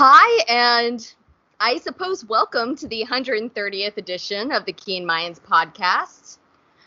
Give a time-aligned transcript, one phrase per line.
[0.00, 1.12] Hi, and
[1.58, 6.38] I suppose welcome to the 130th edition of the Keen Minds podcast.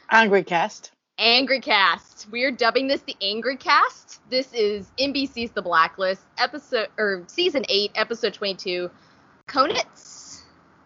[0.09, 0.93] Angry Cast.
[1.17, 2.29] Angry Cast.
[2.31, 4.21] We are dubbing this the Angry Cast.
[4.29, 8.89] This is NBC's The Blacklist, episode or season eight, episode 22.
[9.45, 10.43] Konets.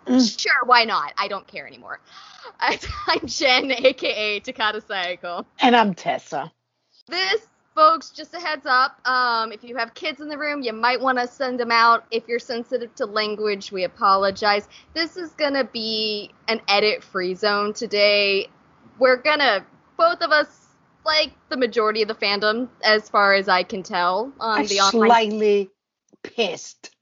[0.07, 0.41] Mm.
[0.41, 1.13] Sure, why not?
[1.19, 1.99] I don't care anymore.
[2.59, 5.45] I'm Jen, aka Takata Sayako.
[5.59, 6.51] And I'm Tessa.
[7.07, 7.45] This,
[7.75, 9.05] folks, just a heads up.
[9.07, 12.05] Um, if you have kids in the room, you might want to send them out.
[12.09, 14.67] If you're sensitive to language, we apologize.
[14.93, 18.47] This is gonna be an edit-free zone today.
[18.97, 19.65] We're gonna
[19.97, 20.47] both of us
[21.05, 24.79] like the majority of the fandom, as far as I can tell, on I'm the
[24.79, 25.09] online.
[25.09, 25.69] slightly
[26.23, 26.95] pissed.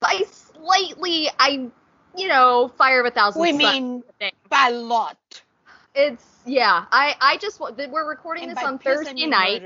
[0.00, 1.68] By slightly, I,
[2.16, 3.42] you know, fire of a thousand.
[3.42, 4.02] We mean
[4.48, 5.42] by lot.
[5.94, 6.84] It's yeah.
[6.90, 9.62] I I just we're recording And this on Thursday night.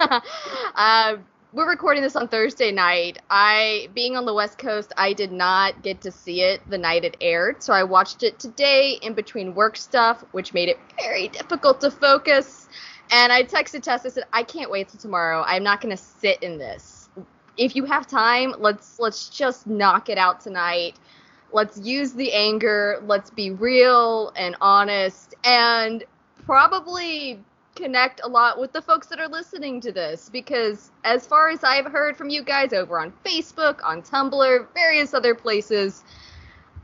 [0.00, 1.16] uh,
[1.52, 3.18] we're recording this on Thursday night.
[3.30, 7.04] I, being on the West Coast, I did not get to see it the night
[7.04, 11.28] it aired, so I watched it today in between work stuff, which made it very
[11.28, 12.68] difficult to focus.
[13.10, 14.04] And I texted Tess.
[14.06, 15.42] I said, "I can't wait till tomorrow.
[15.46, 17.08] I'm not going to sit in this.
[17.56, 20.96] If you have time, let's let's just knock it out tonight.
[21.50, 23.02] Let's use the anger.
[23.06, 26.04] Let's be real and honest, and
[26.44, 27.40] probably
[27.74, 31.64] connect a lot with the folks that are listening to this because as far as
[31.64, 36.04] I've heard from you guys over on Facebook, on Tumblr, various other places,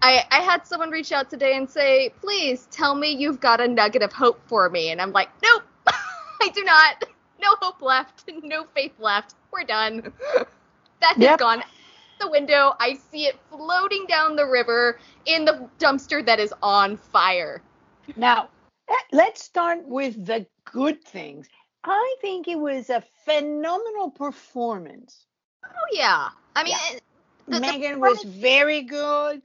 [0.01, 3.69] I, I had someone reach out today and say, please tell me you've got a
[3.69, 4.91] nugget of hope for me.
[4.91, 7.05] And I'm like, nope, I do not.
[7.41, 8.25] No hope left.
[8.43, 9.35] No faith left.
[9.53, 10.11] We're done.
[11.01, 11.39] that has Yep.
[11.39, 11.63] gone
[12.19, 12.75] the window.
[12.81, 17.61] I see it floating down the river in the dumpster that is on fire.
[18.17, 18.49] Now,
[19.13, 21.49] let's start with the good things.
[21.85, 25.27] I think it was a phenomenal performance.
[25.65, 26.31] Oh, yeah.
[26.55, 26.79] I mean, Yeah.
[26.93, 27.03] it-
[27.49, 29.43] the- the Megan was very good.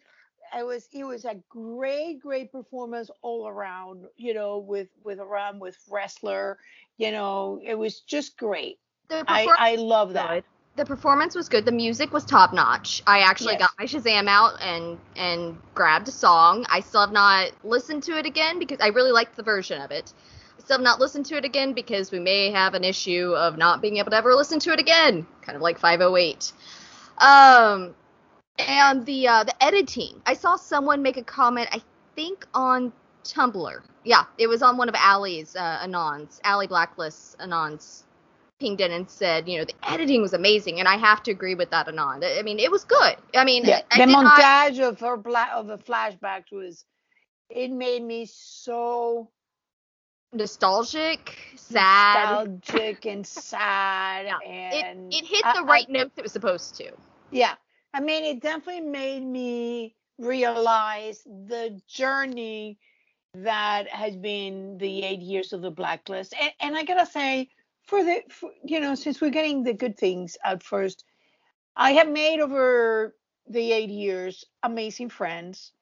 [0.58, 4.08] It was it was a great great performance all around.
[4.16, 6.60] You know, with with around with wrestler.
[6.98, 8.80] You know, it was just great.
[9.28, 10.46] I I love that.
[10.80, 11.66] The performance was good.
[11.66, 13.04] The music was top notch.
[13.06, 13.60] I actually Yes.
[13.60, 16.66] got my Shazam out and and grabbed a song.
[16.70, 19.92] I still have not listened to it again because I really liked the version of
[19.92, 20.14] it.
[20.58, 23.58] I still have not listened to it again because we may have an issue of
[23.58, 26.54] not being able to ever listen to it again, kind of like 508.
[27.18, 27.94] Um,
[28.58, 30.22] and the uh, the editing.
[30.26, 31.68] I saw someone make a comment.
[31.74, 31.82] I
[32.16, 32.94] think on
[33.26, 33.82] Tumblr.
[34.06, 38.04] Yeah, it was on one of Allie's uh, anons, Allie Blacklist's anons
[38.60, 41.56] pinged in and said, you know, the editing was amazing, and I have to agree
[41.56, 42.24] with that anon.
[42.24, 43.16] I mean, it was good.
[43.36, 46.86] I mean, Yeah, I, I the not- montage of her bla- of the flashbacks was
[47.50, 49.32] it made me so
[50.34, 52.50] nostalgic, sad.
[52.60, 56.92] nostalgic and sad Yeah, and It hit the I- right notes it was supposed to.
[57.32, 57.56] yeah
[57.94, 62.80] i mean it definitely made me realize the journey
[63.34, 67.50] that has been the eight years of the blacklist and, and i gotta say
[67.90, 71.04] for the for, you know since we're getting the good things out first
[71.76, 73.16] i have made over
[73.50, 75.74] the eight years amazing friends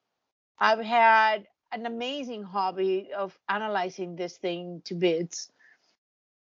[0.60, 5.52] i've had an amazing hobby of analyzing this thing to bits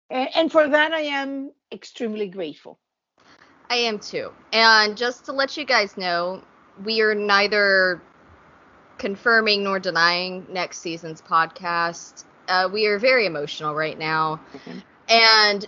[0.10, 2.80] and, and for that i am extremely grateful
[3.70, 4.34] I am too.
[4.52, 6.44] And just to let you guys know,
[6.84, 8.02] we are neither
[8.98, 12.26] confirming nor denying next season's podcast.
[12.50, 14.42] Uh, we are very emotional right now.
[15.12, 15.68] And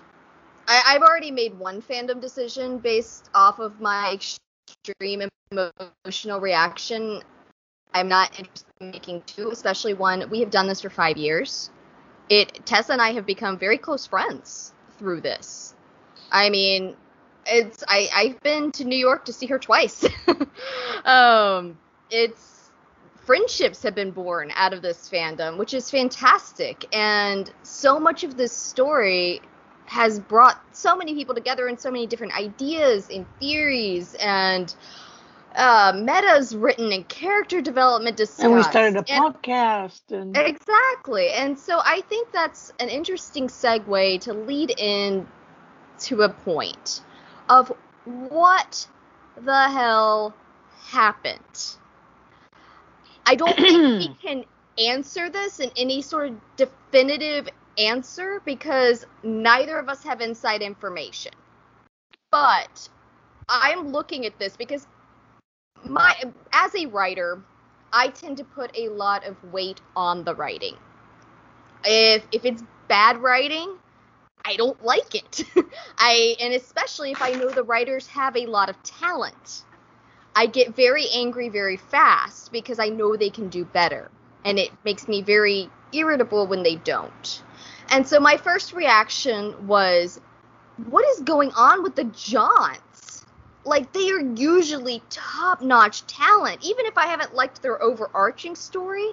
[0.67, 7.21] I, I've already made one fandom decision based off of my extreme emotional reaction.
[7.93, 10.29] I'm not interested in making two, especially one.
[10.29, 11.69] We have done this for five years.
[12.29, 15.75] It Tessa and I have become very close friends through this.
[16.31, 16.95] I mean,
[17.45, 20.05] it's I I've been to New York to see her twice.
[21.05, 21.77] um,
[22.09, 22.52] it's
[23.25, 28.37] friendships have been born out of this fandom, which is fantastic, and so much of
[28.37, 29.41] this story
[29.85, 34.73] has brought so many people together and so many different ideas and theories and
[35.55, 38.43] uh, metas written and character development discussed.
[38.43, 41.29] and we started a And- podcast and Exactly.
[41.29, 45.27] And so I think that's an interesting segue to lead in
[45.99, 47.01] to a point
[47.49, 47.71] of
[48.05, 48.87] what
[49.35, 50.33] the hell
[50.85, 51.75] happened.
[53.25, 54.45] I don't think we can
[54.77, 57.47] answer this in any sort of definitive
[57.77, 61.33] answer because neither of us have inside information.
[62.31, 62.89] But
[63.49, 64.87] I'm looking at this because
[65.85, 66.15] my
[66.51, 67.41] as a writer,
[67.91, 70.77] I tend to put a lot of weight on the writing.
[71.85, 73.77] If if it's bad writing,
[74.45, 75.43] I don't like it.
[75.97, 79.63] I and especially if I know the writers have a lot of talent.
[80.35, 84.09] I get very angry very fast because I know they can do better.
[84.45, 87.43] And it makes me very irritable when they don't.
[87.89, 90.19] And so my first reaction was,
[90.87, 93.25] what is going on with the Johns?
[93.65, 96.65] Like, they are usually top notch talent.
[96.65, 99.11] Even if I haven't liked their overarching story,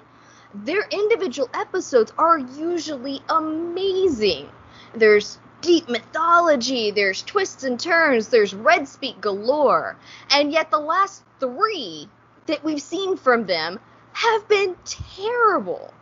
[0.55, 4.49] their individual episodes are usually amazing.
[4.94, 9.96] There's deep mythology, there's twists and turns, there's red speak galore.
[10.30, 12.08] And yet the last three
[12.46, 13.80] that we've seen from them
[14.12, 15.94] have been terrible.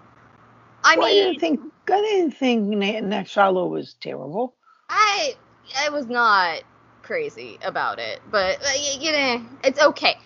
[0.85, 1.61] I Well, mean, I didn't think
[1.91, 4.55] I didn't think Na- Nachalo was terrible.
[4.89, 5.37] I
[5.79, 6.63] I was not
[7.03, 8.71] crazy about it, but uh,
[9.01, 10.17] you know, it's okay.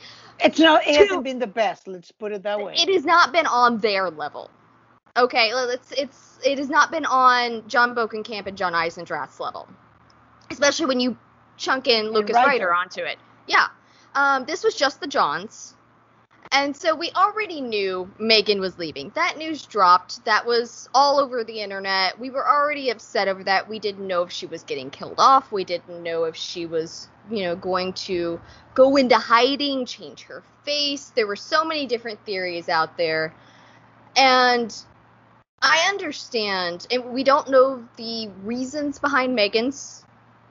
[0.41, 0.87] It's not.
[0.87, 1.89] It hasn't been the best.
[1.89, 2.85] Let's put it that way.
[2.85, 4.51] It has not been on their level.
[5.17, 9.69] Okay, well, it's it's it has not been on John Bokenkamp and John Eisendrath's level,
[10.51, 11.19] especially when you
[11.59, 12.49] chunk in Lukas Reiter.
[12.49, 13.19] Reiter onto it.
[13.47, 13.67] Yeah,
[14.15, 15.75] um, this was just the Johns,
[16.51, 19.13] and so we already knew Megan was leaving.
[19.15, 20.25] That news dropped.
[20.25, 22.19] That was all over the internet.
[22.19, 23.69] We were already upset over that.
[23.69, 25.53] We didn't know if she was getting killed off.
[25.53, 28.41] We didn't know if she was, you know, going to
[28.75, 31.13] go into hiding, change her face.
[31.15, 33.35] There were so many different theories out there.
[34.17, 34.75] And
[35.63, 40.05] I understand, and we don't know the reasons behind Megan's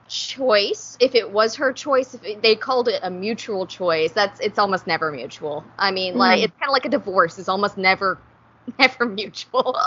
[0.08, 0.98] choice.
[1.02, 4.60] If it was her choice, if it, they called it a mutual choice, that's it's
[4.60, 5.66] almost never mutual.
[5.80, 6.44] I mean, like Mhm.
[6.44, 7.40] it's kind of like a divorce.
[7.40, 8.20] It's almost never
[8.80, 9.78] never mutual.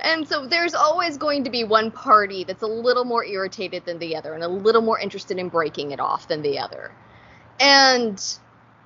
[0.00, 3.98] and so there's always going to be one party that's a little more irritated than
[3.98, 6.92] the other and a little more interested in breaking it off than the other.
[7.60, 8.22] And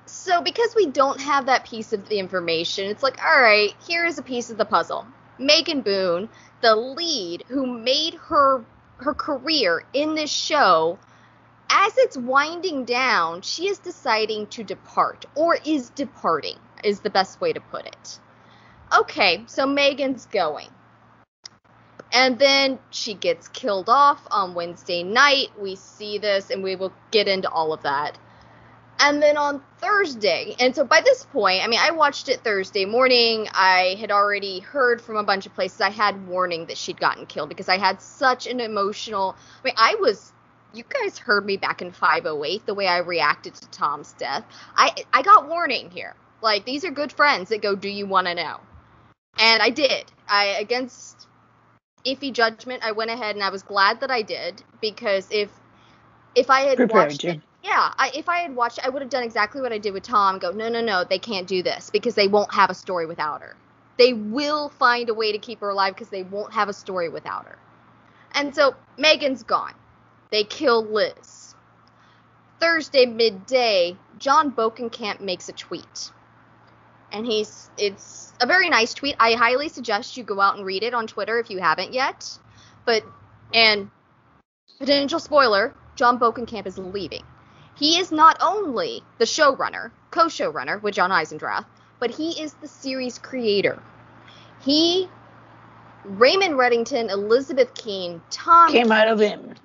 [0.05, 4.05] so because we don't have that piece of the information, it's like, all right, here
[4.05, 5.05] is a piece of the puzzle.
[5.39, 6.29] Megan Boone,
[6.61, 8.65] the lead who made her
[8.97, 10.99] her career in this show,
[11.69, 17.39] as it's winding down, she is deciding to depart or is departing is the best
[17.39, 18.19] way to put it.
[18.97, 20.69] Okay, so Megan's going.
[22.11, 25.49] And then she gets killed off on Wednesday night.
[25.59, 28.17] We see this and we will get into all of that.
[29.01, 32.85] And then on Thursday, and so by this point, I mean, I watched it Thursday
[32.85, 33.47] morning.
[33.53, 35.81] I had already heard from a bunch of places.
[35.81, 39.35] I had warning that she'd gotten killed because I had such an emotional.
[39.63, 40.33] I mean, I was.
[40.73, 44.45] You guys heard me back in 508, the way I reacted to Tom's death.
[44.75, 46.15] I I got warning here.
[46.41, 48.59] Like these are good friends that go, "Do you want to know?"
[49.39, 50.05] And I did.
[50.27, 51.27] I against
[52.05, 55.49] iffy judgment, I went ahead and I was glad that I did because if
[56.35, 57.31] if I had Prepared watched you.
[57.31, 59.93] it, yeah, I, if I had watched, I would have done exactly what I did
[59.93, 60.39] with Tom.
[60.39, 63.41] Go, no, no, no, they can't do this because they won't have a story without
[63.41, 63.55] her.
[63.97, 67.09] They will find a way to keep her alive because they won't have a story
[67.09, 67.57] without her.
[68.33, 69.73] And so Megan's gone.
[70.31, 71.55] They kill Liz.
[72.61, 76.11] Thursday midday, John Bokenkamp makes a tweet.
[77.11, 79.15] And he's it's a very nice tweet.
[79.19, 82.37] I highly suggest you go out and read it on Twitter if you haven't yet.
[82.85, 83.03] But
[83.53, 83.89] and
[84.77, 87.23] potential spoiler, John Bokenkamp is leaving.
[87.79, 91.65] He is not only the showrunner, co-showrunner with John Eisendrath,
[91.99, 93.79] but he is the series creator.
[94.61, 95.07] He
[96.05, 99.55] Raymond Reddington, Elizabeth Keen, Tom Came out of him.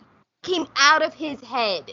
[0.43, 1.93] came out of his head.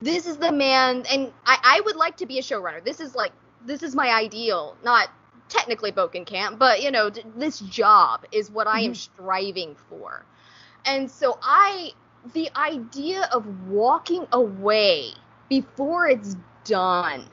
[0.00, 2.82] This is the man, and I, I would like to be a showrunner.
[2.82, 3.32] This is like,
[3.66, 4.76] this is my ideal.
[4.84, 5.08] Not
[5.48, 8.96] technically Bokenkamp, but you know, d- this job is what I am Mhm.
[8.96, 10.24] striving for.
[10.86, 11.92] And so I,
[12.32, 15.12] the idea of walking away
[15.50, 17.26] before it's done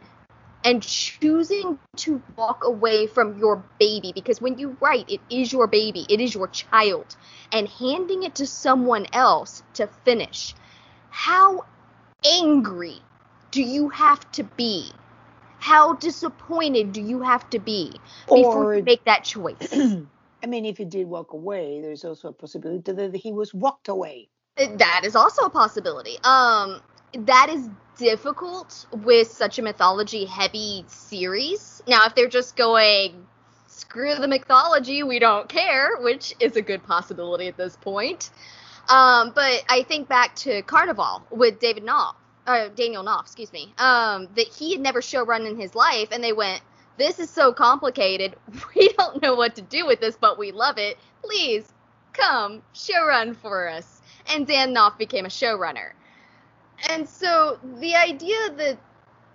[0.65, 5.67] and choosing to walk away from your baby because when you write it is your
[5.67, 7.15] baby it is your child
[7.53, 10.55] and handing it to someone else to finish
[11.11, 11.65] how
[12.25, 13.01] angry
[13.51, 14.91] do you have to be?
[15.59, 17.93] How disappointed do you have to be
[18.33, 19.73] before Or you make that choice?
[20.43, 23.87] I mean, if he did walk away, there's also a possibility that he was walked
[23.87, 24.29] away.
[24.55, 26.17] that is also a possibility.
[26.23, 26.81] Um
[27.13, 31.81] that is difficult with such a mythology heavy series.
[31.87, 33.25] Now if they're just going
[33.67, 38.29] screw the mythology we don't care which is a good possibility at this point.
[38.89, 42.15] Um but i think back to Carnivale with david Knauf
[42.47, 46.09] uh, daniel Knauf excuse me um that he had never show run in his life
[46.11, 46.61] and they went
[46.97, 48.35] this is so complicated
[48.75, 50.97] we don't know what to do with this but we love it.
[51.21, 51.71] Please
[52.13, 54.01] come show run for us.
[54.33, 55.91] And Dan Knauf became a showrunner.
[56.89, 58.77] And so the idea that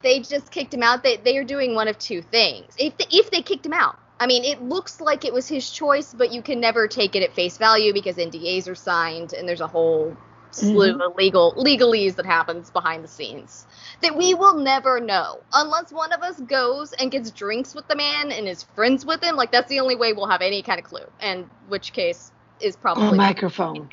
[0.03, 2.75] they just kicked him out, they, they are doing one of two things.
[2.79, 5.69] If they, if they kicked him out, I mean, it looks like it was his
[5.71, 9.49] choice, but you can never take it at face value because NDAs are signed and
[9.49, 10.17] there's a whole
[10.53, 11.01] slew mm-hmm.
[11.01, 13.67] of legal legalese that happens behind the scenes
[14.03, 17.97] that we will never know unless one of us goes and gets drinks with the
[17.97, 19.37] man and is friends with him.
[19.37, 22.77] Like that's the only way we'll have any kind of clue, and which case is
[22.77, 23.89] probably oh, A microphone.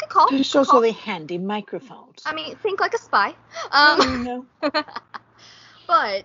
[0.00, 0.28] Good call.
[0.28, 0.80] Good also call.
[0.80, 2.22] the handy microphones.
[2.24, 3.34] I mean, think like a spy.
[3.70, 4.46] Um, you know.
[5.86, 6.24] but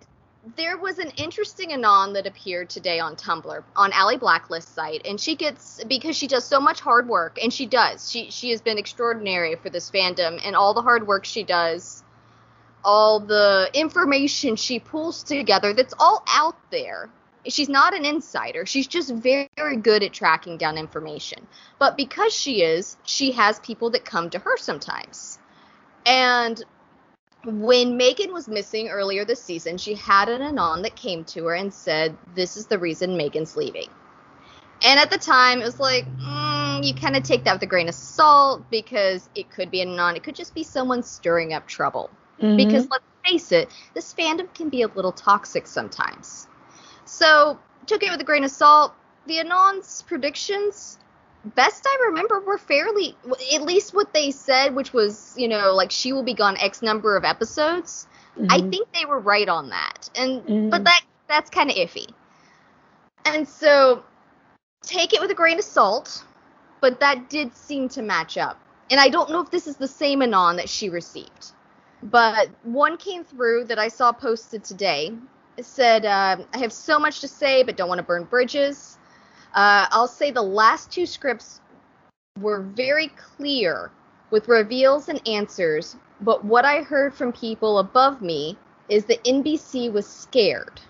[0.55, 5.19] there was an interesting anon that appeared today on Tumblr on Allie Blacklist site, and
[5.19, 8.09] she gets because she does so much hard work, and she does.
[8.09, 12.03] She she has been extraordinary for this fandom, and all the hard work she does,
[12.83, 17.09] all the information she pulls together, that's all out there.
[17.47, 18.65] She's not an insider.
[18.65, 21.45] She's just very, very good at tracking down information.
[21.79, 25.39] But because she is, she has people that come to her sometimes.
[26.05, 26.63] And
[27.45, 31.55] when Megan was missing earlier this season, she had an anon that came to her
[31.55, 33.89] and said, This is the reason Megan's leaving.
[34.83, 37.67] And at the time, it was like, mm, you kind of take that with a
[37.67, 40.15] grain of salt because it could be an anon.
[40.15, 42.09] It could just be someone stirring up trouble.
[42.41, 42.57] Mhm.
[42.57, 46.47] Because let's face it, this fandom can be a little toxic sometimes.
[47.05, 48.93] So, took it with a grain of salt.
[49.27, 50.99] The Anon's predictions,
[51.43, 53.15] best I remember, were fairly,
[53.53, 56.81] at least what they said, which was, you know, like she will be gone X
[56.81, 58.07] number of episodes.
[58.49, 58.69] I Mhm.
[58.69, 60.09] think they were right on that.
[60.15, 60.69] And Mhm.
[60.69, 62.07] but that that's kind of iffy.
[63.25, 64.03] And so
[64.83, 66.23] take it with a grain of salt,
[66.81, 68.59] but that did seem to match up.
[68.91, 71.51] And I don't know if this is the same anon that she received.
[72.03, 75.13] But one came through that I saw posted today.
[75.61, 78.97] Said, uh, I have so much to say, but don't want to burn bridges.
[79.53, 81.61] Uh, I'll say the last two scripts
[82.39, 83.91] were very clear
[84.31, 88.57] with reveals and answers, but what I heard from people above me
[88.89, 90.81] is that NBC was scared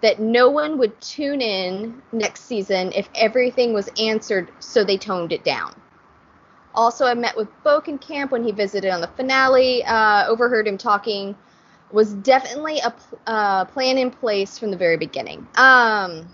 [0.00, 5.32] that no one would tune in next season if everything was answered, so they toned
[5.32, 5.74] it down.
[6.74, 9.84] Also, I met with Bokenkamp when he visited on the finale.
[9.84, 11.36] Uh, overheard him talking.
[11.90, 12.94] Was definitely a
[13.26, 15.46] uh, plan in place from the very beginning.
[15.56, 16.28] Um,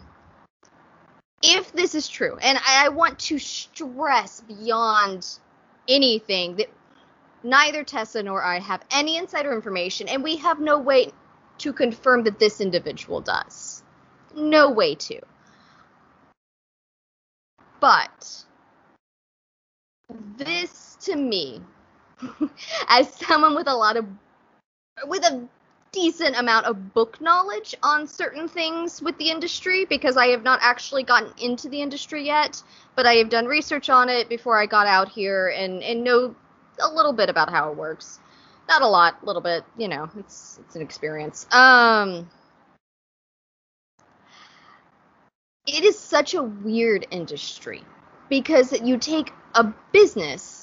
[1.42, 5.38] if this is true, and I, I want to stress beyond
[5.88, 6.68] anything that
[7.42, 11.12] neither Tessa nor I have any insider information, and we have no way
[11.58, 13.82] to confirm that this individual does.
[14.34, 15.20] No way to.
[17.80, 18.44] But
[20.37, 21.61] this to me,
[22.88, 24.06] as someone with a lot of
[25.07, 25.49] with a
[25.93, 30.59] decent amount of book knowledge on certain things with the industry because I have not
[30.63, 32.63] actually gotten into the industry yet,
[32.97, 36.35] but I have done research on it before I got out here and and know
[36.81, 38.19] a little bit about how it works.
[38.69, 41.47] Not a lot, a little bit, you know, it's it's an experience.
[41.53, 42.29] Um
[45.67, 47.83] it is such a weird industry
[48.29, 50.53] because you take a business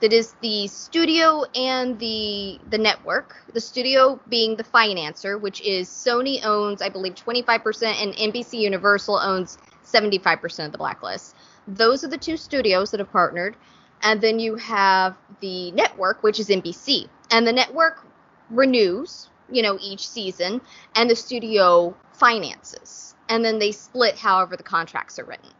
[0.00, 3.36] that is the studio and the the network.
[3.52, 9.18] The studio being the financer which is sony owns i believe 25% and nbc universal
[9.18, 11.34] owns 75% of the blacklist.
[11.68, 13.56] Those are the two studios that have partnered.
[14.02, 18.04] And then you have the network which is nbc and the network
[18.50, 20.60] renews you know each season
[20.94, 23.14] and the studio finances.
[23.28, 25.50] And then they split however the contracts are written.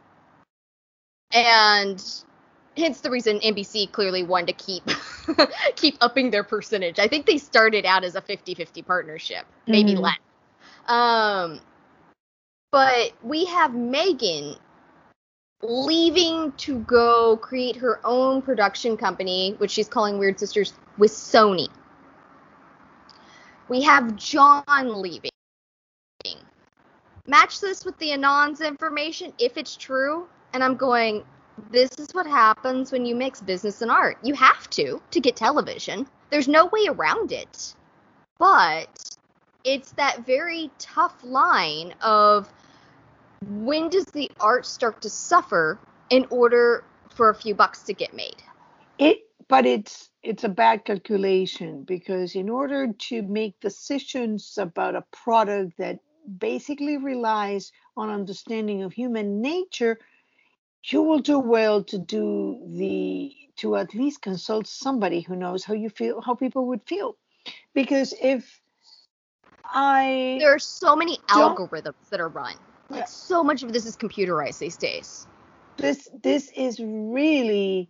[1.33, 2.01] And
[2.77, 4.83] hence the reason NBC clearly wanted to keep
[5.75, 6.99] keep upping their percentage.
[6.99, 10.01] I think they started out as a 50-50 partnership, maybe Mhm.
[10.01, 10.19] less.
[10.87, 11.59] Um
[12.71, 14.55] but we have Megan
[15.63, 21.67] leaving to go create her own production company, which she's calling Weird Sisters with Sony.
[23.69, 24.63] We have John
[25.01, 25.31] leaving.
[27.25, 31.25] Match this with the Anon's information if it's true, and I'm going,
[31.71, 34.17] this is what happens when you mix business and art.
[34.23, 36.07] You have to to get television.
[36.29, 37.73] There's no way around it.
[38.37, 39.15] But
[39.63, 42.49] it's that very tough line of
[43.45, 48.13] when does the art start to suffer in order for a few bucks to get
[48.13, 48.41] made?
[48.99, 55.05] It, but it's it's a bad calculation because in order to make decisions about a
[55.11, 55.99] product that
[56.37, 59.97] basically relies on understanding of human nature,
[60.87, 65.73] you will do well to do the to at least consult somebody who knows how
[65.73, 67.17] you feel, how people would feel,
[67.73, 68.61] because if
[69.63, 72.55] I There are so many algorithms that are run.
[72.89, 72.97] Yeah.
[72.97, 75.27] Like so much of this is computerized these days.
[75.77, 77.89] this this is really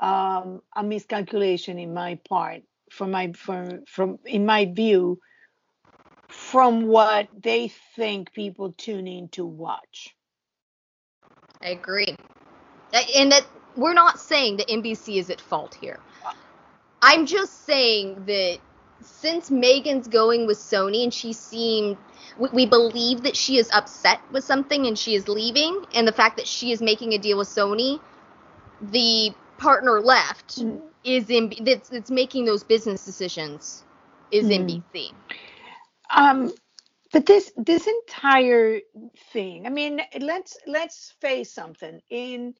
[0.00, 5.20] um, a miscalculation in my part from my from from in my view
[6.28, 10.14] from what they think people tune in to watch
[11.62, 12.16] I agree.
[13.16, 15.98] And that we're not saying that NBC is at fault here.
[17.02, 18.58] I'm just saying that
[19.02, 21.96] since Megan's going with Sony and she seemed
[22.38, 26.12] we, we believe that she is upset with something and she is leaving and the
[26.12, 28.00] fact that she is making a deal with Sony
[28.80, 30.80] the partner left Mm.
[31.04, 33.84] is in that's that's making those business decisions
[34.30, 34.82] is Mm.
[34.94, 35.12] NBC.
[36.14, 36.52] Um,
[37.12, 38.80] but this this entire
[39.32, 42.00] thing, I mean, let's let's face something.
[42.10, 42.54] In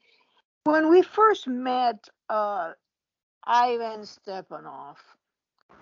[0.64, 2.72] when we first met uh,
[3.44, 4.96] Ivan Stepanov,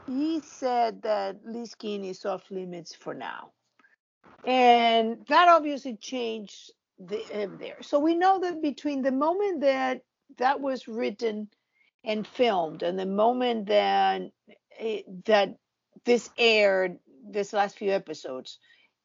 [0.06, 3.52] he said that Liskin is off limits for now,
[4.44, 7.82] and that obviously changed the, there.
[7.82, 10.02] So we know that between the moment that
[10.38, 11.48] that was written
[12.04, 14.22] and filmed and the moment that
[14.78, 15.56] it, that
[16.04, 16.98] this aired,
[17.32, 18.58] this last few episodes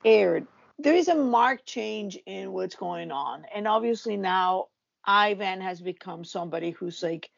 [0.06, 0.48] aired,
[0.80, 3.46] there is a marked change in what's going on.
[3.54, 4.68] And obviously now
[5.06, 7.30] Ivan has become somebody who's like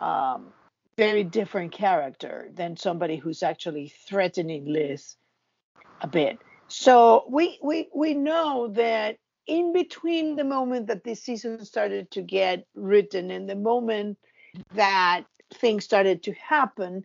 [0.00, 0.52] um
[0.96, 5.16] very different character than somebody who's actually threatening Liz
[6.00, 6.38] a bit.
[6.68, 9.16] So we we we know that
[9.46, 14.18] in between the moment that this season started to get written and the moment
[14.74, 17.04] that things started to happen,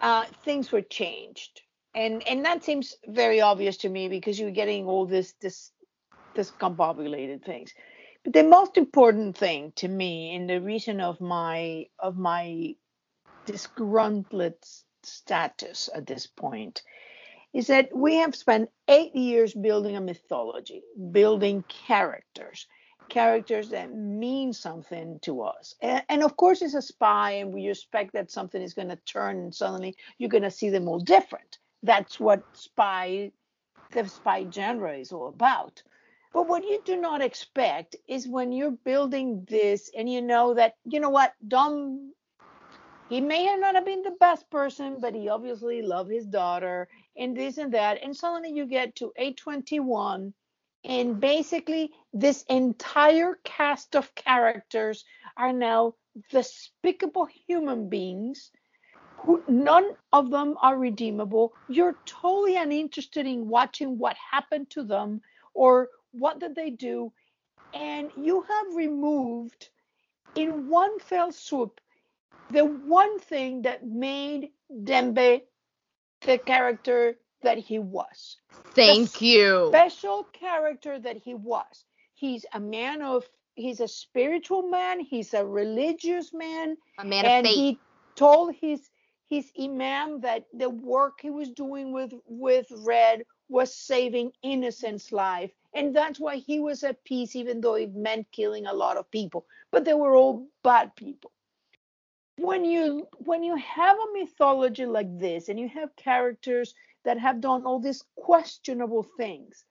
[0.00, 1.62] uh, things were changed,
[1.96, 5.72] and and that seems very obvious to me because you're getting all this this
[6.36, 7.72] discombobulated things.
[8.22, 12.74] But the most important thing to me, and the reason of my of my
[13.46, 14.54] disgruntled
[15.02, 16.82] status at this point,
[17.54, 22.66] is that we have spent eight years building a mythology, building characters,
[23.08, 25.74] characters that mean something to us.
[25.80, 28.96] And, and of course, it's a spy, and we expect that something is going to
[28.96, 31.58] turn, and suddenly you're going to see them all different.
[31.82, 33.32] That's what spy,
[33.92, 35.82] the spy genre is all about.
[36.32, 40.74] But what you do not expect is when you're building this, and you know that
[40.84, 42.12] you know what, Dom
[43.08, 46.88] he may have not have been the best person, but he obviously loved his daughter
[47.16, 48.02] and this and that.
[48.02, 50.34] And suddenly you get to 821,
[50.84, 55.04] and basically this entire cast of characters
[55.36, 55.94] are now
[56.30, 58.50] despicable human beings
[59.48, 61.54] none of them are redeemable.
[61.68, 65.22] You're totally uninterested in watching what happened to them
[65.54, 67.12] or what did they do.
[67.74, 69.70] And you have removed
[70.36, 71.80] in one fell swoop
[72.50, 74.50] the one thing that made
[74.84, 75.42] Dembe
[76.22, 78.36] the character that he was,
[78.74, 79.68] Thank you.
[79.70, 81.84] special character that he was.
[82.14, 87.46] He's a man of, he's a spiritual man, he's a religious man, A man and
[87.46, 87.56] of faith.
[87.56, 87.80] he
[88.16, 88.80] told his
[89.28, 95.52] his imam that the work he was doing with with Red was saving innocence life,
[95.74, 99.10] and that's why he was at peace, even though it meant killing a lot of
[99.10, 99.46] people.
[99.70, 101.32] But they were all bad people
[102.38, 107.40] when you when you have a mythology like this and you have characters that have
[107.40, 109.64] done all these questionable things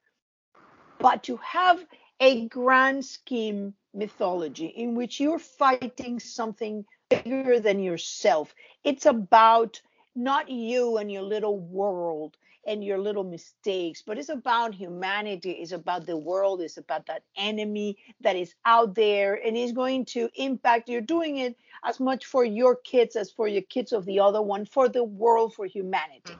[0.99, 1.85] but you have
[2.19, 9.81] a grand scheme mythology in which you're fighting something bigger than yourself it's about
[10.15, 12.37] not you and your little world
[12.67, 17.23] and your little mistakes but it's about humanity it's about the world it's about that
[17.37, 22.25] enemy that is out there and is going to impact you're doing it as much
[22.25, 25.65] for your kids as for your kids of the other one, for the world, for
[25.65, 26.35] humanity.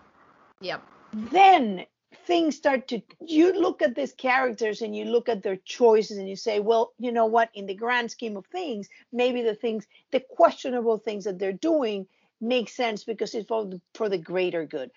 [0.62, 0.82] Yep.
[1.14, 1.86] Then
[2.26, 6.28] things start to, you look at these characters and you look at their choices and
[6.28, 9.86] you say, well, you know what, in the grand scheme of things, maybe the things,
[10.12, 12.08] the questionable things that they're doing
[12.42, 14.92] make sense because it's for the, for the greater good.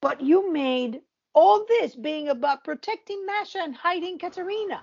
[0.00, 1.00] But you made
[1.34, 4.82] all this being about protecting Masha and hiding Katerina.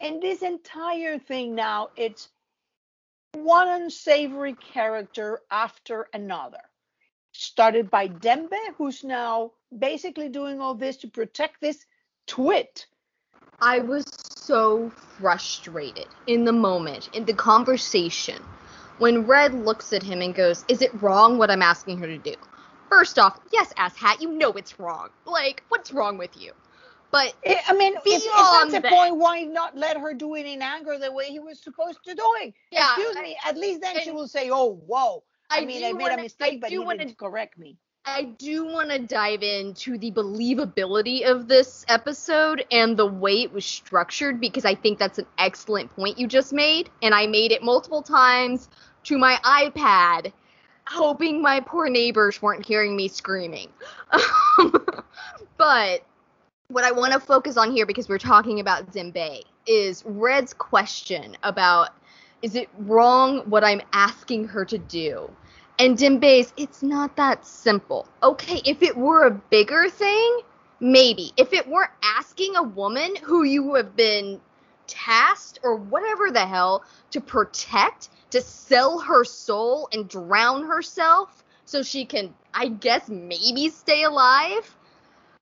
[0.00, 2.30] And this entire thing now, it's
[3.34, 6.69] one unsavory character after another.
[7.40, 11.86] Started by Dembe, who's now basically doing all this to protect this
[12.26, 12.84] twit.
[13.62, 14.04] I was
[14.36, 18.42] so frustrated in the moment, in the conversation,
[18.98, 22.18] when Red looks at him and goes, Is it wrong what I'm asking her to
[22.18, 22.34] do?
[22.90, 25.08] First off, yes, asshat, you know it's wrong.
[25.24, 26.52] Like, what's wrong with you?
[27.10, 30.44] But I I mean, if, if that's the point, why not let her do it
[30.44, 32.52] in anger the way he was supposed to doing?
[32.70, 33.38] Yeah, Excuse me.
[33.46, 36.22] At least then she will say, "Oh, whoa." I, I mean, I made wanna- a
[36.22, 37.76] mistake, I but do he wanna- correct me.
[38.06, 43.52] I do want to dive into the believability of this episode and the way it
[43.52, 46.88] was structured because I think that's an excellent point you just made.
[47.02, 48.70] And I made it multiple times
[49.04, 50.32] to my iPad,
[50.86, 53.68] hoping my poor neighbors weren't hearing me screaming.
[55.58, 56.02] but
[56.68, 61.36] what I want to focus on here because we're talking about Dembe is Red's question
[61.42, 61.90] about
[62.42, 65.30] Is it wrong what I'm asking her to do?
[65.80, 68.06] And Dembe's, it's not that simple.
[68.22, 70.40] Okay, if it were a bigger thing,
[70.78, 71.32] maybe.
[71.38, 74.42] If it weren't asking a woman who you have been
[74.86, 81.82] tasked or whatever the hell to protect, to sell her soul and drown herself so
[81.82, 84.76] she can, I guess, maybe stay alive.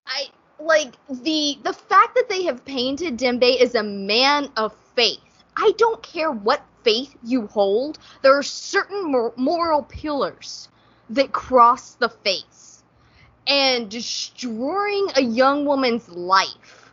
[0.07, 0.27] I
[0.61, 5.18] like the the fact that they have painted Dembe as a man of faith.
[5.57, 7.98] I don't care what faith you hold.
[8.22, 10.68] There are certain mor- moral pillars
[11.11, 12.83] that cross the face,
[13.46, 16.92] and destroying a young woman's life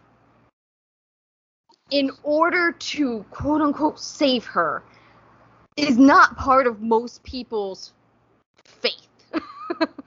[1.91, 4.84] in order to quote unquote save her
[5.77, 7.93] is not part of most people's
[8.65, 9.08] faith.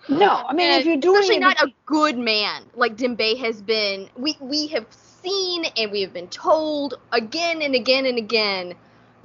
[0.08, 3.38] No, I mean, And if you're doing especially it, not a good man like Dembe
[3.38, 4.08] has been.
[4.16, 8.74] We we have seen and we have been told again and again and again.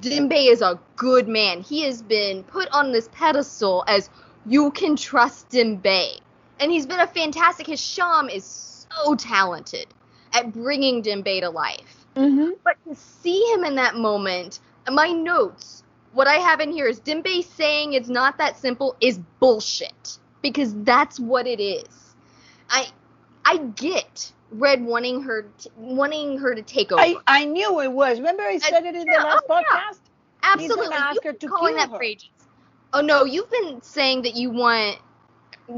[0.00, 1.62] Dembe is a good man.
[1.62, 4.10] He has been put on this pedestal as
[4.46, 6.20] you can trust Dembe,
[6.60, 7.66] and he's been a fantastic.
[7.66, 9.86] Hisham is so talented
[10.32, 12.06] at bringing Dembe to life.
[12.16, 12.58] Mhm.
[12.64, 17.00] But to see him in that moment, my notes, what I have in here is
[17.00, 22.14] Dembe saying it's not that simple is bullshit because that's what it is.
[22.68, 22.88] I
[23.44, 27.00] I get Red wanting her t- wanting her to take over.
[27.02, 28.18] I, I knew it was.
[28.18, 29.64] Remember, I said it in yeah, the last oh, yeah.
[29.80, 30.00] podcast.
[30.42, 30.86] Absolutely.
[30.88, 31.96] gonna ask You've her been to calling kill that her.
[31.96, 32.30] for ages.
[32.92, 34.98] Oh no, you've been saying that you want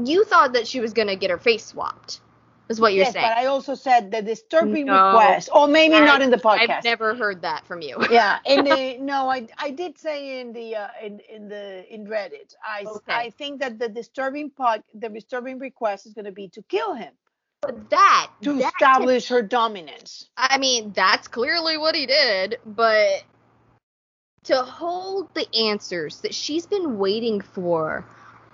[0.05, 2.21] you thought that she was gonna get her face swapped.
[2.69, 3.25] Is what you're yes, saying.
[3.25, 5.07] but I also said the disturbing No.
[5.07, 6.69] request, or maybe I- not in the podcast.
[6.69, 7.95] I've never heard that from you.
[8.11, 12.05] yeah, in the no, I I did say in the uh, in in the in
[12.07, 12.55] Reddit.
[12.67, 13.13] I s- Okay.
[13.13, 16.93] I think that the disturbing pod, the disturbing request is going to be to kill
[16.93, 17.13] him
[17.61, 20.29] But that to that establish her dominance.
[20.37, 23.23] I mean, that's clearly what he did, but
[24.43, 28.05] to hold the answers that she's been waiting for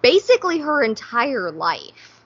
[0.01, 2.25] basically her entire life,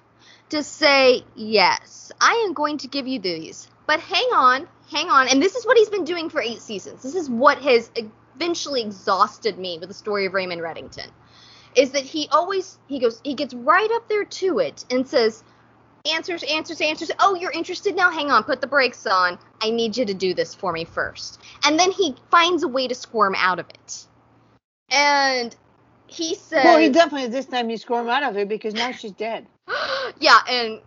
[0.50, 5.28] to say, yes, I am going to give you these, but hang on, hang on.
[5.28, 7.04] And this is what he's been doing for eight seasons.
[7.04, 7.92] This is what has
[8.36, 11.10] eventually exhausted me with the story of Raymond Reddington.
[11.76, 15.44] Is that he always he goes he gets right up there to it and says,
[16.14, 17.12] answers, answers, answers.
[17.20, 18.12] Oh, you're interested now?
[18.12, 19.38] Hang on, put the brakes on.
[19.62, 21.42] I need you to do this for me first.
[21.66, 24.06] And then he finds a way to squirm out of it.
[24.90, 25.56] And
[26.08, 29.12] he says, well, he definitely this time he squirmed out of it because now she's
[29.12, 29.46] dead.
[30.20, 30.82] yeah, and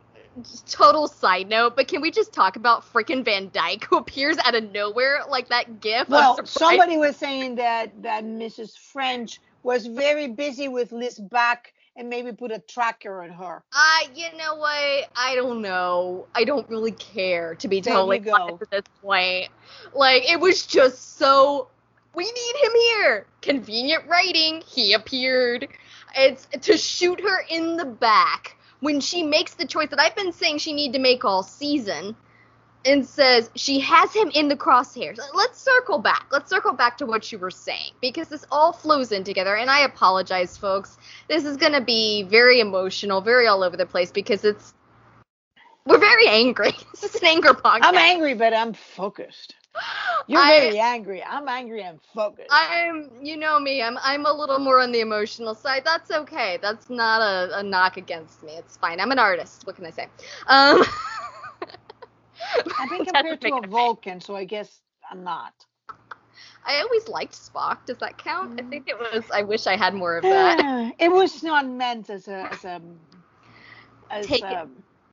[0.66, 4.54] total side note, but can we just talk about frickin' Van Dyke who appears out
[4.54, 6.08] of nowhere like that gif?
[6.08, 8.78] Well, somebody was saying that that Mrs.
[8.78, 13.62] French was very busy with Liz back and maybe put a tracker on her.
[13.72, 15.10] I, you know what?
[15.16, 16.26] I don't know.
[16.34, 19.48] I don't really care to be There totally honest at this point.
[19.94, 21.68] Like, it was just so.
[22.14, 23.26] We need him here.
[23.40, 24.62] Convenient writing.
[24.66, 25.68] He appeared.
[26.16, 30.32] It's to shoot her in the back when she makes the choice that I've been
[30.32, 32.16] saying she need to make all season,
[32.84, 35.18] and says she has him in the crosshairs.
[35.34, 36.26] Let's circle back.
[36.30, 39.56] Let's circle back to what you were saying because this all flows in together.
[39.56, 40.98] And I apologize, folks
[41.30, 44.74] this is going to be very emotional, very all over the place because it's
[45.86, 46.72] we're very angry.
[47.00, 47.80] This is an anger podcast.
[47.82, 49.54] I'm angry, but I'm focused.
[50.26, 51.22] You're I- very angry.
[51.22, 52.48] I'm angry and focused.
[52.50, 55.82] I'm, you know me, I'm, I'm a little more on the emotional side.
[55.84, 56.58] That's okay.
[56.60, 58.52] That's not a, a knock against me.
[58.52, 59.00] It's fine.
[59.00, 59.66] I'm an artist.
[59.66, 60.08] What can I say?
[60.48, 60.82] Um,
[62.78, 65.52] I've been compared to a Vulcan, so I guess I'm not.
[66.64, 67.86] I always liked Spock.
[67.86, 68.60] Does that count?
[68.60, 69.24] I think it was.
[69.32, 70.94] I wish I had more of that.
[70.98, 72.80] it was not meant as a as a
[74.10, 74.68] as Take a,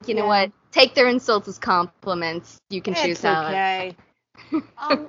[0.06, 0.52] You know what?
[0.72, 2.58] Take their insults as compliments.
[2.70, 3.48] You can choose how.
[3.48, 3.96] okay.
[4.52, 5.08] um,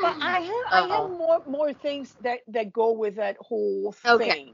[0.00, 1.08] but I have I Uh-oh.
[1.08, 4.12] have more more things that that go with that whole thing.
[4.14, 4.52] Okay.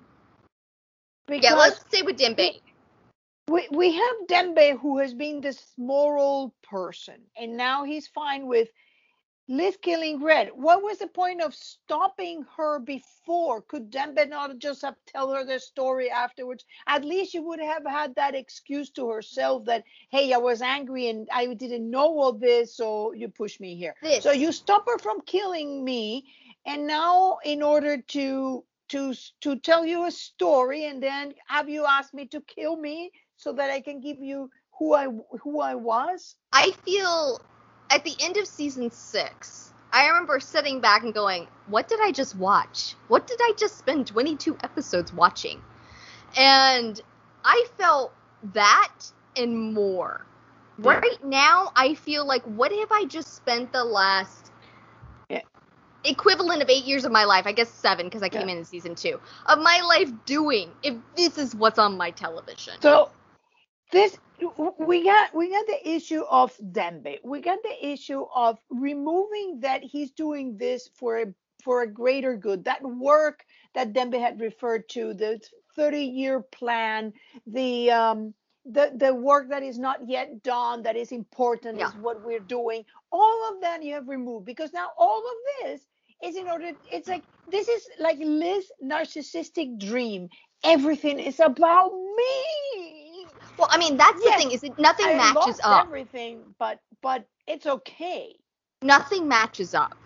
[1.26, 2.60] Because yeah, let's stay with Dembe.
[3.48, 8.68] We we have Dembe who has been this moral person, and now he's fine with
[9.48, 10.48] Liz killing Red.
[10.54, 13.61] What was the point of stopping her before?
[13.61, 16.64] Could Dembe not just have tell her the story afterwards?
[16.87, 21.11] At least she would have had that excuse to herself that, hey, I was angry
[21.11, 23.94] and I didn't know all this, so you pushed me here.
[24.02, 24.24] This.
[24.24, 26.24] So you stop her from killing me,
[26.64, 31.85] and now in order to to to tell you a story, and then have you
[31.85, 33.12] ask me to kill me
[33.44, 35.07] so that I can give you who I
[35.42, 36.35] who I was.
[36.52, 37.40] I feel
[37.90, 42.11] at the end of season six, I remember sitting back and going, What did I
[42.11, 42.94] just watch?
[43.09, 45.61] What did I just spend 22 episodes watching?
[46.37, 47.00] And
[47.44, 48.12] I felt
[48.54, 48.92] that
[49.37, 50.24] and more.
[50.78, 50.94] Yeah.
[50.94, 54.50] Right now, I feel like, what have I just spent the last
[55.28, 55.42] Yeah.
[56.04, 58.52] equivalent of eight years of my life, I guess seven because I came Yeah.
[58.52, 62.74] in in season two, of my life doing if this is what's on my television?
[62.80, 63.11] So
[63.94, 64.18] this
[64.78, 67.18] we got we got the issue of Dembe.
[67.24, 71.26] We got the issue of removing that he's doing this for a
[71.64, 72.64] for a greater good.
[72.66, 75.40] That work that Dembe had referred to, the
[75.76, 77.14] 30 year plan,
[77.46, 78.35] the um
[78.66, 81.88] the the work that is not yet done that is important Yeah.
[81.88, 82.85] is what we're doing.
[83.12, 85.83] All of that you have removed because now all of this
[86.24, 90.30] is in order it's like this is like Liz narcissistic dream.
[90.64, 92.53] Everything is about me.
[93.58, 95.86] Well, I mean that's Yes, the thing is that nothing I matches up.
[95.86, 98.34] everything, but but it's okay.
[98.82, 99.96] Nothing matches up.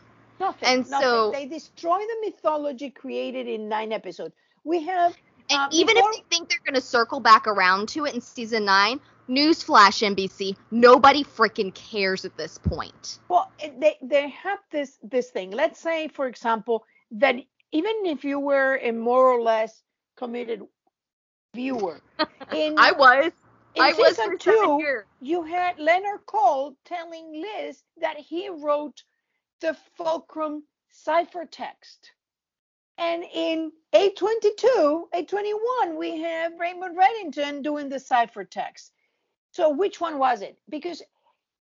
[0.41, 0.69] Nothing.
[0.69, 1.09] And nothing.
[1.09, 4.35] so- they destroy the mythology created in nine episodes.
[4.65, 5.17] We have
[5.51, 8.15] And Uh, even before- if they think they're going to circle back around to it
[8.15, 13.19] in season nine, newsflash NBC, nobody freaking cares at this point.
[13.29, 15.51] well, they they have this this thing.
[15.51, 17.37] Let's say, for example, that
[17.73, 19.83] even if you were a more or less
[20.17, 20.61] committed
[21.59, 22.01] viewer,
[22.55, 23.33] in I was.
[23.75, 29.03] in I was season seven two, you had Leonard Caul telling Liz that he wrote
[29.61, 30.63] the Fulcrum
[31.07, 31.99] ciphertext.
[32.97, 38.91] And in 822, 821, we have Raymond Reddington doing the ciphertext.
[39.53, 40.59] So which one was it?
[40.69, 41.03] Because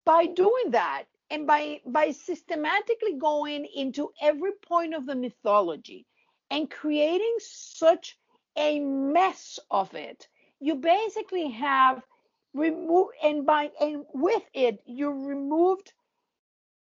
[0.05, 6.07] by doing that and by by systematically going into every point of the mythology
[6.51, 8.18] and creating such
[8.56, 10.28] a mess of it,
[10.60, 12.02] you basically have
[12.54, 15.92] removed and by and with it you removed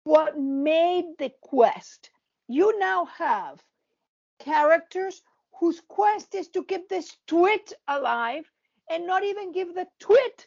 [0.04, 2.11] what made the quest.
[2.48, 3.62] You now have
[4.40, 5.22] characters
[5.59, 8.50] whose quest is to keep this twit alive
[8.90, 10.46] and not even give the twit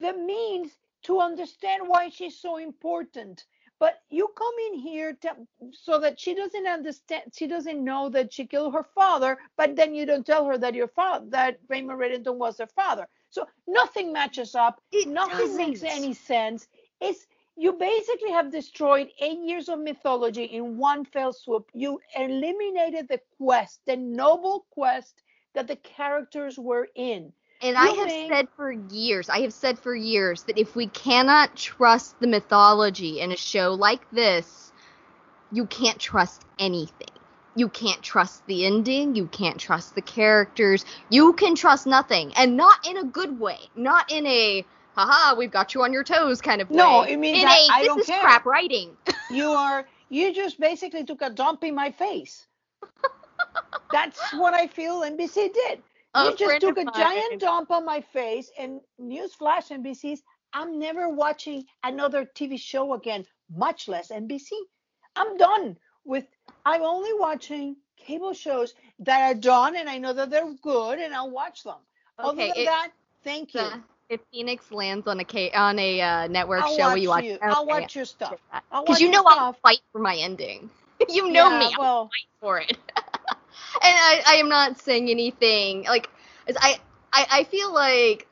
[0.00, 0.72] the means
[1.04, 3.44] to understand why she's so important.
[3.78, 5.36] But you come in here to,
[5.72, 9.94] so that she doesn't understand, she doesn't know that she killed her father, but then
[9.94, 13.06] you don't tell her that your father, that Raymond Reddington was her father.
[13.30, 14.80] So nothing matches up.
[14.92, 15.96] It nothing makes doesn't.
[15.96, 16.68] any sense.
[17.00, 21.70] It's you basically have destroyed eight years of mythology in one fell swoop.
[21.74, 25.22] You eliminated the quest, the noble quest
[25.54, 27.32] that the characters were in.
[27.62, 31.56] And I have said for years, I have said for years that if we cannot
[31.56, 34.72] trust the mythology in a show like this,
[35.52, 37.08] you can't trust anything.
[37.54, 39.14] You can't trust the ending.
[39.16, 40.84] You can't trust the characters.
[41.08, 42.32] You can trust nothing.
[42.36, 43.58] And not in a good way.
[43.74, 44.64] Not in a,
[44.94, 46.76] haha, we've got you on your toes kind of way.
[46.76, 48.20] No, it means in I- a, I this don't is care.
[48.20, 48.96] crap writing.
[49.32, 52.46] You are you just basically took a dump in my face.
[53.92, 55.82] That's what I feel NBC did.
[56.24, 61.08] You just took a mine- giant dump on my face and newsflash NBC's I'm never
[61.08, 64.50] watching another TV show again, much less NBC.
[65.16, 66.24] I'm done with
[66.64, 71.14] I'm only watching cable shows that are done and I know that they're good and
[71.14, 71.76] I'll watch them.
[72.18, 72.92] Other Okay, than it- that,
[73.24, 73.60] thank you.
[73.60, 77.08] the- if Phoenix lands on a K, on a uh, network I'll show, will you
[77.08, 77.24] watch?
[77.24, 77.38] you.
[77.42, 78.38] I'll Okay, watch your stuff.
[78.70, 80.70] Because you know I'll fight for my ending.
[81.08, 81.64] you know Yeah, me.
[81.74, 82.78] I'll Well, fight for it.
[83.82, 86.08] and I, I am not saying anything like
[86.60, 86.78] I,
[87.12, 88.26] I I feel like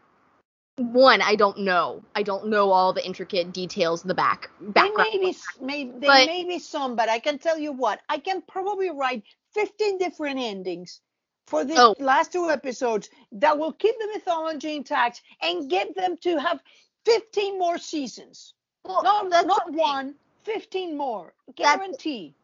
[0.77, 2.03] one I don't know.
[2.15, 5.09] I don't know all the intricate details in the back They background.
[5.13, 8.19] may be, may, they But- may be some, but I can tell you what, I
[8.19, 9.23] can probably write
[9.55, 11.01] 15 different endings
[11.47, 11.95] for the Oh.
[12.01, 16.61] last two episodes that will keep the mythology intact and get them to have
[17.05, 18.55] 15 more seasons.
[18.85, 21.35] Well, Not, that's not one, 15 more.
[21.55, 22.35] Guarantee.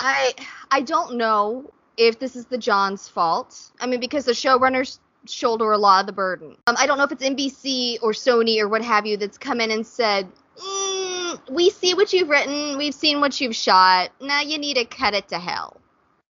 [0.00, 0.34] I
[0.70, 3.70] I don't know if this is the John's fault.
[3.80, 6.56] I mean, because the showrunners shoulder a lot of the burden.
[6.66, 9.60] Um, I don't know if it's NBC or Sony or what have you that's come
[9.60, 12.78] in and said, mm, "We see what you've written.
[12.78, 14.10] We've seen what you've shot.
[14.20, 15.76] Now you need to cut it to hell."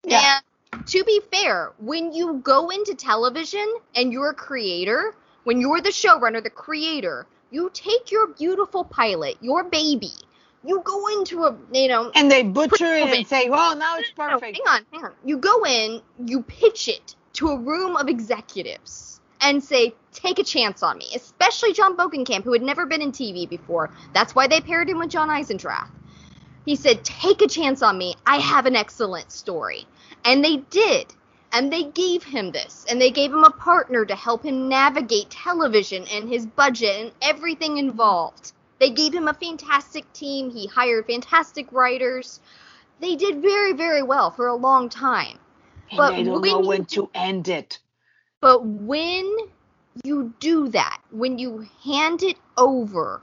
[0.04, 0.40] Yeah.
[0.74, 5.80] And to be fair, when you go into television and you're a creator, when you're
[5.80, 10.12] the showrunner, the creator, you take your beautiful pilot, your baby,
[10.66, 14.12] you go into a, you know, And they butcher it and say, well, now it's
[14.18, 14.58] no, perfect.
[14.58, 15.14] hang on, hang on.
[15.26, 20.44] You go in, you pitch it to a room of executives and say, take a
[20.44, 21.08] chance on me.
[21.16, 23.90] Especially John Bokenkamp, who had never been in TV before.
[24.14, 25.90] That's why they paired him with John Eisendrath.
[26.66, 28.16] He said, take a chance on me.
[28.26, 29.86] I have an excellent story.
[30.24, 31.08] And they did.
[31.52, 32.86] And they gave him this.
[32.90, 37.12] And they gave him a partner to help him navigate television and his budget and
[37.22, 38.54] everything involved.
[38.84, 40.52] They gave him a fantastic team.
[40.52, 42.42] He hired fantastic writers
[43.00, 45.38] they did very very well for a long time
[45.92, 47.80] And But they don't when know you when do- to end it.
[48.42, 49.26] but when
[50.04, 53.22] you do that when you hand it over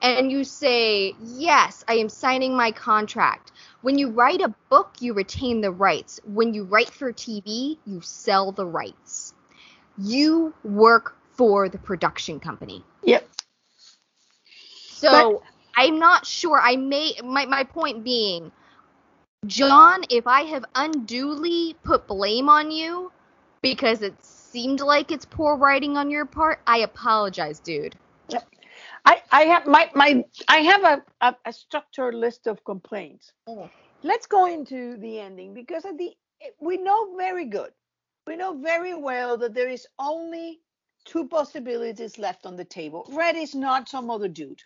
[0.00, 3.52] and you say, Yes, I am signing my contract.
[3.80, 6.20] When you write a book, you retain the rights.
[6.24, 9.32] When you write for TV, you sell the rights.
[9.96, 12.84] You work for the production company.
[13.02, 13.28] Yep.
[15.04, 15.42] So But-
[15.76, 16.60] I'm not sure.
[16.60, 18.52] I may my my point being,
[19.46, 23.12] Jon, if I have unduly put blame on you
[23.60, 27.96] because it seemed like it's poor writing on your part, I apologize, dude.
[29.06, 33.32] I, I have my, my I have a, a, a structured list of complaints.
[33.46, 33.68] Mm.
[34.02, 36.16] Let's go into the ending because at the
[36.60, 37.72] we know very good.
[38.26, 40.60] We know very well that there is only
[41.04, 43.06] two possibilities left on the table.
[43.12, 44.62] Red is not some other dude.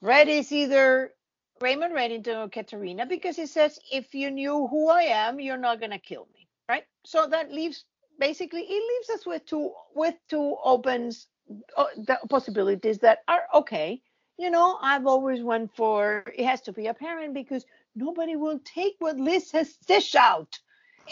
[0.00, 1.12] Red is either
[1.60, 5.80] Raymond Reddington or Katerina because he says, if you knew who I am, you're not
[5.80, 6.48] gonna kill me.
[6.68, 6.84] Right?
[7.04, 7.84] So that leaves
[8.18, 11.28] basically it leaves us with two with two opens
[11.76, 14.02] uh, the possibilities that are okay.
[14.38, 18.58] You know, I've always went for it has to be a parent because nobody will
[18.64, 20.58] take what Liz has dish out,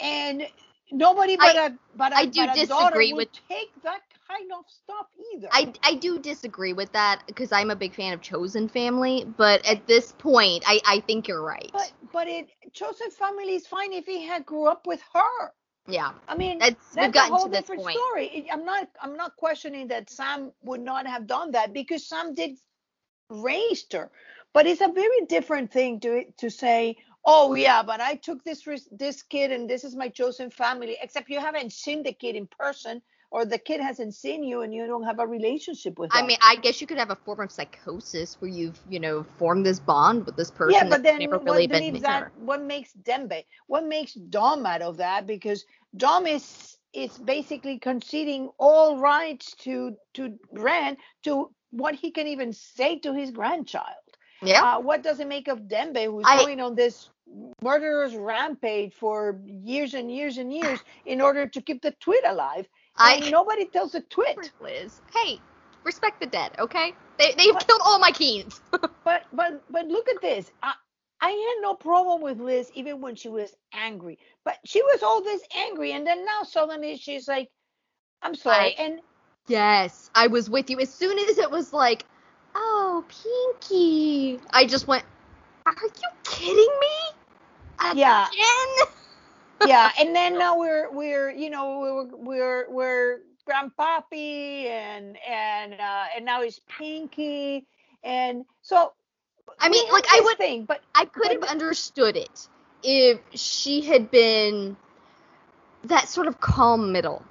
[0.01, 0.47] and
[0.91, 4.01] nobody but a but a, I do but a daughter disagree will with- take that
[4.27, 5.47] kind of stuff either.
[5.51, 9.65] I, I do disagree with that because I'm a big fan of Chosen Family, but
[9.65, 11.69] at this point, I, I think you're right.
[11.73, 15.51] but but it chosen family is fine if he had grew up with her.
[15.87, 17.97] yeah, I mean, that's, we've that's a whole to this different point.
[17.97, 18.27] story.
[18.27, 22.33] It- I'm not I'm not questioning that Sam would not have done that because Sam
[22.33, 22.57] did
[23.29, 24.11] raised her.
[24.53, 28.63] But it's a very different thing to to say, oh yeah, but I took this
[28.91, 30.97] this kid and this is my chosen family.
[31.01, 34.73] Except you haven't seen the kid in person, or the kid hasn't seen you, and
[34.73, 36.27] you don't have a relationship with I them.
[36.27, 39.65] mean, I guess you could have a form of psychosis where you've, you know, formed
[39.65, 40.73] this bond with this person.
[40.73, 42.31] yeah, but then never what really been leaves that?
[42.39, 43.43] What makes Dembe?
[43.67, 45.27] What makes Dom out of that?
[45.27, 45.65] Because
[45.97, 52.53] Dom is is basically conceding all rights to to Ren to what he can even
[52.53, 53.85] say to his grandchild.
[54.41, 57.09] Yeah, Uh, what does it make of Dembe, who's I- going on this
[57.61, 62.67] murderous rampage for years and years and years in order to keep the twit alive?
[63.03, 64.51] And I nobody tells a twit.
[64.59, 65.01] Liz.
[65.13, 65.39] Hey,
[65.83, 66.93] respect the dead, okay?
[67.19, 67.67] They they've What?
[67.67, 68.61] killed all my keens.
[69.05, 70.51] But but but look at this.
[70.63, 70.73] I,
[71.21, 74.19] I had no problem with Liz even when she was angry.
[74.45, 77.49] But she was always angry, and then now suddenly she's like,
[78.21, 79.01] "I'm sorry." I- and
[79.47, 80.79] yes, I was with you.
[80.79, 82.05] As soon as it was like,
[82.55, 83.05] oh,
[83.61, 85.05] Pinky, I just went,
[85.65, 86.97] are you kidding me?
[87.91, 87.97] Again?
[88.37, 88.85] yeah.
[89.63, 96.05] Yeah, and then now we're we're you know we're we're we're grandpappy and and uh,
[96.15, 97.65] and now he's Pinky,
[98.03, 98.93] and so.
[99.59, 102.47] I mean, like, I would- think, but I could But have understood it
[102.83, 104.75] if she had been
[105.83, 107.23] that sort of calm middle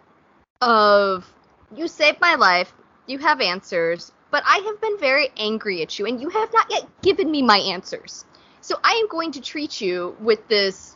[0.61, 1.33] of
[1.75, 2.73] you saved my life,
[3.07, 6.71] you have answers, but I have been very angry at you and you have not
[6.71, 8.25] yet given me my answers.
[8.61, 10.94] So I am going to treat you with this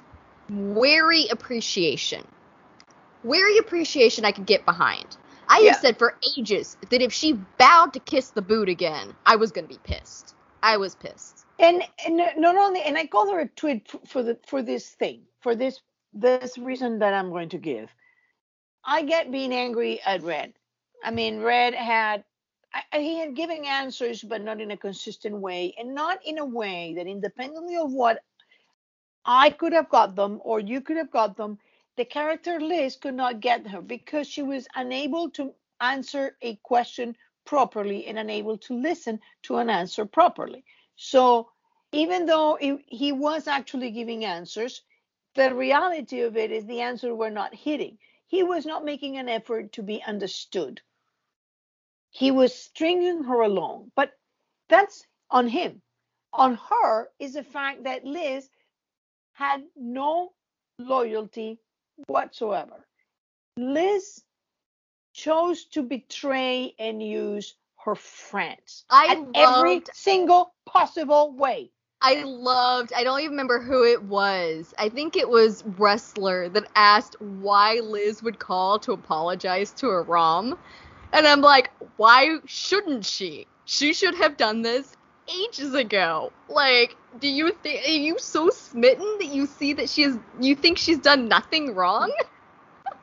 [0.50, 2.26] wary appreciation.
[3.24, 5.16] Wary appreciation I could get behind.
[5.48, 5.72] I Yeah.
[5.72, 9.50] have said for ages that if she bowed to kiss the boot again, I was
[9.50, 10.34] going to be pissed.
[10.62, 11.44] I was pissed.
[11.58, 15.22] and and not only and I call her a twit for the for this thing
[15.40, 15.80] for this
[16.12, 17.90] this reason that I'm going to give.
[18.84, 20.54] I get being angry at Red.
[21.04, 22.24] I mean, Red had
[22.74, 26.44] I- he had given answers, but not in a consistent way, and not in a
[26.44, 28.22] way that, independently of what
[29.24, 31.58] I could have got them or you could have got them,
[31.96, 37.16] the character Liz could not get her because she was unable to answer a question
[37.44, 40.64] properly and unable to listen to an answer properly.
[40.96, 41.50] So
[41.92, 44.82] even though he, was actually giving answers,
[45.34, 47.98] the reality of it is the answers were not hitting.
[48.26, 50.80] He was not making an effort to be understood.
[52.10, 54.12] He was stringing her along, but
[54.68, 55.82] that's on him.
[56.32, 58.48] On her is the fact that Liz
[59.38, 60.32] had no
[60.80, 61.58] loyalty
[62.08, 62.84] whatsoever.
[63.56, 64.24] Liz
[65.12, 71.70] chose to betray and use her friends I at every single possible way.
[72.02, 74.74] I loved, I don't even remember who it was.
[74.76, 80.58] I think it was Ressler that asked why Liz would call to apologize to Aram.
[81.12, 83.46] And I'm like, why shouldn't she?
[83.64, 84.96] She should have done this
[85.28, 86.32] ages ago.
[86.48, 90.54] Like, do you think, are you so smitten that you see that she is, you
[90.54, 92.12] think she's done nothing wrong?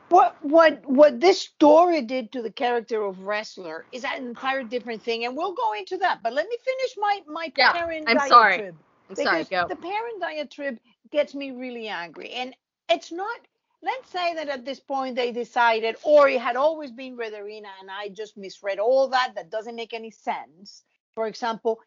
[0.08, 5.02] What what what this story did to the character of Ressler is an entire different
[5.02, 6.22] thing, and we'll go into that.
[6.22, 8.30] But let me finish my my Yeah, parent I'm diatribe.
[8.30, 8.72] sorry.
[9.10, 9.66] I'm sorry, because go.
[9.66, 10.78] the parent diatribe
[11.10, 12.54] gets me really angry, and
[12.88, 13.40] it's not.
[13.82, 17.90] Let's say that at this point they decided, or it had always been Rederina, and
[17.90, 19.34] I just misread all that.
[19.34, 20.84] That doesn't make any sense.
[21.14, 21.80] For example,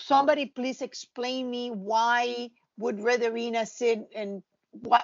[0.00, 4.42] somebody please explain me why would Rederina sit and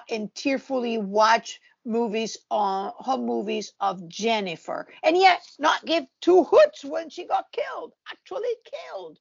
[0.09, 6.83] and tearfully watch movies on her movies of Jennifer and yet not give two hoots
[6.85, 9.17] when she got killed, actually killed.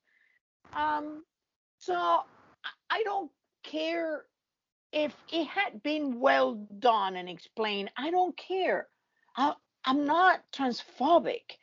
[0.73, 1.25] Um,
[1.79, 2.23] so
[2.91, 3.31] I don't
[3.63, 4.25] care
[4.93, 7.91] if it had been well done and explained.
[7.97, 8.89] I don't care.
[9.37, 9.55] I,
[9.85, 11.59] I'm not transphobic,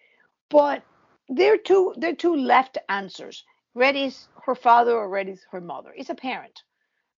[0.49, 0.83] but
[1.29, 3.43] they're two they're two left answers.
[3.75, 5.93] Red is her father or Red is her mother.
[5.95, 6.63] It's a parent.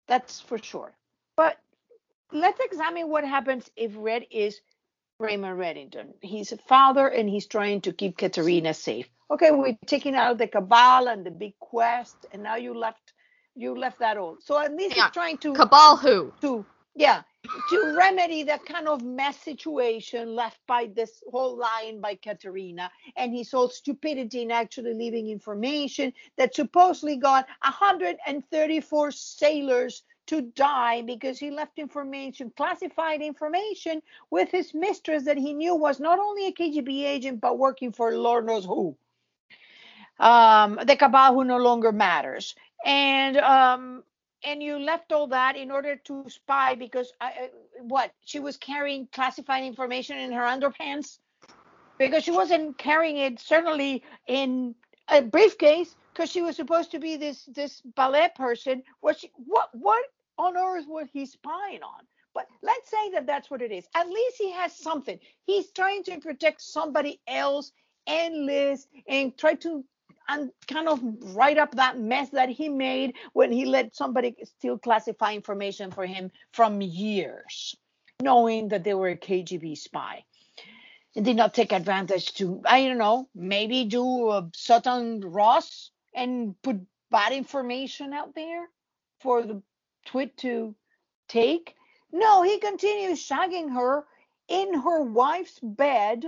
[0.08, 0.96] That's for sure.
[1.38, 1.58] But
[2.32, 4.60] let's examine what happens if Red is
[5.20, 6.14] Raymond Reddington.
[6.22, 9.08] He's a father and he's trying to keep Katerina safe.
[9.32, 13.14] Okay, we're taking out the cabal and the big quest, and now you left
[13.56, 14.38] you left that all.
[14.42, 15.06] So at least Yeah.
[15.06, 16.34] he's trying to Cabal who?
[16.42, 17.24] to yeah
[17.70, 23.34] to remedy that kind of mess situation left by this whole line by Katerina and
[23.34, 31.38] his whole stupidity in actually leaving information that supposedly got 134 sailors to die because
[31.38, 36.52] he left information classified information with his mistress that he knew was not only a
[36.52, 38.96] KGB agent but working for Lord knows who.
[40.20, 42.56] Um the cabal who no longer matters.
[42.84, 44.04] And um
[44.46, 47.50] and you left all that in order to spy because I,
[47.82, 51.20] what she was carrying classified information in her underpants?
[51.98, 54.76] Because she wasn't carrying it certainly in
[55.08, 58.84] a briefcase because she was supposed to be this this ballet person.
[59.02, 60.04] What she what what
[60.38, 62.06] on earth was he spying on?
[62.34, 63.88] But let's say that that's what it is.
[63.96, 65.20] At least he has something.
[65.46, 67.72] He's trying to protect somebody else
[68.08, 69.86] and liz and try to
[70.28, 71.02] and kind of
[71.36, 76.06] write up that mess that he made when he let somebody still classify information for
[76.06, 77.76] him from years,
[78.22, 80.24] knowing that they were a KGB spy.
[81.16, 86.62] And did not take advantage to, I don't know, maybe do a Sutton Ross and
[86.62, 88.68] put bad information out there
[89.22, 89.62] for the
[90.06, 90.76] twit to
[91.30, 91.76] take.
[92.12, 94.06] No, he continues shagging her
[94.48, 96.26] in her wife's bed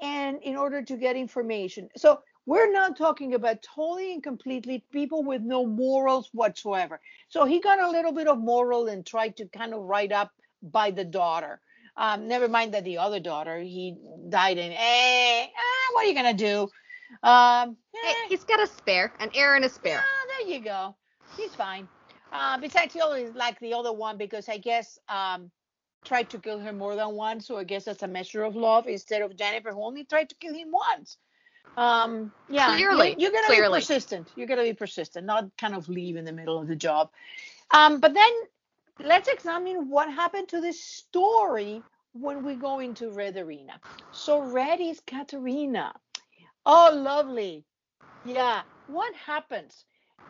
[0.00, 1.88] and in order to get information.
[1.96, 7.00] So we're not talking about totally and completely people with no morals whatsoever.
[7.28, 10.30] So he got a little bit of moral and tried to kind of write up
[10.62, 11.60] by the daughter.
[11.96, 13.96] Um, never mind that the other daughter, he
[14.28, 16.68] died in, eh, ah, what are you going to do?
[17.22, 17.76] Um,
[18.06, 20.02] eh, he's got a spare, an heir and a spare.
[20.04, 20.94] yeah, there you go.
[21.36, 21.88] He's fine.
[22.32, 25.50] Uh, besides, he always like the other one because I guess um,
[26.04, 27.46] tried to kill her more than once.
[27.46, 30.34] So I guess that's a measure of love instead of Jennifer, who only tried to
[30.36, 31.16] kill him once.
[31.76, 34.32] Um, yeah, you- Clearly, you, gotta be persistent.
[34.34, 37.10] You're going to be persistent, not kind of leave in the middle of the job.
[37.70, 38.32] Um, but then
[38.98, 43.80] let's examine what happened to this story when we go into Red Arena.
[44.10, 45.92] So Red is Katerina.
[46.64, 47.64] Oh, lovely.
[48.24, 48.62] Yeah.
[48.86, 49.84] What happens?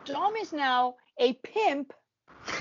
[0.05, 1.93] Dom is now a pimp,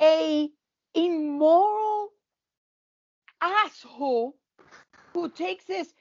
[0.00, 0.48] a
[0.94, 2.10] immoral
[3.40, 4.37] asshole
[5.20, 5.92] who takes this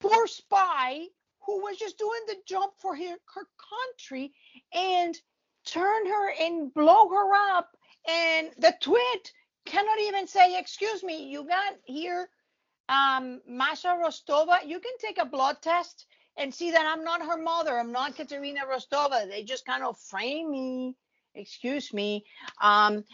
[0.00, 1.06] poor spy
[1.44, 4.32] who was just doing the job for her, her country
[4.74, 5.16] and
[5.64, 7.70] turn her and blow her up.
[8.08, 9.32] And the twit
[9.64, 12.28] cannot even say, excuse me, you got here
[12.88, 14.58] um, Masha Rostova.
[14.66, 16.06] You can take a blood test
[16.36, 17.78] and see that I'm not her mother.
[17.78, 19.28] I'm not Katerina Rostova.
[19.28, 20.96] They just kind of frame me.
[21.34, 22.24] Excuse me.
[22.60, 23.04] Um,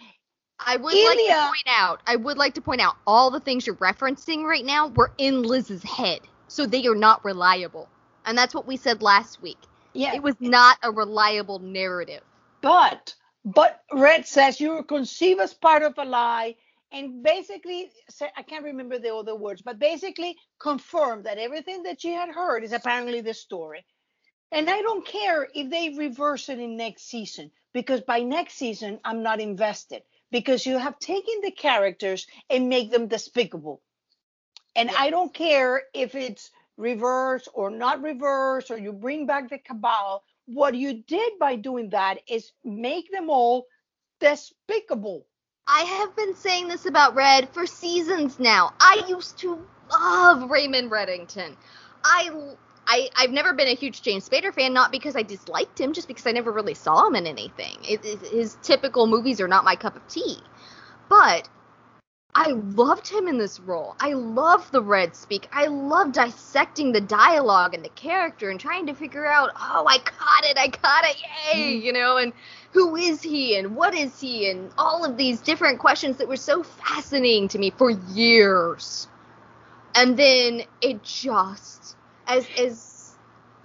[0.59, 3.67] I would like to point out, I would like to point out all the things
[3.67, 6.21] you're referencing right now were in Liz's head.
[6.49, 7.89] So they are not reliable.
[8.25, 9.59] And that's what we said last week.
[9.95, 12.23] yeah, It was not a reliable narrative.
[12.63, 16.57] but but Red says you were conceived as part of a lie,
[16.93, 17.91] and basically
[18.37, 22.63] I can't remember the other words, but basically confirmed that everything that she had heard
[22.65, 23.85] is apparently the story.
[24.53, 29.01] And I don't care if they reverse it in next season because by next season
[29.05, 30.03] I'm not invested
[30.33, 33.83] because you have taken the characters and make them despicable.
[34.77, 34.97] And Yeah.
[34.97, 40.25] I don't care if it's reverse or not reverse or you bring back the cabal.
[40.47, 43.67] What you did by doing that is make them all
[44.21, 45.27] despicable.
[45.69, 48.73] I have been saying this about Red for seasons now.
[48.81, 51.57] I used to love Raymond Reddington.
[52.05, 52.31] I
[52.87, 56.09] I I've never been a huge James Spader fan, not because I disliked him, just
[56.09, 57.77] because I never really saw him in anything.
[57.89, 60.39] It, it- his typical movies are not my cup of tea.
[61.09, 61.49] But
[62.35, 63.95] I loved him in this role.
[64.01, 65.49] I love the Red speak.
[65.53, 69.99] I love dissecting the dialogue and the character and trying to figure out, oh, I
[69.99, 71.17] caught it, I caught it,
[71.53, 71.85] yay, mm-hmm.
[71.85, 72.33] you know, and
[72.73, 76.37] who is he and what is he and all of these different questions that were
[76.37, 79.09] so fascinating to me for years.
[79.95, 81.97] And then it just
[82.27, 83.17] as as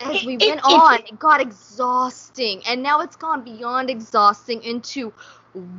[0.02, 4.64] as we It- went it- on, it got exhausting, and now it's gone beyond exhausting
[4.64, 5.12] into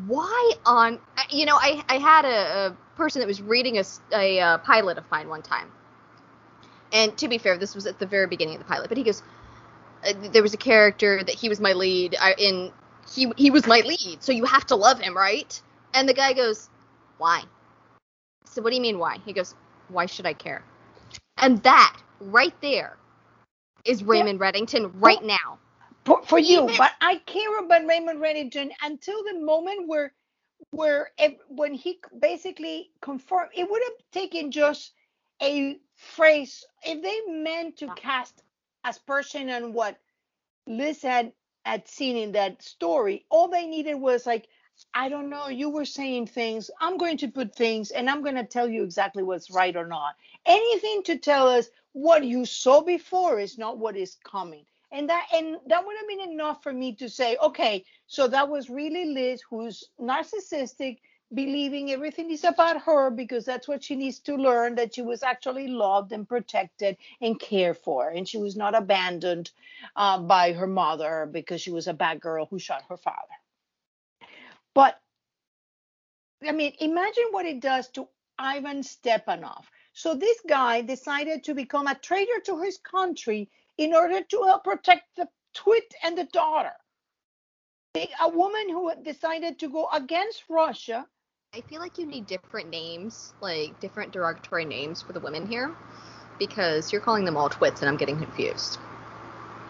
[0.07, 0.99] why on.
[1.31, 4.99] You know, I I had a, a person that was reading a, a, a pilot
[4.99, 5.68] of mine one time,
[6.93, 9.05] and to be fair, this was at the very beginning of the pilot, but he
[9.05, 9.22] goes,
[10.07, 12.72] uh, there was a character that he was my lead I, in.
[13.14, 15.61] He he was my lead, so you have to love him, right?
[15.95, 16.68] And the guy goes,
[17.18, 17.43] why?
[18.47, 19.18] So what do you mean why?
[19.24, 19.55] He goes,
[19.89, 20.62] why should I care?
[21.39, 22.97] And that right there
[23.85, 25.59] is Raymond Reddington right now.
[26.05, 30.12] for, for you, Even- but I care about Raymond Reddington until the moment where
[30.71, 34.93] where if, when he basically confirmed it would have taken just
[35.43, 37.95] a phrase if they meant to Yeah.
[37.97, 38.43] cast
[38.85, 39.99] as person and what
[40.66, 41.33] Liz had
[41.64, 44.49] had seen in that story, all they needed was like,
[44.95, 46.70] I don't know, you were saying things.
[46.81, 49.87] I'm going to put things and I'm going to tell you exactly what's right or
[49.87, 50.14] not.
[50.47, 54.64] Anything to tell us what you saw before is not what is coming.
[54.93, 58.49] And that and that would have been enough for me to say, okay, so that
[58.49, 60.99] was really Liz who's narcissistic,
[61.35, 65.22] believing everything is about her because that's what she needs to learn that she was
[65.22, 69.51] actually loved and protected and cared for, and she was not abandoned
[69.97, 73.38] uh, by her mother because she was a bad girl who shot her father.
[74.79, 74.97] But
[76.47, 78.07] I mean, imagine what it does to
[78.39, 79.64] Ivan Stepanov.
[79.93, 84.62] So this guy decided to become a traitor to his country in order to help
[84.62, 86.74] protect the twit and the daughter.
[87.97, 91.05] A- woman who decided to go against Russia.
[91.57, 95.74] I feel like you need different names, like different derogatory names for the women here,
[96.39, 98.79] because you're calling them all twits, and I'm getting confused.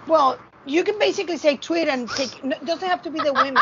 [0.07, 0.39] Well,
[0.69, 2.45] you can basically say twit and take.
[2.45, 3.57] It doesn't have to be the women.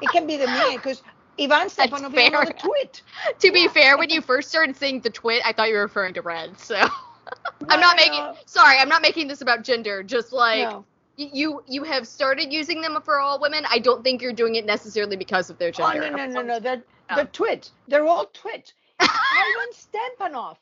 [0.00, 1.02] It can be the men because
[1.40, 1.88] Ivan is fair.
[1.88, 3.02] another twit.
[3.40, 6.14] to be fair, when you first started saying the twit, I thought you were referring
[6.14, 6.58] to Red.
[6.58, 6.88] So No,
[7.70, 8.36] I'm not no, making.
[8.46, 10.02] Sorry, I'm not making this about gender.
[10.02, 10.84] Just like No.
[11.16, 13.64] you, you have started using them for all women.
[13.70, 16.10] I don't think you're doing it necessarily because of their Oh gender.
[16.10, 16.60] no no no no!
[16.60, 17.16] They're Oh.
[17.16, 17.72] they're twits.
[17.88, 18.74] They're all twits.
[19.00, 20.56] Ivan Stepanov,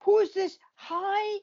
[0.00, 1.38] who is this high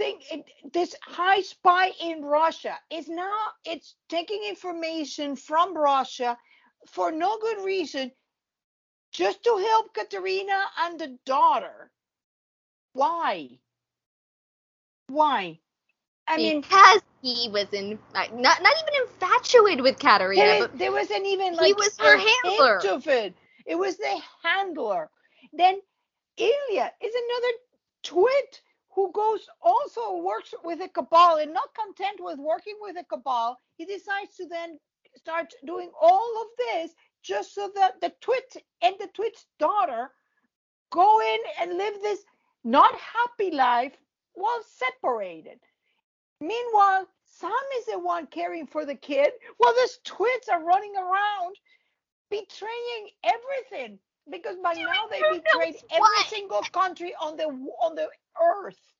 [0.00, 6.38] thing, it- this high spy in Russia, is now it's taking information from Russia
[6.88, 8.12] for no good reason,
[9.12, 11.92] just to help Katerina and the daughter.
[12.94, 13.60] Why?
[15.08, 15.60] Why?
[16.28, 20.56] I mean, because he was in, not not even infatuated with Katerina.
[20.56, 22.78] There, but there wasn't even like he was her handler.
[22.84, 23.34] of it.
[23.66, 25.10] It was the handler.
[25.52, 25.80] Then
[26.38, 27.54] Ilya is another
[28.04, 28.62] twit
[28.94, 33.56] who goes also works with a cabal and not content with working with a cabal,
[33.76, 34.78] he decides to then
[35.16, 40.10] start doing all of this just so that the twit and the twit's daughter
[40.90, 42.20] go in and live this
[42.64, 43.96] not happy life
[44.34, 45.58] while separated.
[46.40, 51.56] Meanwhile, Sam is the one caring for the kid while these twits are running around
[52.30, 53.98] betraying everything
[54.30, 56.22] because by now they betrayed every what.
[56.22, 58.08] single country on the on the
[58.40, 58.94] earth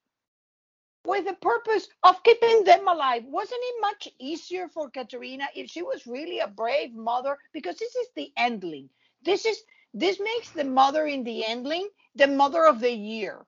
[1.04, 3.24] with the purpose of keeping them alive.
[3.26, 7.38] Wasn't it much easier for Katerina if she was really a brave mother?
[7.52, 8.90] Because this is the endling.
[9.22, 9.62] This is
[9.94, 13.46] this makes the mother in the endling the mother of the year.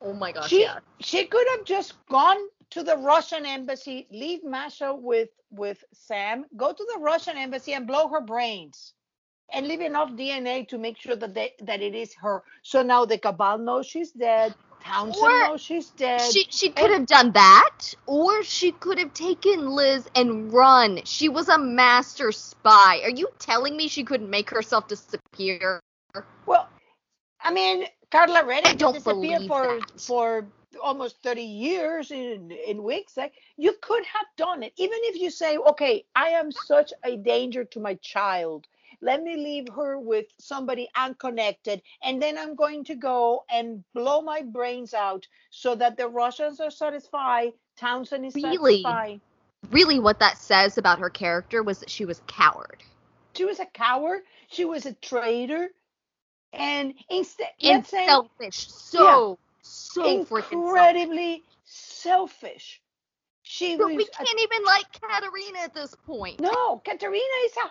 [0.00, 0.80] oh my gosh, She yeah.
[1.00, 2.38] she could have just gone
[2.70, 7.86] to the Russian embassy, leave Masha with with Sam, go to the Russian embassy and
[7.86, 8.94] blow her brains,
[9.52, 12.42] and leave enough DNA to make sure that they, that it is her.
[12.62, 14.54] So now the cabal knows she's dead.
[14.84, 16.20] Townsend Or knows she's dead.
[16.20, 21.00] She she could have done that, or she could have taken Liz and run.
[21.04, 23.00] She was a master spy.
[23.02, 25.80] Are you telling me she couldn't make herself disappear?
[26.46, 26.68] well,
[27.40, 28.44] I mean, Carla
[28.76, 30.00] don't disappeared for that.
[30.00, 30.46] for
[30.82, 33.16] almost 30 years in in weeks.
[33.16, 37.16] Like you could have done it, even if you say, okay, I am such a
[37.16, 38.66] danger to my child.
[39.02, 44.22] Let me leave her with somebody unconnected, and then I'm going to go and blow
[44.22, 47.52] my brains out so that the Russians are satisfied.
[47.76, 48.40] Townsend is Really?
[48.40, 49.20] satisfied.
[49.70, 52.82] Really, what that says about her character was that she was a coward
[53.36, 54.22] She was a coward.
[54.48, 55.70] She was a traitor,
[56.52, 58.68] and instead, and let's selfish.
[58.70, 61.10] So so freaking selfish.
[61.10, 62.82] incredibly selfish.
[63.42, 66.40] She But was we can't even like Katerina at this point.
[66.40, 67.70] no, Katerina is a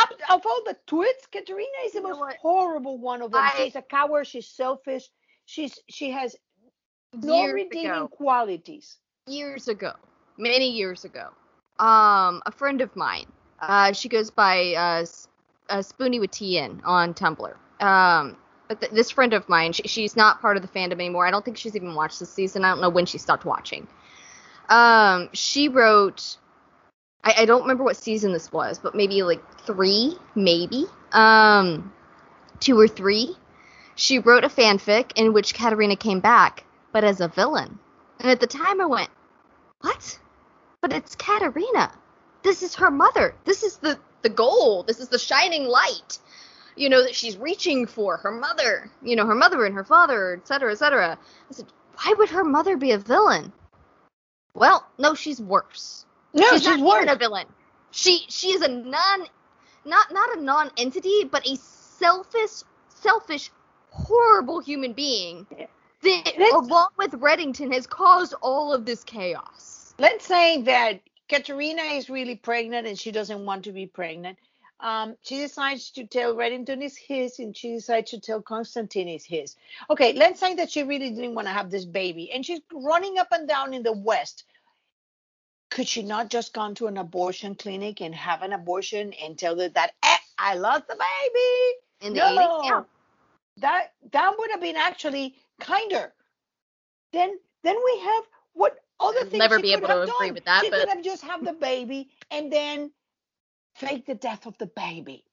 [0.00, 3.42] up of all the twits, Katerina is the You know most horrible one of them.
[3.42, 5.08] I- she's a coward, she's selfish,
[5.46, 6.36] she's she has
[7.22, 8.98] no redeeming ago, qualities.
[9.26, 9.92] years ago,
[10.38, 11.28] many years ago,
[11.78, 13.26] um, a friend of mine,
[13.60, 15.04] uh, she goes by uh,
[15.68, 17.54] uh, Spoonie with TN on Tumblr.
[17.82, 18.36] Um,
[18.68, 21.26] but th- this friend of mine, she, she's not part of the fandom anymore.
[21.26, 22.64] I don't think she's even watched this season.
[22.64, 23.88] I don't know when she stopped watching.
[24.68, 26.36] um, she wrote.
[27.22, 30.86] I, I don't remember what season this was, but maybe like three, maybe.
[31.12, 31.92] Um,
[32.60, 33.36] two or three.
[33.94, 37.78] She wrote a fanfic in which Katarina came back, but as a villain.
[38.18, 39.10] And at the time, I went,
[39.80, 40.18] "What?
[40.80, 41.92] But it's Katarina.
[42.42, 43.34] This is her mother.
[43.44, 44.82] This is the the goal.
[44.84, 46.18] This is the shining light."
[46.76, 48.90] You know that she's reaching for her mother.
[49.02, 51.18] You know her mother and her father, etc., etc.
[51.50, 51.66] I said,
[52.02, 53.52] why would her mother be a villain?
[54.54, 56.06] Well, no, she's worse.
[56.32, 57.46] No, she's, she's, not even a villain.
[57.90, 59.26] She she is a non
[59.84, 63.50] not not a non-entity, but a selfish selfish
[63.90, 69.94] horrible human being that Let's- along with Reddington has caused all of this chaos.
[69.98, 74.38] Let's say that Katerina is really pregnant and she doesn't want to be pregnant.
[74.80, 79.24] Um, she decides to tell Reddington is his, and she decides to tell Constantine is
[79.26, 79.56] his.
[79.90, 83.18] Okay, let's say that she really didn't want to have this baby, and she's running
[83.18, 84.44] up and down in the West.
[85.70, 89.56] Could she not just gone to an abortion clinic and have an abortion and tell
[89.56, 92.08] them that eh, I lost the baby?
[92.08, 92.82] In the no, 80s, yeah.
[93.58, 96.12] that that would have been actually kinder.
[97.12, 100.26] Then then we have what other things never she be could able to have agree
[100.28, 100.34] done.
[100.34, 102.90] with that, She but- could have just have the baby and then
[103.76, 105.24] fake the death of the baby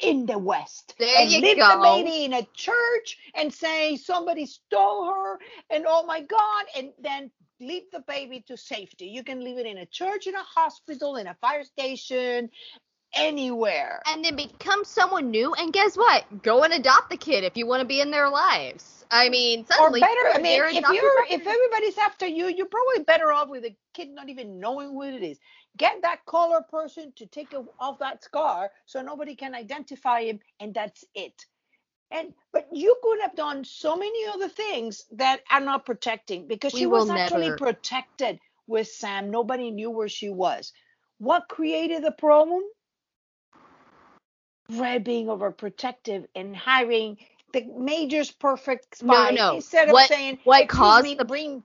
[0.00, 0.94] in the West.
[0.98, 1.68] There and you leave go.
[1.68, 5.38] the baby in a church and say somebody stole her
[5.70, 7.30] and oh my God, and then
[7.62, 9.06] leave the baby to safety.
[9.06, 12.50] You can leave it in a church, in a hospital, in a fire station,
[13.14, 14.02] anywhere.
[14.06, 16.42] And then become someone new, and guess what?
[16.42, 19.04] Go and adopt the kid if you want to be in their lives.
[19.10, 23.04] I mean, suddenly, or better, I mean, if you're if everybody's after you, you're probably
[23.04, 25.38] better off with a kid not even knowing who it is.
[25.76, 30.72] Get that color person to take off that scar so nobody can identify him, and
[30.72, 31.44] that's it.
[32.12, 36.74] And but you could have done so many other things that are not protecting because
[36.74, 39.30] We she was actually never- protected with Sam.
[39.30, 40.72] Nobody knew where she was.
[41.18, 42.62] What created the problem?
[44.70, 47.18] Red being overprotective and hiring
[47.52, 49.54] the major's perfect No, spy no.
[49.56, 51.62] instead of What- saying what caused me, the- bring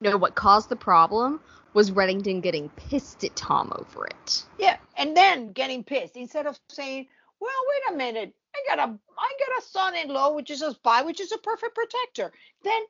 [0.00, 1.40] No, what caused the problem
[1.74, 4.44] was Reddington getting pissed at Tom over it.
[4.58, 7.08] yeah and then getting pissed instead of saying
[7.40, 11.02] well wait a minute i got a i got a son-in-law which is a spy
[11.02, 12.32] which is a perfect protector
[12.64, 12.82] then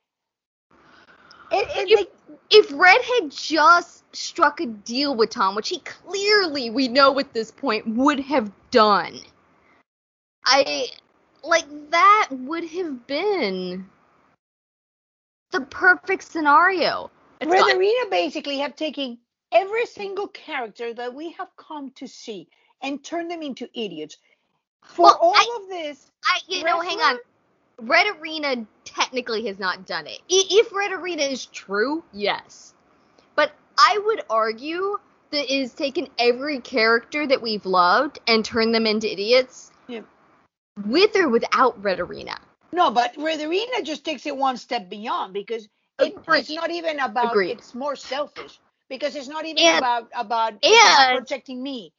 [1.51, 6.71] it, it they- If Red had just struck a deal with Tom, which he clearly,
[6.71, 9.21] we know at this point, would have done,
[10.45, 10.87] I
[11.43, 13.89] like that would have been
[15.51, 17.11] the perfect scenario.
[17.41, 19.19] It's Red Arena basically have taken
[19.53, 22.49] every single character that we have come to see
[22.83, 24.17] and turned them into idiots
[24.83, 27.19] for Well, all I- of this I, you know, hang on.
[27.79, 30.21] Red Arena technically has not done it.
[30.29, 32.75] If Red Arena is true, yes.
[33.37, 34.99] But I would argue
[35.31, 40.03] that it has taken every character that we've loved and turned them into idiots, Yeah.
[40.85, 42.39] with or without Red Arena.
[42.73, 45.67] No, but Red arena just takes it one step beyond because
[46.01, 47.53] it, it's not even about Agreed.
[47.53, 51.93] it's more selfish because it's not even And- about about and- protecting me.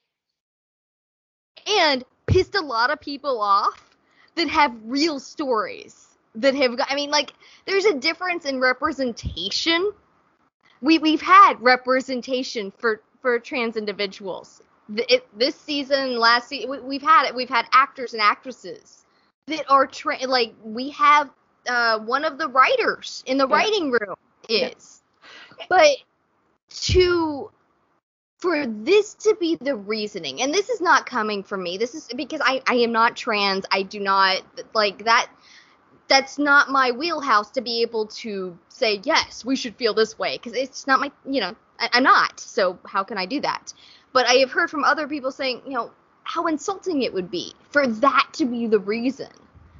[1.67, 3.95] And pissed a lot of people off
[4.35, 6.89] that have real stories that have got.
[6.91, 7.33] I mean, like,
[7.65, 9.91] there's a difference in representation.
[10.81, 14.61] We we've had representation for for trans individuals.
[14.95, 17.35] It, this season, last season, we, we've had it.
[17.35, 19.05] We've had actors and actresses
[19.47, 21.29] that are tra- like we have
[21.67, 23.55] uh, one of the writers in the Yeah.
[23.55, 24.15] writing room
[24.49, 24.69] Yeah.
[24.69, 25.01] is,
[25.69, 25.97] but
[26.69, 27.51] to
[28.41, 31.77] for this to be the reasoning, and this is not coming from me.
[31.77, 33.65] This is because I I am not trans.
[33.71, 34.41] I do not
[34.73, 35.29] like that.
[36.07, 40.37] That's not my wheelhouse to be able to say yes, we should feel this way
[40.37, 42.39] because it's not my you know I, I'm not.
[42.39, 43.73] So how can I do that?
[44.11, 45.91] But I have heard from other people saying you know
[46.23, 49.29] how insulting it would be for that to be the reason.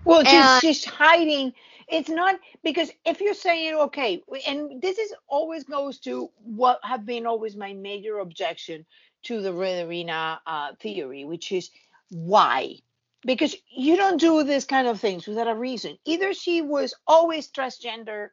[0.06, 1.54] Well, she's, And- she's hiding.
[1.92, 7.06] It's not because if you're saying okay, and this is always goes to what have
[7.06, 8.86] been always my major objection
[9.24, 11.70] to the Red Arena uh, theory, which is
[12.10, 12.78] why?
[13.26, 15.98] Because you don't do this kind of things without a reason.
[16.06, 18.30] Either she was always transgender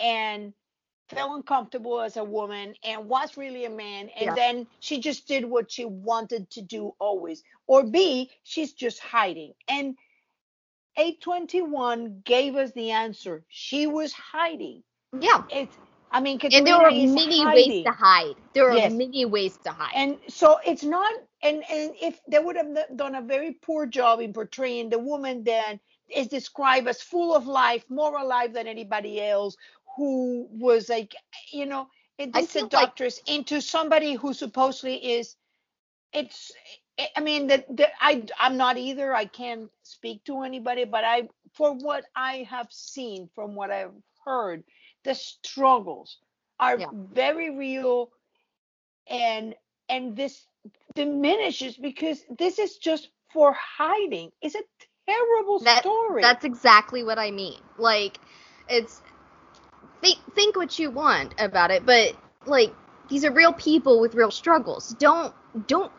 [0.00, 0.54] and
[1.08, 4.34] felt uncomfortable as a woman and was really a man, and Yeah.
[4.34, 9.54] then she just did what she wanted to do always, or B, she's just hiding.
[9.68, 9.96] And
[10.96, 13.44] 821 gave us the answer.
[13.48, 14.82] She was hiding.
[15.18, 15.42] Yeah.
[15.50, 15.76] It's,
[16.10, 17.70] I mean, And there are many hiding.
[17.70, 18.34] ways to hide.
[18.52, 18.92] There are Yes.
[18.92, 19.92] many ways to hide.
[19.94, 21.12] And so it's not,
[21.42, 25.44] and and if they would have done a very poor job in portraying the woman
[25.44, 25.78] that
[26.14, 29.56] is described as full of life, more alive than anybody else,
[29.96, 31.14] who was like,
[31.50, 31.88] you know,
[32.18, 35.36] it I is a feel like- into somebody who supposedly is
[36.12, 36.52] it's
[36.98, 37.66] I- mean that
[38.00, 39.14] I I'm not either.
[39.14, 43.94] I can't speak to anybody, but I for what I have seen from what I've
[44.24, 44.64] heard,
[45.04, 46.18] the struggles
[46.60, 46.86] are Yeah.
[46.92, 48.10] very real
[49.08, 49.54] and
[49.88, 50.46] and this
[50.94, 54.32] diminishes because this is just for hiding.
[54.42, 54.62] It's a
[55.08, 56.22] terrible That- story.
[56.22, 57.60] That's exactly what I mean.
[57.78, 58.18] Like,
[58.68, 59.02] it's
[60.02, 62.14] think think what you want about it, but
[62.46, 62.72] like
[63.08, 64.90] these are real people with real struggles.
[64.98, 65.34] Don't
[65.68, 65.92] don't.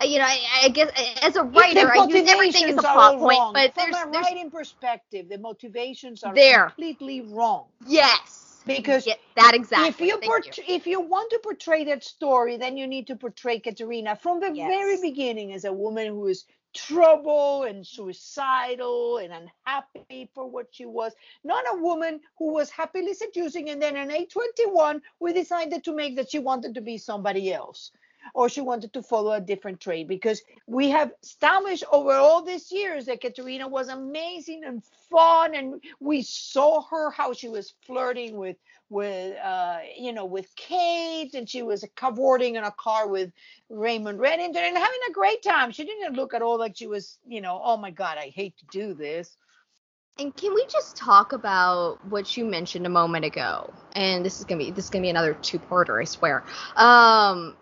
[0.00, 0.90] Uh, You know, I, I guess
[1.22, 3.54] as a writer, I use everything as a plot point, wrong.
[3.54, 6.74] but From there's a there's writing perspective, the motivations are There.
[6.74, 7.68] completely wrong.
[7.86, 9.88] yes Because Yeah, that exactly.
[9.88, 13.60] if you, port- if you want to portray that story, then you need to portray
[13.60, 20.30] Katerina from the very beginning as a woman who is troubled and suicidal and unhappy
[20.34, 21.14] for what she was.
[21.44, 25.94] Not a woman who was happily seducing and then in age 21 we decided to
[25.96, 27.92] make that she wanted to be somebody else
[28.34, 32.70] or she wanted to follow a different trade because we have established over all these
[32.70, 38.36] years that Katerina was amazing and fun and we saw her how she was flirting
[38.36, 38.56] with
[38.90, 43.32] with uh you know with Kate and she was cavorting in a car with
[43.70, 45.70] Raymond Reddington and having a great time.
[45.70, 48.56] She didn't look at all like she was, you know, oh my god, I hate
[48.58, 49.36] to do this.
[50.18, 53.72] And can we just talk about what you mentioned a moment ago?
[53.94, 56.44] And this is gonna be this is gonna be another two-parter, I swear.
[56.76, 57.56] Um,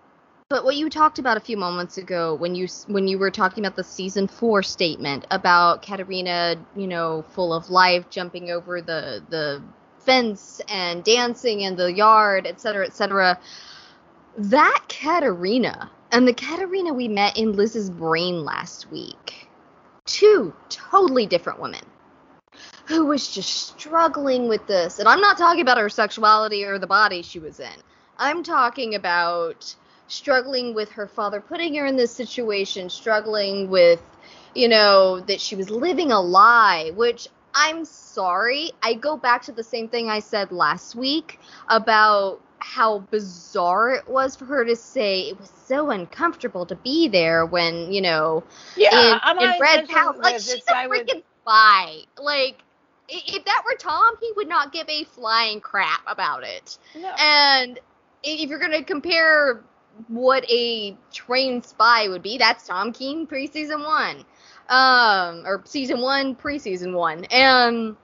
[0.51, 3.65] but what you talked about a few moments ago when you when you were talking
[3.65, 9.23] about the season four statement about Katerina, you know, full of life, jumping over the
[9.31, 9.63] the
[10.01, 13.39] fence and dancing in the yard, et cetera, et cetera.
[14.37, 19.49] That Katerina and the Katerina we met in Liz's brain last week,
[20.05, 21.85] two totally different women
[22.87, 24.99] who was just struggling with this.
[24.99, 27.77] And I'm not talking about her sexuality or the body she was in.
[28.19, 29.77] I'm talking about
[30.11, 34.01] struggling with her father putting her in this situation, struggling with,
[34.55, 38.73] you know, that she was living a lie, which I'm sorry.
[38.83, 41.39] I go back to the same thing I said last week
[41.69, 47.09] about how bizarre it was for her to say it was so uncomfortable to be
[47.09, 48.45] there when, you know,
[48.77, 50.19] Yeah, in, I'm in Red Palace.
[50.23, 51.97] Like she's a I would- freaking spy.
[52.19, 52.57] Like
[53.09, 56.79] if that were Tom, he would not give a flying crap about it.
[56.95, 57.09] no.
[57.19, 57.79] And
[58.23, 59.63] if you're gonna compare
[60.09, 64.25] what a trained spy would be, that's Tom Keen preseason one,
[64.69, 67.97] um, or season one preseason one, and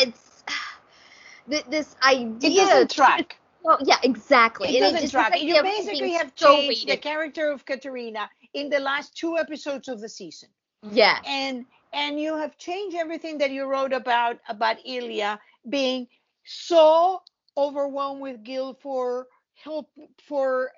[0.00, 0.44] it's
[1.50, 1.96] th- this
[2.42, 2.54] it idea.
[2.54, 3.38] doesn't track.
[3.62, 4.76] Well, yeah, exactly.
[4.76, 5.40] It And doesn't just track.
[5.40, 10.00] You basically have so changed the character of Katerina in the last two episodes of
[10.00, 10.50] the season.
[10.90, 11.18] Yeah.
[11.24, 16.08] and and you have changed everything that you wrote about about Ilya being
[16.44, 17.22] so
[17.56, 19.90] overwhelmed with guilt for help
[20.26, 20.70] for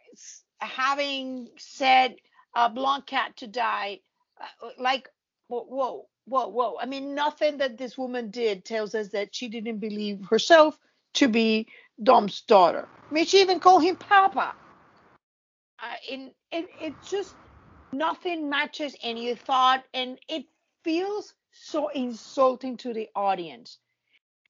[0.60, 2.16] having said
[2.54, 4.00] a blonde cat to die
[4.40, 5.08] uh, like
[5.48, 6.76] whoa whoa whoa whoa.
[6.80, 10.78] I mean nothing that this woman did tells us that she didn't believe herself
[11.14, 11.68] to be
[12.02, 12.88] dom's daughter.
[13.10, 14.54] I mean she even called him papa.
[15.82, 17.36] Uh, in it, it just
[17.92, 20.44] nothing matches any thought and it
[20.84, 23.78] feels so insulting to the audience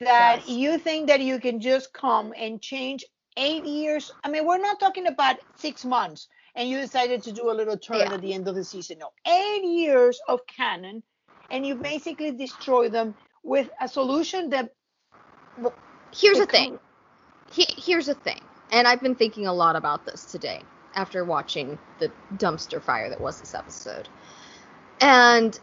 [0.00, 0.48] that Yes.
[0.48, 3.04] you think that you can just come and change
[3.36, 7.50] eight years i mean we're not talking about six months and you decided to do
[7.50, 8.14] a little turn Yeah.
[8.14, 11.02] at the end of the season no eight years of canon
[11.50, 14.70] and you basically destroy them with a solution that
[16.14, 16.78] Here's the thing.
[17.52, 18.40] He, here's the thing.
[18.72, 20.62] And I've been thinking a lot about this today
[20.94, 24.08] after watching the dumpster fire that was this episode.
[25.00, 25.58] And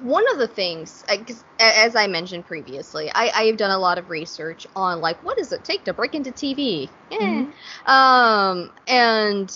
[0.00, 1.24] one of the things, I-
[1.60, 5.52] as I mentioned previously, I, have done a lot of research on like what does
[5.52, 6.88] it take to break into TV.
[7.10, 7.16] Eh.
[7.18, 7.52] Mhm.
[7.88, 9.52] Um, and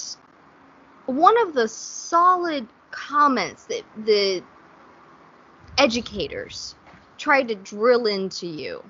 [1.07, 4.43] one of the solid comments that the
[5.78, 6.74] educators
[7.16, 8.82] tried to drill into you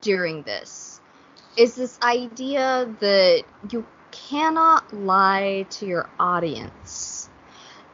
[0.00, 1.00] during this
[1.56, 7.07] is this idea that you cannot lie to your audience.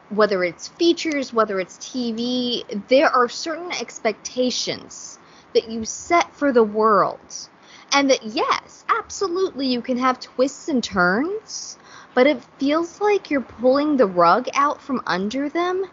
[0.09, 5.19] Whether it's features, whether it's TV, there are certain expectations
[5.53, 7.49] that you set for the world.
[7.91, 11.77] And that, yes, absolutely, you can have twists and turns,
[12.13, 15.85] but it feels like you're pulling the rug out from under them.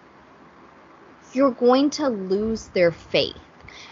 [1.32, 3.36] You're going to lose their faith.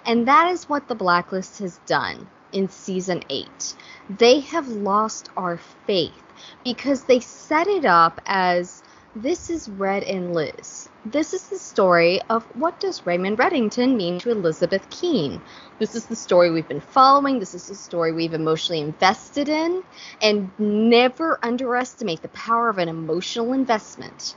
[0.04, 3.74] And that is what the Blacklist has done in season 8.
[4.18, 6.22] They have lost our faith
[6.64, 8.80] because they set it up as
[9.16, 10.88] this is Red and Liz.
[11.04, 15.40] This is the story of what does Raymond Reddington mean to Elizabeth Keen.
[15.80, 17.40] This is the story we've been following.
[17.40, 19.82] This is the story we've emotionally invested in.
[20.22, 24.36] And never underestimate the power of an emotional investment.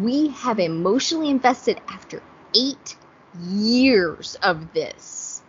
[0.00, 2.22] We have emotionally invested after
[2.54, 2.96] eight
[3.40, 5.42] years of this.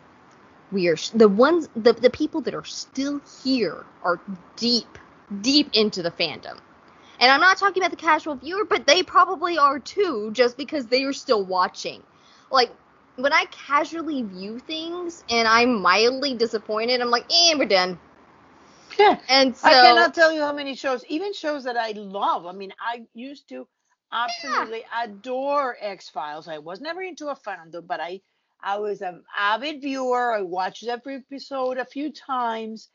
[0.72, 4.20] We are the ones, the, the people that are still here are
[4.56, 4.98] deep,
[5.42, 6.58] deep into the fandom.
[7.20, 10.88] And I'm not talking about the casual viewer, but they probably are too, just because
[10.88, 12.04] they are still watching.
[12.52, 12.72] Like,
[13.16, 18.00] when I casually view things and I'm mildly disappointed, I'm like, eh, we're done.
[19.00, 19.20] Yeah.
[19.30, 22.46] And so I cannot tell you how many shows, even shows that I love.
[22.46, 23.68] I mean, I used to
[24.12, 26.48] absolutely adore X Files.
[26.48, 28.22] I was never into a fandom, but I
[28.62, 30.34] I was an avid viewer.
[30.34, 32.90] I watched every episode a few times.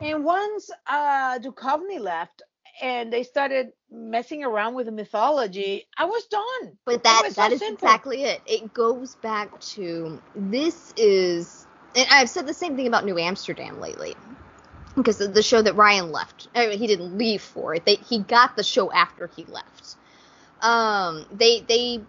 [0.00, 2.42] And once uh Duchovny left
[2.80, 6.78] and they started messing around with the mythology, I was done.
[6.84, 7.88] But that so is simple.
[7.88, 8.40] exactly it.
[8.46, 13.80] It goes back to this is and I've said the same thing about New Amsterdam
[13.80, 14.14] lately.
[14.96, 17.84] Because the, the show that Ryan left, I mean, he didn't leave for it.
[17.86, 19.96] They, he got the show after he left.
[20.60, 22.00] Um, they they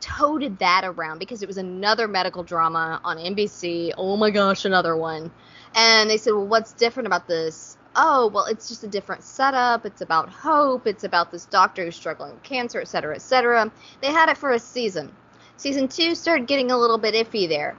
[0.00, 3.92] toted that around because it was another medical drama on NBC.
[3.96, 5.30] Oh my gosh, another one.
[5.74, 7.69] And they said, well, what's different about this?
[7.96, 9.84] Oh, well, it's just a different setup.
[9.84, 10.86] It's about hope.
[10.86, 13.70] It's about this doctor who's struggling with cancer, et cetera, et cetera.
[14.00, 15.12] They had it for a season.
[15.56, 17.76] Season two started getting a little bit iffy there.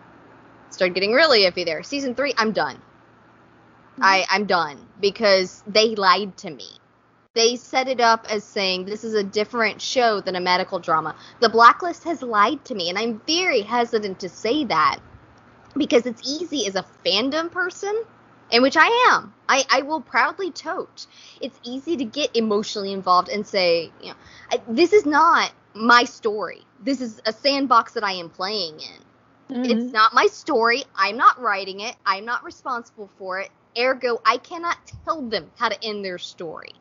[0.70, 1.82] Started getting really iffy there.
[1.84, 2.76] Season three, I'm done.
[2.76, 4.04] Mm-hmm.
[4.04, 6.68] I, I'm done because they lied to me.
[7.34, 11.16] They set it up as saying this is a different show than a medical drama.
[11.40, 15.00] The Blacklist has lied to me, and I'm very hesitant to say that
[15.78, 18.04] because it's easy as a fandom person,
[18.52, 19.34] in which I am.
[19.50, 21.08] I, I will proudly tote.
[21.42, 24.16] It's easy to get emotionally involved and say, you know,
[24.52, 26.62] I, this is not my story.
[26.80, 29.56] This is a sandbox that I am playing in.
[29.56, 29.70] Mhm.
[29.72, 30.84] It's not my story.
[30.96, 31.96] I'm not writing it.
[32.06, 33.52] I'm not responsible for it.
[33.78, 36.72] Ergo, I cannot tell them how to end their story.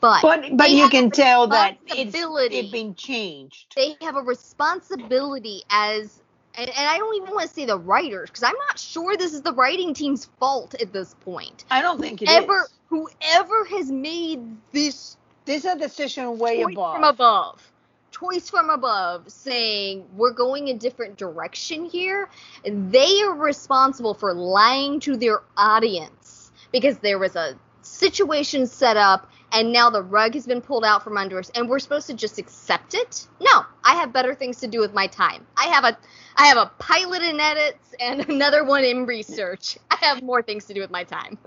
[0.00, 3.76] But, but but you can tell that it's it been changed.
[3.76, 6.19] they have a responsibility as
[6.56, 9.34] and, and I don't even want to say the writers because I'm not sure this
[9.34, 11.64] is the writing team's fault at this point.
[11.70, 12.36] I don't think it is.
[12.36, 14.40] Ever whoever has made
[14.72, 16.94] this This is a decision way choice above.
[16.94, 17.72] from above
[18.10, 22.28] choice from above saying we're going a different direction here
[22.64, 29.30] they are responsible for lying to their audience because there was a situation set up
[29.52, 32.14] and now the rug has been pulled out from under us and we're supposed to
[32.14, 35.46] just accept it no i have better things to do with my time.
[35.56, 35.96] I have a
[36.36, 39.78] i have a pilot in edits and another one in research.
[39.90, 41.38] I have more things to do with my time.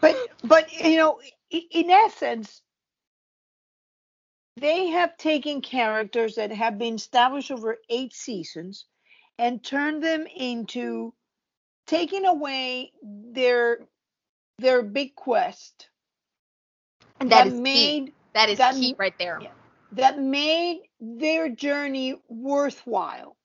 [0.00, 2.62] But but you know, in essence,
[4.56, 8.86] they have taken characters that have been established over eight seasons
[9.38, 11.14] and turned them into
[11.86, 13.78] taking away their
[14.58, 15.88] their big quest
[17.20, 17.60] and that that is key.
[17.60, 19.38] made that is that- key right there.
[19.42, 19.50] yeah.
[19.92, 23.36] that made their journey worthwhile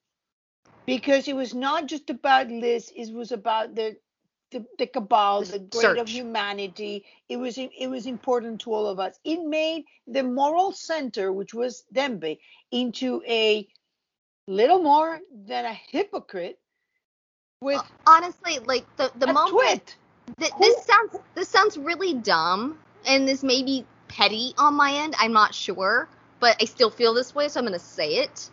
[0.86, 3.98] because it was not just about Liz, it was about the
[4.52, 7.06] the, the cabal, The the great of humanity.
[7.28, 9.20] It was it was important to all of us.
[9.24, 12.38] It made the moral center, which was Dembe,
[12.72, 13.68] into a
[14.48, 16.60] little more than a hypocrite
[17.62, 19.96] with honestly like the the moment
[20.40, 22.78] th- this sounds this sounds really dumb
[23.08, 26.10] and this may be petty on my end i'm not sure
[26.44, 28.50] but i still feel this way so i'm gonna say it.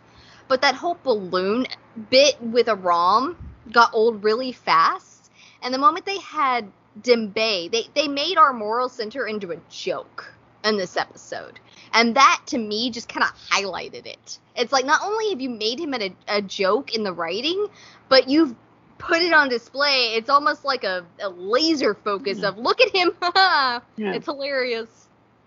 [0.47, 1.65] But that whole balloon
[2.09, 3.37] bit with Aram
[3.71, 5.29] got old really fast
[5.61, 6.71] and the moment they had
[7.01, 10.33] Dembe, they they made our moral center into a joke
[10.63, 11.59] in this episode.
[11.93, 14.39] And that to me just kind of highlighted it.
[14.55, 17.67] It's like not only have you made him a, a joke in the writing
[18.07, 18.55] but you've
[18.99, 20.13] put it on display.
[20.15, 23.11] It's almost like a, a laser focus of look at him.
[23.97, 24.13] Yeah.
[24.13, 25.01] it's hilarious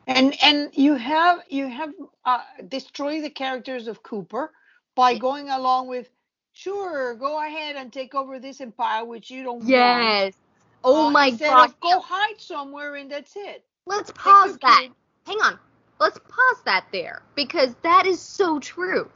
[0.07, 1.93] and and you have you have
[2.25, 4.53] uh, destroyed the characters of Cooper
[4.95, 6.11] by going along with
[6.53, 10.13] sure go ahead and take over this empire which you don't want.
[10.17, 10.35] yes
[10.85, 13.65] oh Uh, my god of go hide somewhere and that's it.
[13.87, 14.93] let's pause that kid.
[15.27, 15.59] hang on
[16.01, 19.11] let's pause that there because that is so true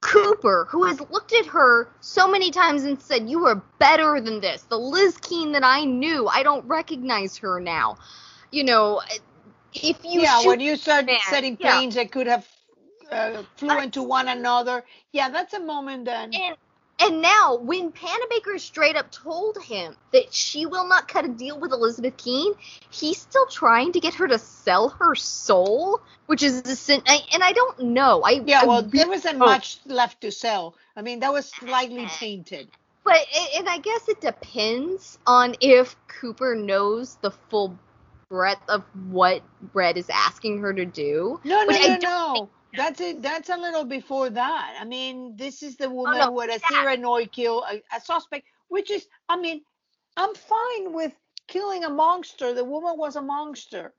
[0.00, 4.40] Cooper, who has looked at her so many times and said, You are better than
[4.40, 4.62] this.
[4.62, 7.98] The Liz Keen that I knew, I don't recognize her now.
[8.52, 9.02] You know,
[9.74, 11.72] if you yeah, when you start man, setting yeah.
[11.76, 12.46] planes that could have
[13.10, 16.32] uh, flew I- into one another, yeah, that's a moment then.
[16.34, 16.56] and
[17.00, 21.58] And now, when Panabaker straight up told him that she will not cut a deal
[21.58, 22.54] with Elizabeth Keen,
[22.90, 27.00] he's still trying to get her to sell her soul, which is the sin.
[27.32, 28.22] And I don't know.
[28.24, 30.74] I yeah, well, really there wasn't hope- much left to sell.
[30.96, 32.68] I mean, that was slightly tainted.
[33.04, 33.24] But
[33.56, 37.78] and I guess it depends on if Cooper knows the full
[38.28, 41.40] breadth of what Red is asking her to do.
[41.44, 42.50] No, no, no, don't no.
[42.74, 43.22] That's it.
[43.22, 44.76] That's a little before that.
[44.80, 47.82] I mean, this is the oh, woman Oh, no, who had a Cyranoid kill a,
[47.96, 49.62] a suspect, which is, I mean,
[50.16, 51.12] I'm fine with
[51.46, 52.52] killing a monster.
[52.52, 53.94] The woman was a monster,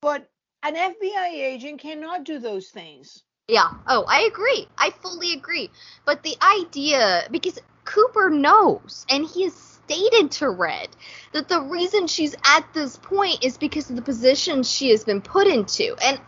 [0.00, 0.28] but
[0.62, 3.22] an FBI agent cannot do those things.
[3.48, 3.68] Yeah.
[3.86, 4.66] Oh, I agree.
[4.78, 5.70] I fully agree.
[6.04, 10.88] But the idea, because Cooper knows, and he has stated to Red
[11.32, 15.20] that the reason she's at this point is because of the position she has been
[15.20, 15.96] put into.
[16.04, 16.20] And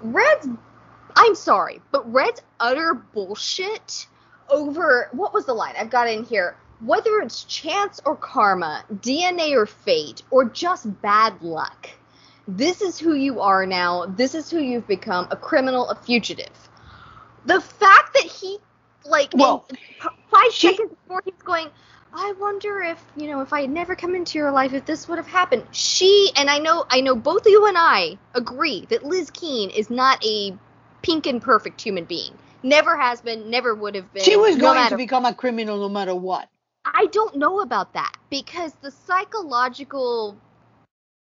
[0.00, 0.48] Red's,
[1.16, 4.06] I'm sorry, but Red's utter bullshit
[4.48, 5.74] over, what was the line?
[5.78, 6.56] I've got in here.
[6.80, 11.90] Whether it's chance or karma, DNA or fate, or just bad luck
[12.48, 14.06] this is who you are now.
[14.06, 16.50] This is who you've become a criminal, a fugitive.
[17.44, 18.58] The fact that he,
[19.04, 19.66] like, Well,
[20.30, 21.68] five she- seconds before he's going,
[22.12, 25.08] I wonder if, you know, if I had never come into your life, if this
[25.08, 25.64] would have happened.
[25.70, 29.90] She, and I know, I know both you and I agree that Liz Keen is
[29.90, 30.56] not a
[31.02, 32.32] pink and perfect human being.
[32.62, 34.24] Never has been, never would have been.
[34.24, 36.48] She was no going matter to become a criminal no matter what.
[36.84, 40.36] I don't know about that because the psychological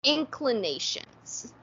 [0.04, 1.54] inclinations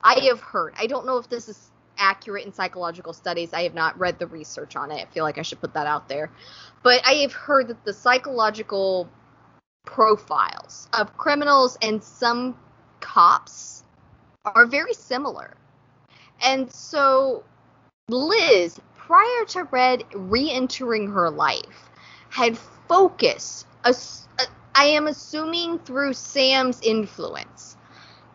[0.00, 0.74] I have heard.
[0.78, 1.69] I don't know if this is
[2.00, 3.52] accurate in psychological studies.
[3.52, 5.00] I have not read the research on it.
[5.02, 6.32] I feel like I should put that out there.
[6.82, 9.08] But I have heard that the psychological
[9.84, 12.56] profiles of criminals and some
[13.00, 13.84] cops
[14.44, 15.54] are very similar.
[16.42, 17.44] And so
[18.08, 21.90] Liz, prior to Red re entering her life,
[22.30, 22.56] had
[22.88, 27.76] focused, I am assuming through Sam's influence,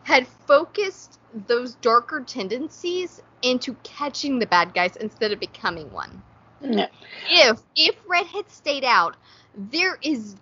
[0.04, 6.22] had focused those darker tendencies into catching the bad guys instead of becoming one.
[6.60, 6.86] No.
[7.30, 9.16] If if Red had stayed out,
[9.54, 10.36] there is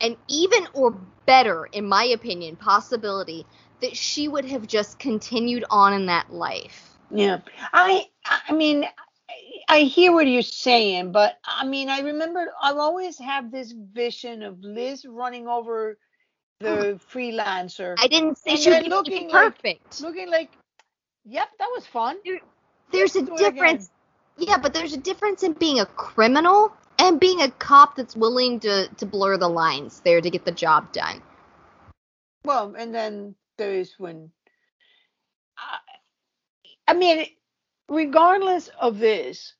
[0.00, 0.92] an even or
[1.26, 3.44] better, in my opinion, possibility
[3.80, 6.96] that she would have just continued on in that life.
[7.10, 7.40] Yeah.
[7.72, 8.84] I I mean
[9.68, 14.42] I hear what you're saying, but I mean I remember I've always had this vision
[14.42, 15.98] of Liz running over
[16.60, 20.00] the freelancer I didn't say And she was looking like- perfect.
[20.00, 20.50] looking like
[21.24, 22.16] yep, that was fun.
[22.92, 23.52] there's a do it again.
[23.54, 23.90] difference.
[24.38, 28.60] Yeah, but there's a difference in being a criminal and being a cop that's willing
[28.60, 31.22] to to blur the lines there to get the job done.
[32.44, 34.30] Well, and then there is when
[36.86, 37.26] I mean
[37.88, 39.54] regardless of this,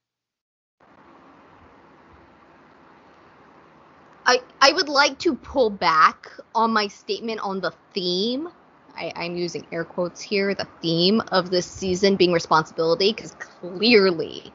[4.29, 8.51] I I would like to pull back on my statement on the theme.
[8.95, 10.55] I, I'm using air quotes here.
[10.55, 14.53] The theme of this season being responsibility, because clearly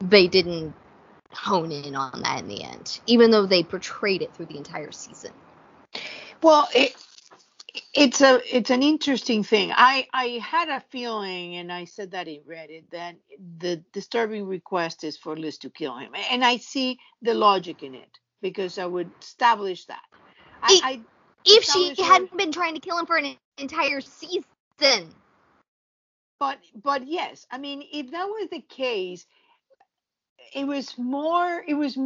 [0.00, 0.74] they didn't
[1.32, 4.90] hone in on that in the end, even though they portrayed it through the entire
[4.90, 5.30] season.
[6.42, 6.96] Well, it
[7.94, 9.70] it's a it's an interesting thing.
[9.72, 13.14] I I had a feeling, and I said that in Reddit, that
[13.58, 17.94] the disturbing request is for Liz to kill him, and I see the logic in
[17.94, 20.02] it because I would establish that.
[20.62, 20.80] I,
[21.46, 24.44] If she hadn't been trying to kill him for an entire season,
[26.40, 29.26] but but yes, I mean, if that was the case,
[30.54, 31.64] it was more.
[31.66, 31.98] It was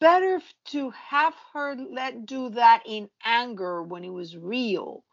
[0.00, 5.04] better to have her let do that in anger when it was real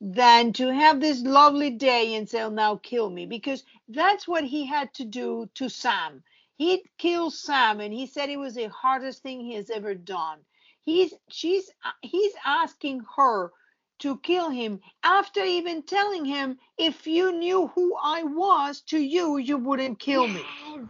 [0.00, 4.44] than to have this lovely day and say, oh, now kill me, because that's what
[4.44, 6.24] he had to do to Sam.
[6.62, 10.38] He killed Sam, and he said it was the hardest thing he has ever done.
[10.90, 13.50] He's she's uh, he's asking her
[14.00, 19.38] to kill him after even telling him if you knew who I was to you,
[19.38, 20.42] you wouldn't kill me.
[20.66, 20.84] Yes.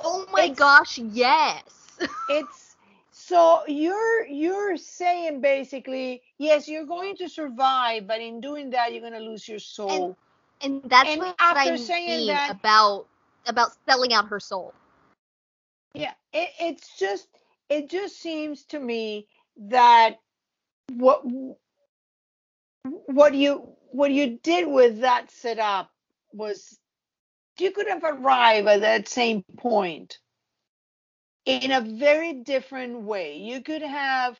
[0.00, 1.62] Oh my It's- gosh, yes.
[2.38, 2.76] It's
[3.10, 9.02] so you're you're saying basically, yes, you're going to survive, but in doing that, you're
[9.08, 10.16] gonna lose your soul.
[10.60, 13.06] and that's And what after I saying mean that- about
[13.46, 14.74] about selling out her soul.
[15.94, 17.28] Yeah, it, it's just
[17.68, 19.28] it just seems to me
[19.68, 20.16] that
[20.92, 21.22] what
[23.06, 25.90] what you what you did with that setup
[26.32, 26.78] was
[27.58, 30.18] you could have arrived at that same point
[31.46, 33.36] in a very different way.
[33.36, 34.38] You could have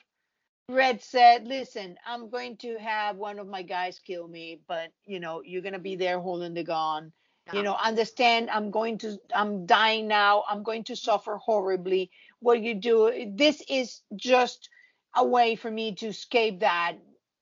[0.69, 5.21] Red said, "Listen, I'm going to have one of my guys kill me, but you
[5.21, 7.13] know you're gonna be there holding the gun."
[7.53, 12.11] You know understand i'm going to i'm dying now i'm going to suffer horribly
[12.45, 13.33] what you do.
[13.35, 14.69] This is just
[15.17, 16.97] a way for me to escape that.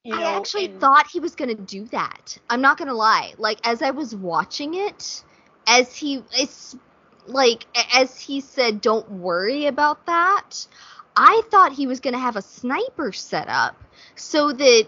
[0.04, 2.38] You know, I actually and- thought he was gonna do that.
[2.48, 3.34] I'm not gonna lie.
[3.36, 5.22] Like as I was watching it,
[5.66, 6.76] as he it's
[7.26, 10.66] like as he said, "Don't worry about that."
[11.16, 13.76] I thought he was gonna have a sniper set up
[14.16, 14.86] so that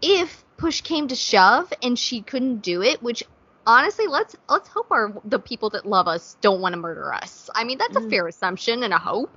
[0.00, 3.22] if push came to shove and she couldn't do it, which
[3.66, 7.48] honestly, let's let's hope our the people that love us don't want to murder us.
[7.54, 8.10] I mean, that's a Mhm.
[8.10, 9.36] fair assumption and a hope.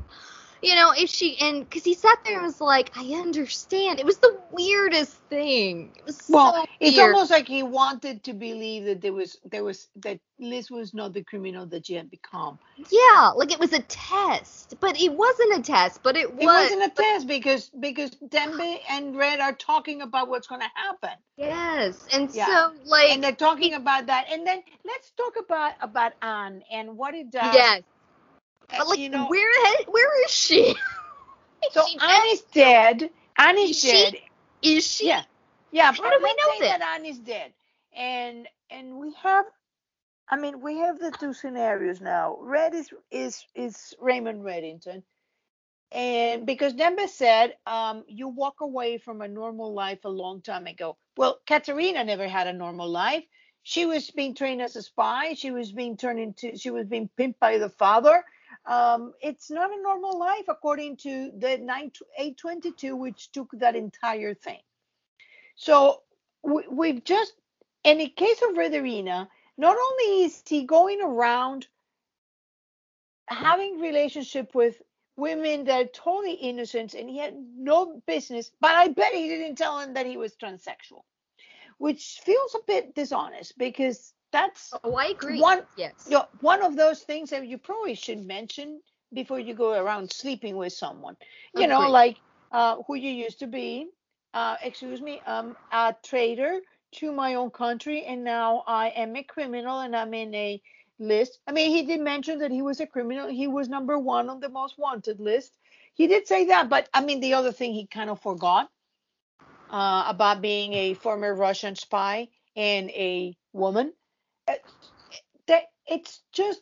[0.62, 4.00] You know, if she and because he sat there and was like, I understand.
[4.00, 5.94] It was the weirdest thing.
[5.96, 9.64] It was Well, so it's almost like he wanted to believe that there was there
[9.64, 12.60] was that Liz was not the criminal that she had become.
[12.92, 16.02] yeah, like it was a test, but it wasn't a test.
[16.04, 16.44] But it was.
[16.44, 20.72] It wasn't a test because because Dembe and Red are talking about what's going to
[20.76, 22.46] happen, Yes, and Yeah.
[22.46, 24.28] so like and they're talking about that.
[24.32, 27.54] And then let's talk about about Anne and what it does.
[27.54, 27.84] yes,
[28.76, 29.52] but like you know, where
[29.88, 30.76] where is she?
[31.72, 33.10] so She Anne dead.
[33.38, 34.04] Annie's is Is she?
[34.04, 34.18] dead.
[34.62, 35.08] Is she?
[35.08, 35.24] Yeah,
[35.72, 35.92] yeah.
[35.92, 37.54] How but do we know that Anne is dead,
[37.94, 39.46] and and we have.
[40.30, 42.38] I mean, we have the two scenarios now.
[42.42, 45.04] Red is is is Raymond Reddington,
[45.92, 50.68] and because Dembe said, um, you walk away from a normal life a long time
[50.68, 50.98] ago.
[51.18, 53.24] Well, Katarina never had a normal life.
[53.64, 55.34] She was being trained as a spy.
[55.34, 56.58] She was being turned into.
[56.58, 58.24] She was being pimped by the father.
[58.68, 64.34] Um, it's not a normal life according to the 9 822, which took that entire
[64.34, 64.60] thing.
[65.56, 66.02] So
[66.44, 67.34] we, we've just,
[67.84, 71.68] in the case of Redarina, not only is he going around
[73.30, 74.82] having relationship with
[75.16, 79.56] women that are totally innocent and he had no business, but I bet he didn't
[79.56, 81.04] tell him that he was transsexual,
[81.78, 85.40] which feels a bit dishonest because that's Oh, I agree.
[85.42, 86.06] One- yes.
[86.06, 88.82] you know, one of those things that you probably should mention
[89.14, 91.16] before you go around sleeping with someone.
[91.56, 92.18] You know, like
[92.52, 93.88] uh, who you used to be.
[94.34, 96.60] Uh, excuse me, um, a traitor
[97.00, 100.62] to my own country, and now I am a criminal, and I'm in a
[101.00, 101.40] list.
[101.48, 103.28] I mean, he did mention that he was a criminal.
[103.28, 105.58] He was number one on the most wanted list.
[105.96, 108.70] He did say that, but I mean, the other thing he kind of forgot
[109.70, 113.94] uh, about being a former Russian spy and a woman.
[114.48, 114.54] Uh,
[115.48, 116.62] that it's just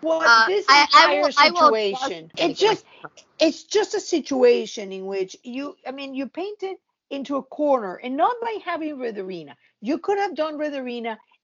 [0.00, 2.30] what Uh, this I- I entire I will situation.
[2.36, 2.84] just- It's just
[3.38, 6.78] it's just a situation in which you I mean you paint it
[7.10, 9.16] into a corner and not by having Red
[9.80, 10.74] You could have done Red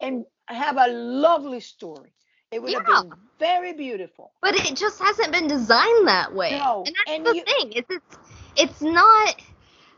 [0.01, 2.13] and have a lovely story.
[2.51, 2.83] It would Yeah.
[2.87, 4.33] have been very beautiful.
[4.41, 6.59] But it just hasn't been designed that way.
[6.59, 7.73] No, and that's and the you- thing.
[7.75, 8.17] It's it's
[8.57, 9.37] it's not.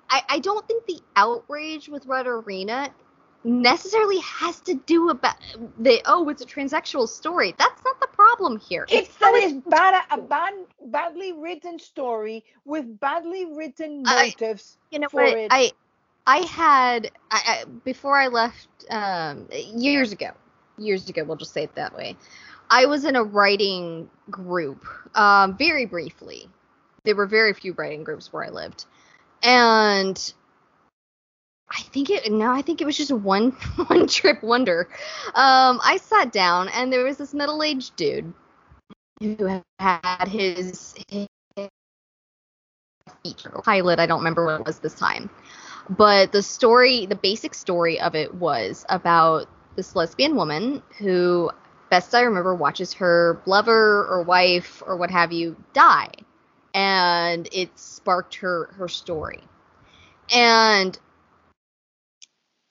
[0.08, 2.92] I I don't think the outrage with Redarina
[3.44, 5.36] necessarily has to do about
[5.78, 7.54] the oh it's a transsexual story.
[7.58, 8.86] That's not the problem here.
[8.88, 10.54] It's that it's bad a bad
[10.86, 14.76] badly written story with badly written I- motives.
[14.90, 15.48] you know for what it.
[15.50, 15.72] I
[16.26, 20.30] I had I, I before I left um years ago
[20.78, 22.16] years ago we'll just say it that way
[22.70, 24.84] I was in a writing group
[25.14, 26.48] um very briefly
[27.04, 28.84] there were very few writing groups where I lived
[29.42, 30.32] and
[31.70, 33.50] I think it no I think it was just one
[33.86, 34.88] one trip wonder
[35.34, 38.32] um I sat down and there was this middle-aged dude
[39.20, 41.26] who had his, his
[43.62, 43.98] pilot.
[43.98, 45.30] I don't remember what it was this time.
[45.88, 51.50] But the story, the basic story of it was about this lesbian woman who,
[51.90, 56.12] best I remember, watches her lover or wife or what have you die.
[56.72, 59.40] And it sparked her her story.
[60.32, 60.96] And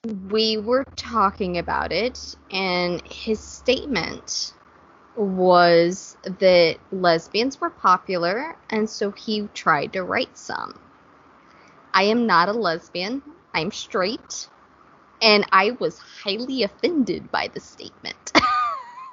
[0.04, 4.54] we were talking about it, and his statement
[5.16, 10.78] was that lesbians were popular, and so he tried to write some.
[11.92, 13.22] I am not a lesbian,
[13.52, 14.48] I'm straight,
[15.20, 18.32] and I was highly offended by the statement.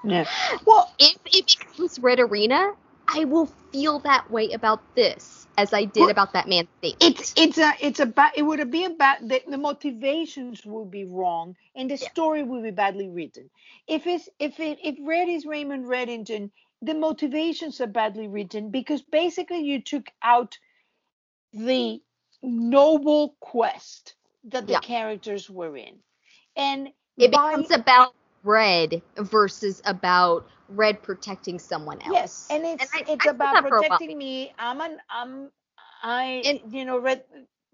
[0.03, 0.25] Yeah.
[0.65, 2.75] Well, if it becomes Redarina,
[3.09, 7.01] I will feel that way about this as I did Well, about that man's statement.
[7.01, 10.91] it's it's a it's a bad it would be a bad the, the motivations would
[10.91, 12.09] be wrong and the Yeah.
[12.09, 13.49] story would be badly written
[13.87, 16.51] if it's if it if red is raymond reddington
[16.81, 20.57] the motivations are badly written because basically you took out
[21.53, 22.01] the
[22.43, 24.79] noble quest that the Yeah.
[24.79, 25.99] characters were in
[26.55, 28.13] and it by, becomes about
[28.47, 32.13] Red versus about Red protecting someone else.
[32.13, 33.89] Yes, and it's I- it's I about that for a while.
[33.89, 34.53] protecting me.
[34.57, 35.51] I'm an I'm
[36.03, 37.23] I And- you know Red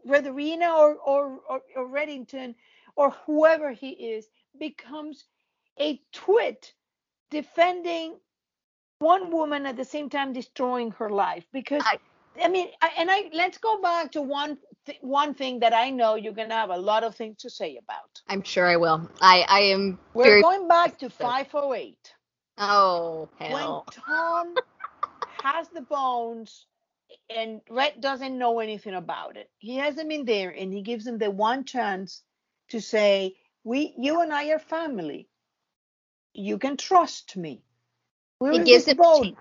[0.07, 2.55] Redarina or, or or or Reddington
[2.95, 4.27] or whoever he is
[4.59, 5.25] becomes
[5.79, 6.73] a twit
[7.31, 8.19] defending
[8.99, 11.99] one woman at the same time destroying her life because I-
[12.43, 15.91] I, mean I, and I let's go back to one th- one thing that I
[15.91, 18.21] know you're gonna have a lot of things to say about.
[18.29, 19.09] I'm sure I will.
[19.21, 20.43] I I am We're very.
[20.43, 21.97] going back to 508
[22.57, 23.47] oh, oh hell!
[23.47, 23.77] when.
[23.91, 24.59] Tom
[25.43, 26.67] has the bones
[27.29, 29.49] and Red doesn't know anything about it.
[29.59, 32.23] He has them in there and he gives him the one chance
[32.69, 35.29] to say, "We, you and I are family.
[36.33, 37.63] You can trust me."
[38.49, 39.37] He gives him bone?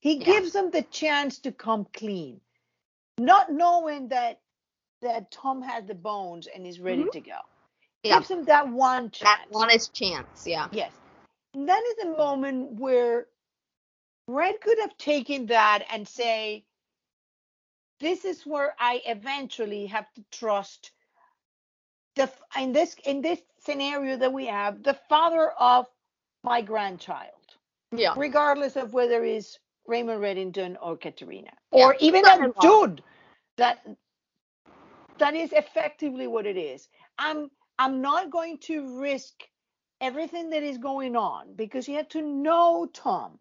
[0.00, 0.26] He Yeah.
[0.26, 2.40] gives them the chance to come clean,
[3.18, 4.40] not knowing that
[5.02, 7.38] that Tom has the bones and is ready to go.
[8.02, 8.18] Yeah.
[8.18, 9.22] Gives him that one chance.
[9.22, 10.46] That honest chance.
[10.46, 10.68] Yeah.
[10.72, 10.92] Yes.
[11.54, 13.26] And that is the moment where
[14.26, 16.64] Red could have taken that and say,
[18.00, 20.90] this is where I eventually have to trust
[22.16, 25.86] the in this in this scenario that we have the father of
[26.42, 27.30] my grandchild,
[27.92, 28.14] Yeah.
[28.16, 33.02] regardless of whether it's Raymond Reddington or Katarina, Yeah, or even that dude
[33.56, 33.86] that
[35.18, 36.88] that is effectively what it is.
[37.18, 39.34] I'm I'm not going to risk
[40.00, 43.38] everything that is going on because you have to know Tom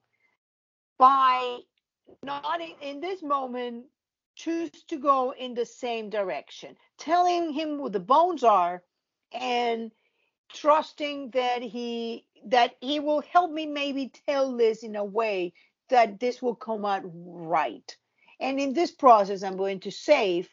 [0.97, 1.59] by
[2.23, 3.85] not in, in this moment
[4.35, 8.83] choose to go in the same direction telling him what the bones are
[9.33, 9.91] and
[10.53, 15.53] trusting that he that he will help me maybe tell this in a way
[15.89, 17.97] that this will come out right
[18.39, 20.49] and in this process i'm going to save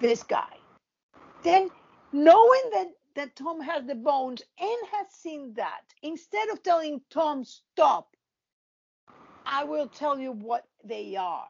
[0.00, 0.58] this guy.
[1.42, 1.70] Then
[2.12, 7.44] knowing that that tom has the bones and has seen that instead of telling tom
[7.44, 8.16] stop
[9.46, 11.48] i will tell you what they are.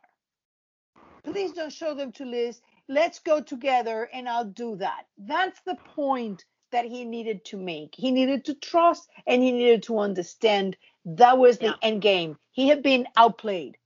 [1.25, 2.61] Please don't show them to liz.
[2.89, 5.05] Let's go together and i'll do that.
[5.19, 7.95] That's the point that he needed to make.
[7.95, 10.77] He needed to trust and he needed to understand.
[11.05, 11.77] That was the Yeah.
[11.83, 12.39] end game.
[12.53, 13.79] He had been outplayed.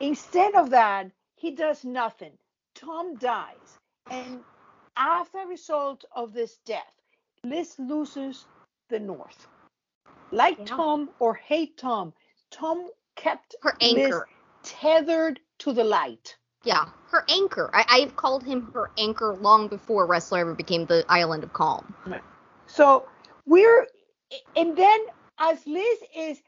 [0.00, 2.38] Instead of that he does nothing
[2.78, 3.78] tom dies
[4.10, 4.40] and
[4.96, 6.94] as a result of this death
[7.44, 8.46] liz loses
[8.88, 9.46] the north
[10.32, 10.64] like Yeah.
[10.66, 12.12] tom or hate tom
[12.50, 14.28] tom kept Her Liz anchor.
[14.62, 16.86] tethered to the light Yeah.
[17.10, 17.70] Her anchor.
[17.72, 21.94] I, I've called him her anchor long before Ressler ever became the Island of Calm.
[22.66, 23.08] So
[23.46, 23.86] we're,
[24.56, 25.00] and then
[25.38, 26.42] as Liz is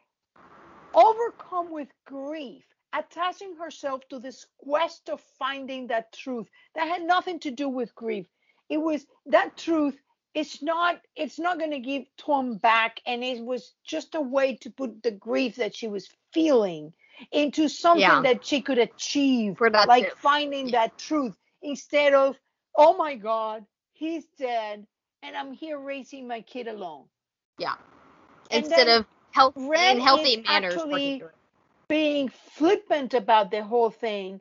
[0.94, 7.38] overcome with grief, attaching herself to this quest of finding that truth that had nothing
[7.40, 8.26] to do with grief.
[8.68, 9.96] It was that truth.
[10.34, 11.00] It's not.
[11.16, 15.02] It's not going to give Tom back, and it was just a way to put
[15.02, 16.92] the grief that she was feeling
[17.32, 18.22] into something Yeah.
[18.22, 19.88] that she could achieve, Productive.
[19.88, 22.36] like finding that truth instead of,
[22.76, 24.86] oh my God, he's dead,
[25.22, 27.06] and I'm here raising my kid alone.
[27.58, 27.74] Yeah.
[28.52, 30.74] And Instead of health in healthy manners.
[30.74, 31.34] actually- working through it.
[31.90, 34.40] Being flippant about the whole thing,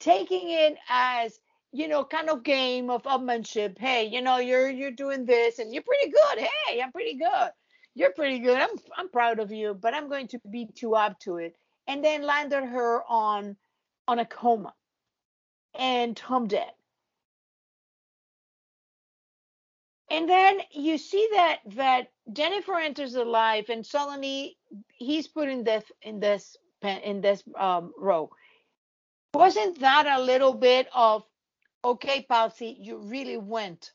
[0.00, 1.38] taking it as
[1.72, 3.78] you know, kind of game of upmanship.
[3.78, 6.38] Hey, you know, you're you're doing this and you're pretty good.
[6.38, 7.50] Hey, I'm pretty good.
[7.94, 8.58] You're pretty good.
[8.58, 11.54] I'm I'm proud of you, but I'm going to beat you up to it.
[11.86, 13.56] And then landed her on
[14.08, 14.72] on a coma
[15.78, 16.70] and Tom dead.
[20.10, 24.56] And then you see that that Jennifer enters the life, and suddenly
[24.94, 28.30] he's put in this in this in this um, row.
[29.34, 31.24] Wasn't that a little bit of
[31.84, 33.92] okay, Palsy, you really went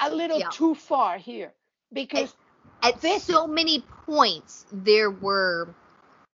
[0.00, 0.48] a little Yeah.
[0.50, 1.54] too far here
[1.92, 2.34] because
[2.82, 5.74] At This- so many points, there were.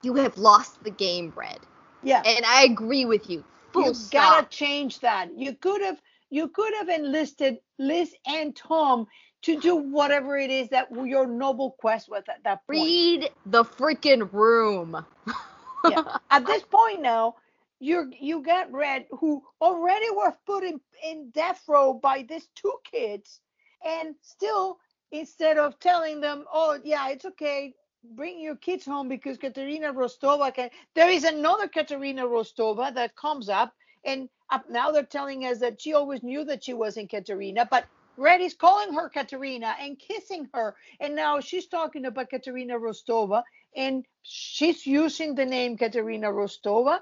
[0.04, 1.60] You have lost the game, Red.
[2.04, 3.44] yeah, And I agree with you.
[3.74, 4.12] Full you stop.
[4.12, 5.38] gotta change that.
[5.38, 9.08] You could have you could have enlisted Liz and Tom
[9.44, 12.80] to do whatever it is that your noble quest was at that point.
[12.80, 15.06] Read the freaking room.
[15.88, 16.04] Yeah.
[16.32, 17.36] At this point now,
[17.80, 22.74] you you got Red, who already was put in, in death row by these two
[22.92, 23.42] kids,
[23.86, 24.80] and still
[25.12, 27.76] instead of telling them, oh yeah, it's okay,
[28.16, 30.72] bring your kids home because Katarina Rostova can.
[30.96, 33.74] There is another Katarina Rostova that comes up,
[34.06, 37.86] and up now they're telling us that she always knew that she wasn't Katarina, but
[38.18, 43.44] Red is calling her Katarina and kissing her, and now she's talking about Katarina Rostova,
[43.78, 47.00] and she's using the name Katarina Rostova.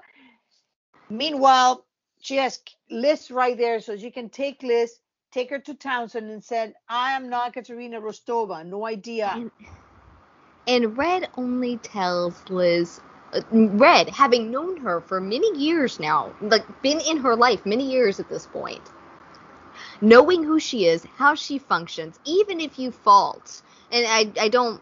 [1.10, 1.84] Meanwhile,
[2.20, 5.00] she has Liz right there, so she can take Liz,
[5.32, 8.64] take her to Townsend, and said, "I am not Katarina Rostova.
[8.66, 9.50] No idea." And,
[10.68, 13.00] and Red only tells Liz.
[13.32, 17.90] uh, Red, having known her for many years now, like been in her life many
[17.90, 18.82] years at this point,
[20.00, 23.62] knowing who she is, how she functions, even if you fault,
[23.92, 24.80] and I, I don't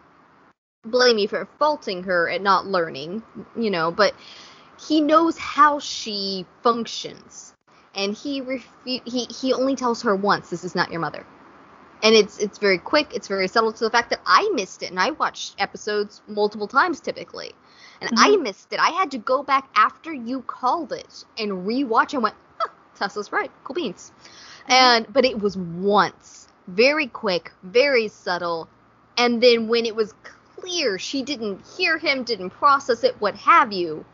[0.84, 3.22] blame me for faulting her at not learning,
[3.56, 4.14] you know, but
[4.86, 7.54] he knows how she functions.
[7.94, 11.24] And he refu- he he only tells her once this is not your mother.
[12.02, 14.90] And it's it's very quick, it's very subtle to the fact that I missed it
[14.90, 17.52] and I watched episodes multiple times typically.
[18.00, 18.34] And mm-hmm.
[18.34, 18.80] I missed it.
[18.80, 23.30] I had to go back after you called it and rewatch and went, huh, Tessa's
[23.30, 23.50] right.
[23.62, 24.12] Cool beans.
[24.62, 24.72] Mm-hmm.
[24.72, 26.48] And but it was once.
[26.66, 28.68] Very quick, very subtle.
[29.16, 30.43] And then when it was clear
[30.98, 34.04] she didn't hear him, didn't process it, what have you,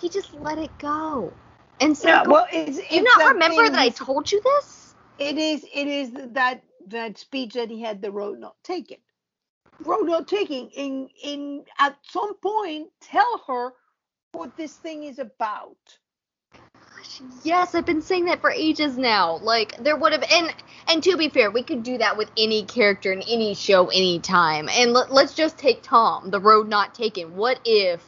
[0.00, 1.32] he just let it go.
[1.80, 4.94] And so, yeah, well, it's, it's you not remember that I told you this?
[5.18, 5.64] It is.
[5.74, 8.98] It is that that speech that he had the road not taken.
[9.84, 10.70] Road not taking.
[10.70, 13.72] In in at some point, tell her
[14.32, 15.76] what this thing is about.
[17.42, 19.38] Yes, I've been saying that for ages now.
[19.38, 20.52] Like there would have and
[20.88, 24.68] and to be fair, we could do that with any character in any show anytime.
[24.68, 27.36] And let, let's just take Tom, the road not taken.
[27.36, 28.02] What if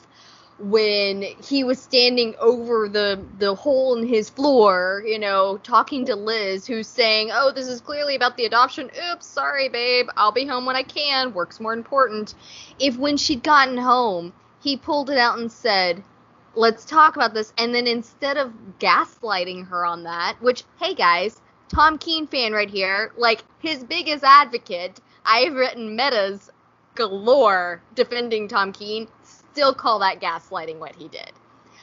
[0.58, 6.16] when he was standing over the the hole in his floor, you know, talking to
[6.16, 8.90] Liz, who's saying, "Oh, this is clearly about the adoption.
[9.12, 10.08] Oops, sorry, babe.
[10.16, 11.32] I'll be home when I can.
[11.32, 12.34] Work's more important."
[12.78, 16.02] If when she'd gotten home, he pulled it out and said,
[16.54, 21.40] "Let's talk about this," and then instead of gaslighting her on that, which, hey guys,
[21.68, 25.00] Tom Keen fan right here, like his biggest advocate.
[25.24, 26.50] I've written metas
[26.94, 31.32] galore defending Tom Keen still call that gaslighting what he did.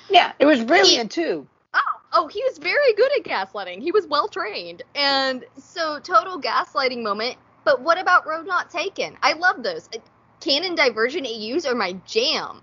[0.10, 1.48] Yeah, it was brilliant he, too.
[1.74, 1.80] Oh,
[2.14, 3.82] oh, he was very good at gaslighting.
[3.82, 4.84] He was well trained.
[4.96, 7.38] And so total gaslighting moment.
[7.64, 9.18] But what about Road Not Taken?
[9.22, 9.90] I love those.
[10.40, 12.62] Canon Divergent AUs are my jam.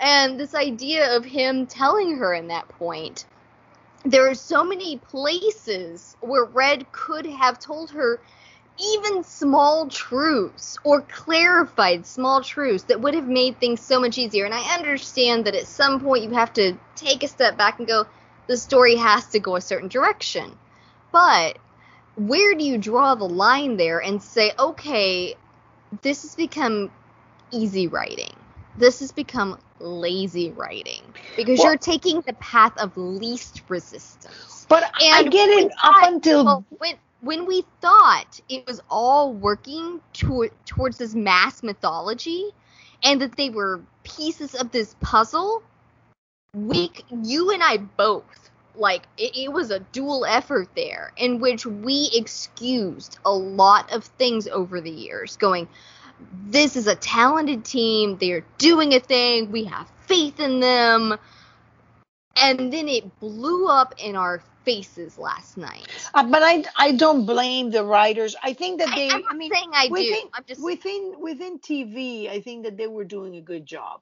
[0.00, 3.26] And this idea of him telling her in that point,
[4.04, 8.20] there are so many places where Red could have told her
[8.78, 14.44] even small truths or clarified small truths that would have made things so much easier.
[14.44, 17.86] And I understand that at some point you have to take a step back and
[17.86, 18.06] go,
[18.46, 20.58] the story has to go a certain direction.
[21.12, 21.58] But
[22.16, 25.36] where do you draw the line there and say, okay,
[26.02, 26.90] this has become
[27.50, 28.34] easy writing?
[28.76, 31.02] This has become lazy writing
[31.36, 34.66] because well, you're taking the path of least resistance.
[34.68, 36.94] But and I get it up until well, when
[37.24, 42.50] when we thought it was all working to, towards this mass mythology
[43.02, 45.62] and that they were pieces of this puzzle,
[46.54, 46.90] we,
[47.22, 52.10] you and I both, like, it, it was a dual effort there in which we
[52.14, 55.66] excused a lot of things over the years, going,
[56.46, 61.16] this is a talented team, they're doing a thing, we have faith in them.
[62.36, 65.86] And then it blew up in our faces last night.
[66.14, 68.34] Uh, but I I don't blame the writers.
[68.42, 69.08] I think that they.
[69.08, 70.30] I, am mean, saying I within, do.
[70.32, 72.28] I'm just within within TV.
[72.28, 74.00] I think that they were doing a good job.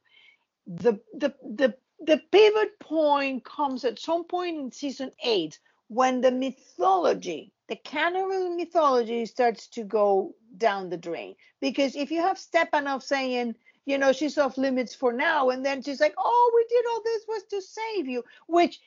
[0.67, 5.59] The the the the pivot point comes at some point in season eight
[5.89, 11.35] when the mythology, the canon mythology, starts to go down the drain.
[11.61, 13.55] Because if you have Stepanov saying
[13.85, 15.51] you know, she's off limits for now.
[15.51, 18.81] And then she's like, oh, we did all this was to save you, which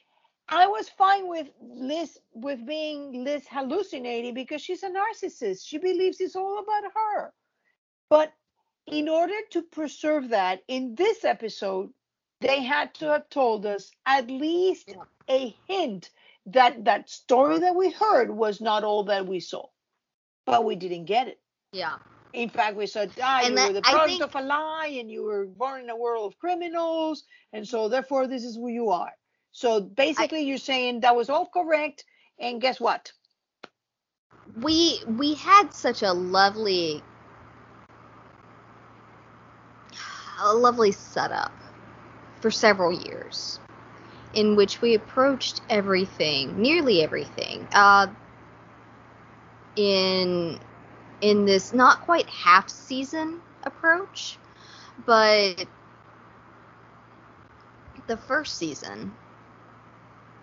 [0.47, 5.67] I was fine with Liz with being Liz hallucinating because she's a narcissist.
[5.67, 7.33] She believes it's all about her.
[8.09, 8.31] But
[8.87, 11.89] in order to preserve that, in this episode,
[12.39, 14.95] they had to have told us at least
[15.27, 16.11] a hint
[16.47, 19.65] that that story that we heard was not all that we saw.
[20.45, 21.39] But we didn't get it.
[21.71, 21.95] Yeah.
[22.33, 24.23] In fact, we said, ah, and you that, were the product think...
[24.23, 27.23] of a lie and you were born in a world of criminals.
[27.53, 29.11] And so, therefore, this is who you are.
[29.55, 32.03] So basically, I, you're saying that was all correct,
[32.37, 33.13] and guess what?
[34.61, 37.01] We we had such a lovely,
[40.43, 41.53] a lovely setup
[42.41, 43.61] for several years,
[44.35, 48.07] in which we approached everything, nearly everything, uh,
[49.75, 50.59] in
[51.21, 54.37] in this not quite half season approach,
[55.05, 55.65] but
[58.07, 59.11] the first season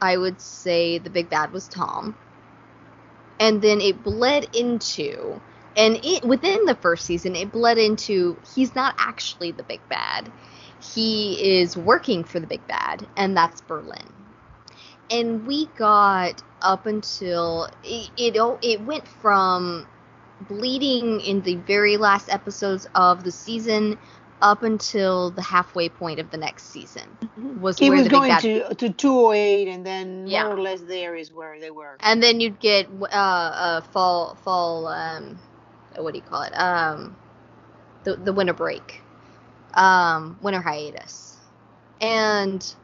[0.03, 2.17] I would say the big bad was Tom.
[3.39, 5.41] And then it bled into
[5.77, 10.31] and it within the first season it bled into he's not actually the big bad.
[10.83, 14.13] He is working for the big bad and that's Berlin.
[15.11, 19.87] And we got up until it it, it went from
[20.49, 23.99] bleeding in the very last episodes of the season
[24.41, 27.17] up until the halfway point of the next season
[27.61, 30.45] was he was going to to 208 and then yeah.
[30.45, 34.35] more or less there is where they were and then you'd get uh, uh fall
[34.43, 35.39] fall um
[35.97, 37.17] what do you call it um
[38.03, 39.02] the the winter break
[39.75, 41.37] um, winter hiatus,
[42.01, 42.75] and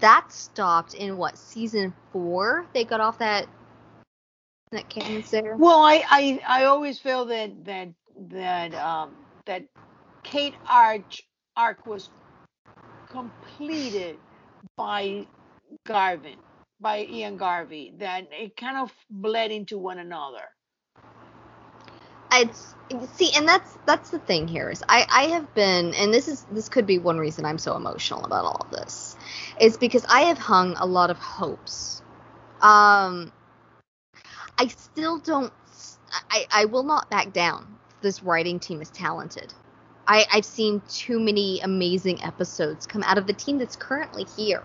[0.00, 2.66] that stopped in what season four?
[2.74, 3.48] They got off that
[4.72, 5.58] that cadence there.
[5.58, 7.90] Well, I, I I always feel that that
[8.30, 9.16] that um
[9.46, 9.64] that
[10.24, 11.22] Kate Arch
[11.56, 12.10] arc was
[13.10, 14.18] completed
[14.76, 15.26] by
[15.86, 16.38] Garvin,
[16.80, 20.44] by Ian Garvey, that it kind of bled into one another.
[22.32, 22.74] It's
[23.14, 26.46] see, and that's that's the thing here is I I have been, and this is
[26.52, 29.16] this could be one reason I'm so emotional about all of this,
[29.60, 32.02] is because I have hung a lot of hopes.
[32.62, 33.32] Um,
[34.58, 35.52] I still don't.
[36.30, 37.78] I I will not back down.
[38.02, 39.54] This writing team is talented.
[40.08, 44.64] I, I've seen too many amazing episodes come out of the team that's currently here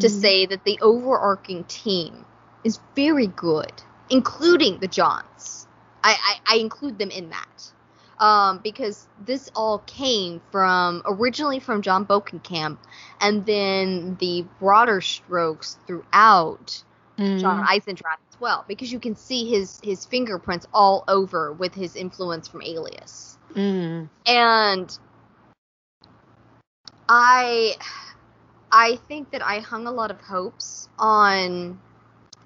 [0.00, 0.10] to Mhm.
[0.10, 2.26] say that the overarching team
[2.64, 3.72] is very good,
[4.10, 5.67] including the Johns.
[6.02, 7.72] I, I, I include them in that.
[8.18, 12.78] Um, because this all came from originally from Jon Bokenkamp,
[13.20, 16.82] and then the broader strokes throughout
[17.38, 21.94] John Eisendrath as well, because you can see his his fingerprints all over with his
[21.94, 24.08] influence from Alias Mhm.
[24.26, 24.98] and
[27.08, 27.74] i
[28.70, 31.80] i think that i hung a lot of hopes on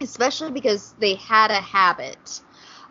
[0.01, 2.41] especially because they had a habit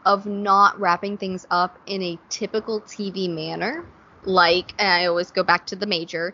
[0.06, 3.86] of not wrapping things up in a typical tv manner.
[4.24, 6.34] Like i always go back to the major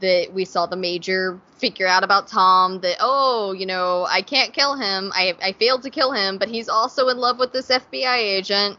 [0.00, 4.52] that we saw the major figure out about tom that oh you know i can't
[4.52, 5.12] kill him.
[5.14, 8.78] I i failed to kill him but he's also in love with this fbi agent.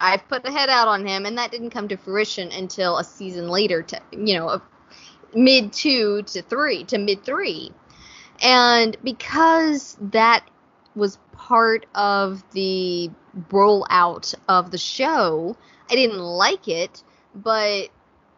[0.00, 3.04] I've put the head out on him, and that didn't come to fruition until a
[3.04, 4.60] season later, to you know,
[5.34, 7.70] mid two to three to mid three,
[8.42, 10.44] and because that
[10.94, 13.10] was part of the
[13.50, 15.56] rollout of the show,
[15.90, 17.02] I didn't like it,
[17.34, 17.88] but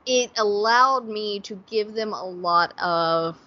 [0.06, 3.38] it allowed me to give them a lot of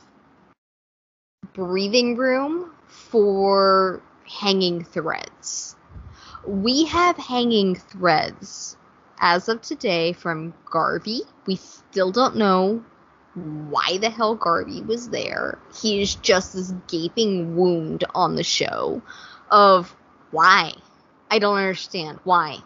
[1.54, 5.76] breathing room for hanging threads
[6.48, 8.78] we have hanging threads
[9.20, 11.22] as of today from Garvey.
[11.46, 12.84] We still don't know
[13.36, 15.60] why the hell Garvey was there.
[15.82, 19.02] He is just this gaping wound on the show
[19.50, 19.96] of
[20.32, 20.74] why.
[21.32, 22.20] I don't understand.
[22.26, 22.58] Why.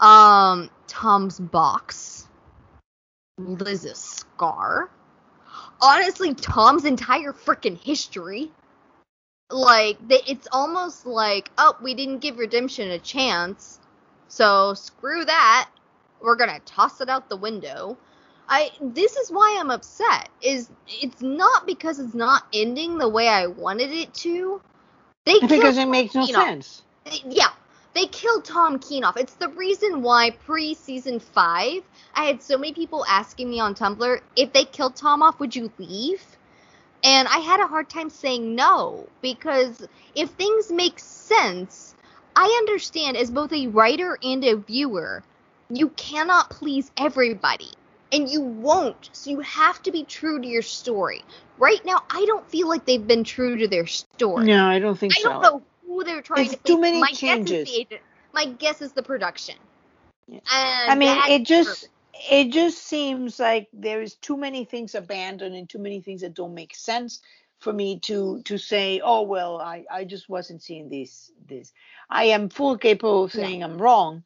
[0.00, 2.26] Um, Tom's box,
[3.36, 4.88] Liz's scar.
[5.80, 8.50] Honestly, Tom's entire freaking history.
[9.50, 13.78] Like they, it's almost like oh we didn't give redemption a chance.
[14.28, 15.70] So screw that.
[16.20, 17.96] We're gonna toss it out the window.
[18.48, 23.28] I this is why i'm upset is it's not because it's not ending the way
[23.28, 24.60] i wanted it to.
[25.26, 26.82] They Because it makes no sense.
[27.26, 27.50] yeah
[27.98, 31.82] they killed tom keenoff it's the reason why pre-season five
[32.14, 35.54] i had so many people asking me on tumblr if they killed tom off would
[35.54, 36.22] you leave
[37.04, 41.94] and I had a hard time saying no because if things make sense,
[42.34, 45.22] I understand as both a writer and a viewer,
[45.70, 47.70] you cannot please everybody.
[48.10, 49.10] And you won't.
[49.12, 51.22] So you have to be true to your story.
[51.58, 54.46] Right now, I don't feel like they've been true to their story.
[54.46, 55.28] No, I don't think I so.
[55.28, 57.68] don't know who they're trying It's to too many My changes.
[57.68, 57.98] Guess is the.
[58.34, 59.56] My guess is the production.
[60.28, 60.40] Yeah.
[60.52, 61.88] And I mean, it just
[62.30, 66.34] it just seems like there is too many things abandoned and too many things that
[66.34, 67.20] don't make sense
[67.60, 71.72] for me to to say, oh well, I I just wasn't seeing this this.
[72.10, 73.42] I am full capable of Yeah.
[73.42, 74.24] saying I'm wrong.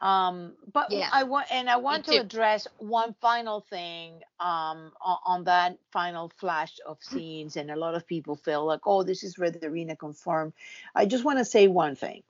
[0.00, 1.08] Um, but Yeah.
[1.12, 6.28] I want and I want to address one final thing um on, on that final
[6.28, 9.66] flash of scenes, and a lot of people feel like, oh, this is where the
[9.66, 10.52] Arena confirmed.
[10.94, 12.22] I just want to say one thing.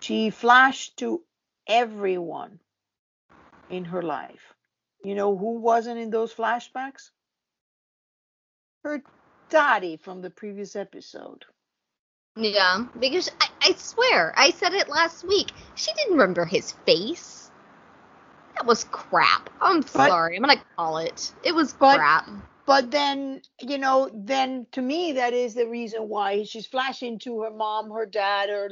[0.00, 1.24] She flashed to
[1.66, 2.60] everyone
[3.68, 4.54] in her life.
[5.02, 7.10] You know who wasn't in those flashbacks?
[8.84, 9.04] Her
[9.48, 11.46] daddy from the previous episode.
[12.36, 15.52] Yeah, because I, I swear, I said it last week.
[15.74, 17.50] She didn't remember his face.
[18.54, 19.50] That was crap.
[19.60, 20.36] I'm sorry.
[20.36, 21.32] I'm gonna call it.
[21.44, 22.28] It was But- crap.
[22.66, 27.42] But then, you know, then to me that is the reason why she's flashing to
[27.42, 28.70] her mom, her dad, her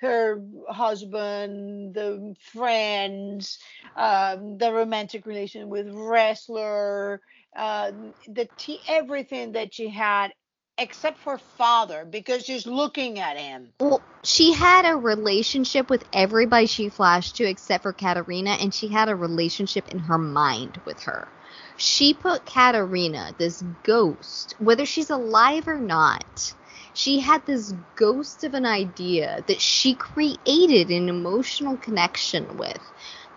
[0.00, 3.58] her husband, the friends,
[3.96, 7.18] um, the romantic relation with Ressler,
[7.56, 7.92] uh,
[8.28, 10.32] the t- everything that she had
[10.78, 13.68] except for father because she's looking at him.
[13.80, 18.88] Well, she had a relationship with everybody she flashed to except for Katarina, and she
[18.88, 21.28] had a relationship in her mind with her.
[21.76, 26.54] She put Katarina, this ghost, whether she's alive or not,
[26.94, 32.80] she had this ghost of an idea that she created an emotional connection with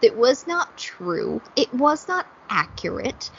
[0.01, 1.41] that was not true.
[1.55, 3.31] It was not accurate,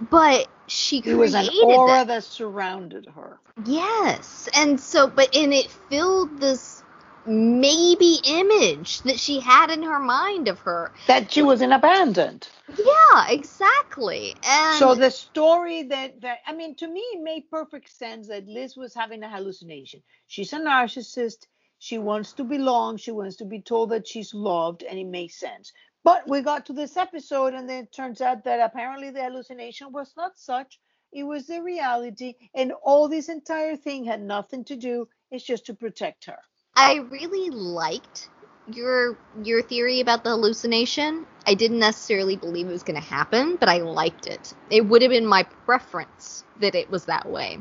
[0.00, 2.08] but she It created was an aura that.
[2.08, 3.38] that surrounded her.
[3.66, 4.48] Yes.
[4.56, 6.82] And so, but, and it filled this
[7.26, 10.92] maybe image that she had in her mind of her.
[11.06, 12.48] That she wasn't abandoned.
[12.78, 14.34] Yeah, exactly.
[14.46, 18.46] And So the story that that I mean to me it made perfect sense that
[18.46, 20.02] Liz was having a hallucination.
[20.26, 21.46] She's a narcissist.
[21.78, 22.96] She wants to belong.
[22.98, 25.72] She wants to be told that she's loved, and it makes sense.
[26.02, 29.92] But we got to this episode, and then it turns out that apparently the hallucination
[29.92, 30.80] was not such.
[31.12, 35.08] It was the reality, and all this entire thing had nothing to do.
[35.30, 36.38] It's just to protect her.
[36.76, 38.28] I really liked
[38.72, 41.26] your your theory about the hallucination.
[41.46, 44.54] I didn't necessarily believe it was going to happen, but I liked it.
[44.70, 47.58] It would have been my preference that it was that way.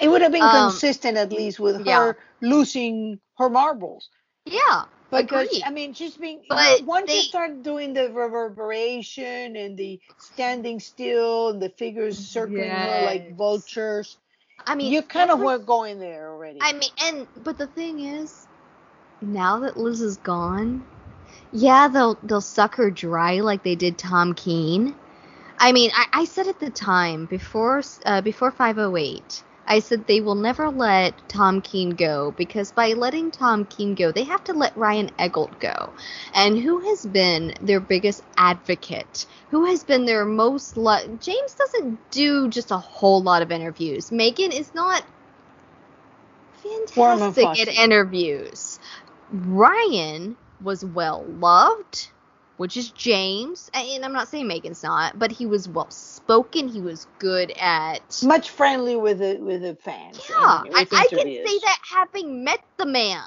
[0.00, 1.98] It would have been Um, consistent at least with yeah.
[1.98, 4.10] her losing her marbles.
[4.44, 5.60] Yeah, because.
[5.64, 10.00] I mean she's being you But know, once you start doing the reverberation and the
[10.18, 14.18] standing still and the figures circling her like vultures,
[14.66, 16.60] I mean, you kind of were going there already.
[16.60, 18.46] I mean, and but the thing is,
[19.20, 20.84] now that Liz is gone,
[21.52, 24.94] yeah, they'll they'll suck her dry like they did Tom Keen.
[25.58, 30.20] I mean, I, I said at the time before uh, before 508, I said they
[30.20, 34.52] will never let Tom Keen go because by letting Tom Keen go, they have to
[34.52, 35.92] let Ryan Eggold go.
[36.34, 39.26] And who has been their biggest advocate?
[39.50, 44.10] Who has been their most lo- James doesn't do just a whole lot of interviews.
[44.12, 45.04] Megan is not
[46.88, 48.78] fantastic at interviews.
[49.32, 52.08] Ryan was well loved,
[52.56, 56.68] which is James, and I'm not saying Megan's not, but he was well spoken.
[56.68, 60.20] He was good at Much friendly with the with the fans.
[60.28, 63.24] yeah, I, I can say that having met the man,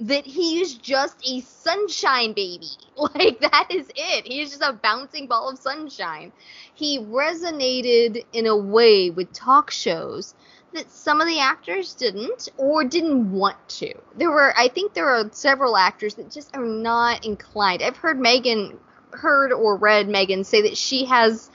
[0.00, 2.68] that he is just a sunshine baby.
[2.96, 4.26] Like that is it.
[4.26, 6.32] He is just a bouncing ball of sunshine.
[6.74, 10.34] He resonated in a way with talk shows
[10.76, 13.92] that some of the actors didn't or didn't want to.
[14.16, 17.82] There were, I think, there are several actors that just are not inclined.
[17.82, 18.78] I've heard Megan,
[19.10, 21.50] heard or read Megan say that she has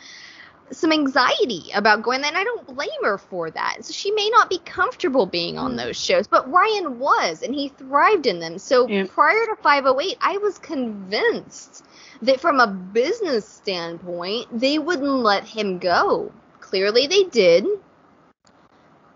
[0.72, 3.84] some anxiety about going there, and I don't blame her for that.
[3.84, 7.69] So she may not be comfortable being on those shows, but Ryan was, and he
[7.69, 8.57] thrived in them.
[8.57, 9.06] So Yeah.
[9.06, 11.84] prior to 508, I was convinced
[12.22, 16.31] that from a business standpoint, they wouldn't let him go.
[16.61, 17.68] Clearly, they did.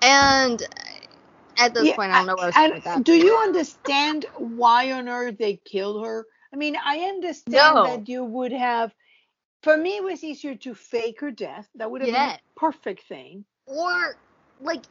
[0.02, 0.62] And
[1.58, 3.04] at this Yeah, point, I don't know what I was with that.
[3.04, 6.26] Do you understand why on earth they killed her?
[6.54, 7.86] I mean, I understand No.
[7.86, 8.94] that you would have.
[9.64, 11.70] For me, it was easier to fake her death.
[11.76, 12.14] That would have Yeah.
[12.14, 13.46] been a perfect thing.
[13.68, 14.18] or
[14.60, 14.86] like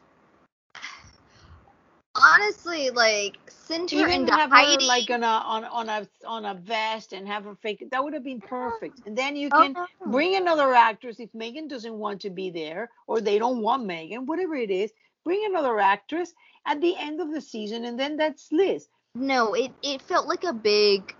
[2.15, 6.45] honestly like send her Even into have her like on a on on a on
[6.45, 7.87] a vest and have her fake.
[7.91, 9.01] That would have been perfect.
[9.05, 9.87] And then you Oh, can no.
[10.05, 14.25] bring another actress if Megan doesn't want to be there or they don't want Megan,
[14.25, 14.91] whatever it is.
[15.23, 16.33] Bring another actress
[16.65, 18.89] at the end of the season, and then that's Liz.
[19.15, 21.15] no it it felt like a big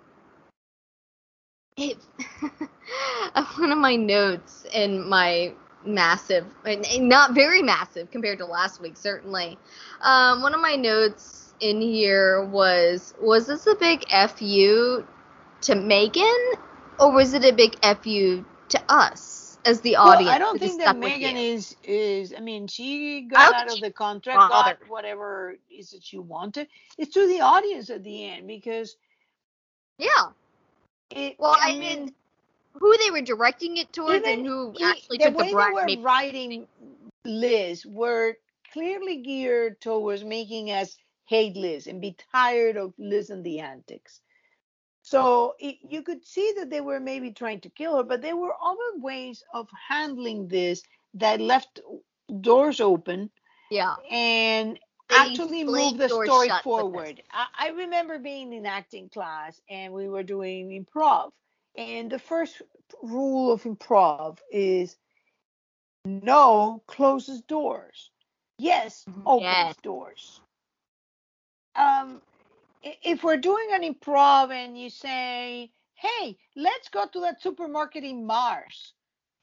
[1.78, 1.98] it
[3.58, 5.54] one of my notes in my
[5.86, 6.46] massive
[7.00, 9.58] not very massive compared to last week certainly
[10.02, 15.06] um one of my notes in here was was this a big fu
[15.62, 16.54] to megan
[17.00, 20.80] or was it a big fu to us as the audience Well, I don't think
[20.80, 22.34] that Megan is is.
[22.36, 26.68] I mean, she got out of the contract, got whatever is that she wanted.
[26.98, 28.98] It's to the audience at the end because
[29.98, 30.28] yeah
[31.12, 31.36] it.
[31.40, 32.14] well I i mean
[32.80, 35.54] who they were directing it towards even and who e- actually the took way the
[35.54, 36.68] they were maybe writing
[37.26, 38.36] Liz were
[38.74, 40.98] clearly geared towards making us
[41.28, 44.22] hate Liz and be tired of Liz and the antics.
[45.04, 48.36] So it, you could see that they were maybe trying to kill her, but there
[48.38, 50.84] were other ways of handling this
[51.16, 51.80] that left
[52.42, 53.32] doors open
[53.70, 54.80] yeah and
[55.10, 57.14] They actually slammed move the story shut with this.
[57.14, 57.22] forward.
[57.32, 61.32] I, I remember being in acting class and we were doing improv.
[61.78, 62.62] And the first
[63.04, 64.98] rule of improv is
[66.06, 68.12] no closes doors.
[68.58, 69.76] Yes opens Yes.
[69.84, 70.42] doors.
[71.76, 72.22] Um,
[72.82, 78.26] if we're doing an improv and you say, hey, let's go to that supermarket in
[78.26, 78.94] Mars.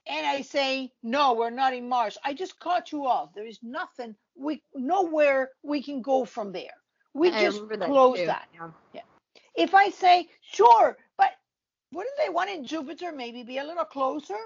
[0.06, 2.18] And I say, no, we're not in Mars.
[2.24, 3.34] I just caught you off.
[3.34, 6.74] There is nothing, we nowhere we can go from there.
[7.14, 8.48] We I just that close too, that.
[8.94, 9.02] yeah.
[9.54, 10.96] If I say, sure,
[11.92, 14.38] wouldn't they want in Jupiter maybe be a little closer?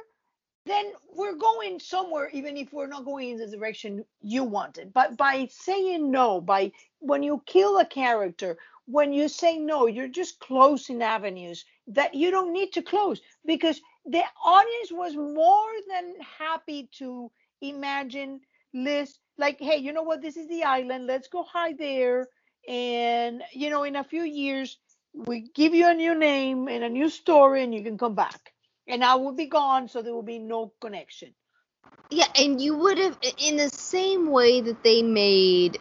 [0.67, 4.93] then we're going somewhere, even if we're not going in the direction you wanted.
[4.93, 10.09] But by saying no, by when you kill a character, when you say no, you're
[10.09, 16.15] just closing avenues that you don't need to close because the audience was more than
[16.39, 18.41] happy to imagine
[18.75, 20.21] Liz like, hey, you know what?
[20.21, 21.07] This is the island.
[21.07, 22.27] Let's go hide there.
[22.69, 24.79] And, you know, in a few years,
[25.17, 28.53] we give you a new name and a new story and you can come back.
[28.89, 31.35] And I will be gone, so there will be no connection.
[32.11, 35.81] Yeah, and you would have, in the same way that they made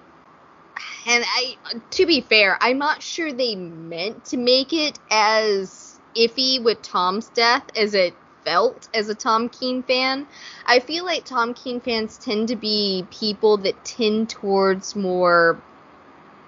[1.08, 1.56] and I
[1.92, 7.30] to be fair, I'm not sure they meant to make it as iffy with Tom's
[7.30, 10.28] death as it felt as a Tom Keen fan.
[10.66, 15.62] I feel like Tom Keen fans tend to be people that tend towards more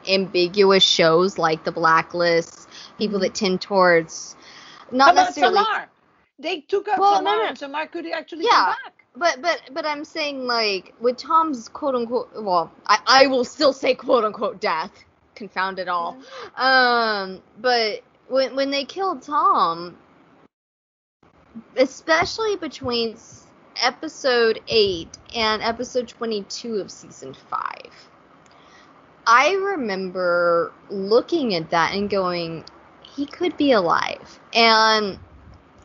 [0.07, 2.66] ambiguous shows like The Blacklist,
[2.97, 4.35] people that tend towards
[4.91, 5.89] not How about necessarily Tamar?
[6.39, 7.75] They took out Well, Tamar, no, no.
[7.77, 8.65] and could actually Yeah.
[8.65, 9.05] come back.
[9.15, 13.73] But but but I'm saying like with Tom's quote unquote well I, I will still
[13.73, 14.91] say quote unquote death
[15.35, 16.17] confound it all
[16.55, 19.97] um but when when they killed Tom
[21.75, 23.17] especially between
[23.81, 28.09] episode 8 and episode 22 of season 5
[29.27, 32.63] I remember looking at that and going
[33.03, 35.19] he could be alive and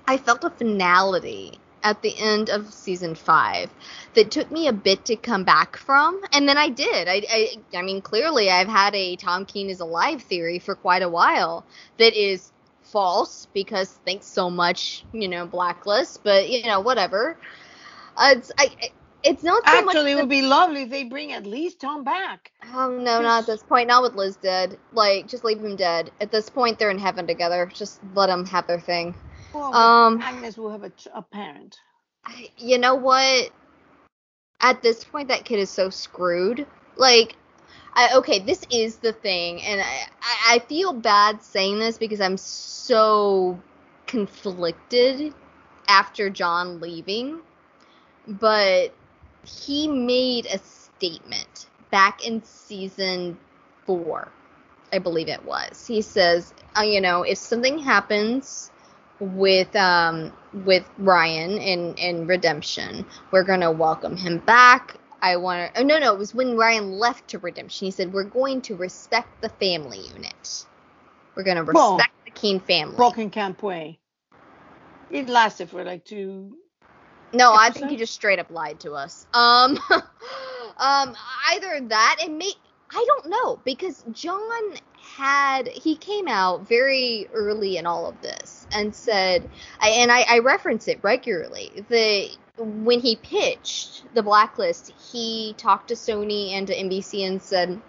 [0.07, 3.71] I felt a finality at the end of season five
[4.15, 7.09] that took me a bit to come back from, and then I did.
[7.09, 11.03] I, I, I mean, clearly, I've had a Tom Keen is alive theory for quite
[11.03, 11.65] a while
[11.99, 12.53] that is
[12.83, 16.23] false because thanks so much, you know, blacklist.
[16.23, 17.37] But you know, whatever.
[18.17, 18.93] Uh, it's I.
[19.25, 19.95] It's not so much.
[19.95, 22.51] Actually, it would be lovely if they bring at least Tom back.
[22.75, 23.89] Oh no, not at this point.
[23.89, 24.79] Not with Liz dead.
[24.93, 26.11] Like, just leave him dead.
[26.21, 27.71] At this point, they're in heaven together.
[27.73, 29.15] Just let them have their thing.
[29.55, 31.79] Well, Um, Agnes will have a, a parent.
[32.57, 33.51] You know what?
[34.61, 36.67] At this point, that kid is so screwed.
[36.97, 37.37] Like,
[37.95, 40.07] I, okay, this is the thing, and I
[40.55, 43.61] I feel bad saying this because I'm so
[44.07, 45.35] conflicted
[45.89, 47.41] after Jon leaving,
[48.27, 48.95] but
[49.47, 53.39] he made a statement back in season
[53.87, 54.33] four,
[54.93, 55.87] I believe it was.
[55.87, 58.71] He says, uh, you know, if something happens
[59.21, 63.07] with um with Ryan in in Redemption.
[63.31, 64.97] We're gonna welcome him back.
[65.23, 65.81] I want to.
[65.81, 67.87] Oh no, no, it was when Ryan left to Redemption.
[67.87, 70.67] He said we're going to respect the family unit.
[71.37, 73.15] We're gonna respect Well, the Keen family.
[73.15, 74.01] Bokenkamp Way.
[75.11, 76.57] It lasted for like two.
[77.33, 79.27] No, I think he just straight up lied to us.
[79.35, 79.79] Um,
[80.79, 81.17] um,
[81.51, 82.55] either that and me.
[82.95, 84.75] I don't know because Jon
[85.17, 89.49] had he came out very early in all of this and said,
[89.83, 91.85] and I, I reference it regularly.
[91.89, 97.81] The when he pitched the blacklist, he talked to Sony and to NBC and said,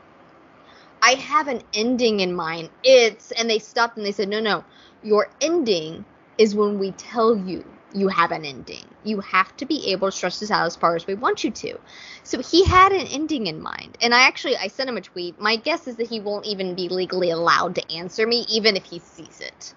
[1.01, 2.69] I have an ending in mind.
[2.83, 4.63] It's and they stopped and they said, No, no,
[5.03, 6.05] your ending
[6.37, 8.85] is when we tell you you have an ending.
[9.03, 11.51] You have to be able to stretch this out as far as we want you
[11.51, 11.77] to.
[12.23, 13.97] So he had an ending in mind.
[14.01, 15.39] And I actually I sent him a tweet.
[15.39, 18.85] My guess is that he won't even be legally allowed to answer me even if
[18.85, 19.73] he sees it.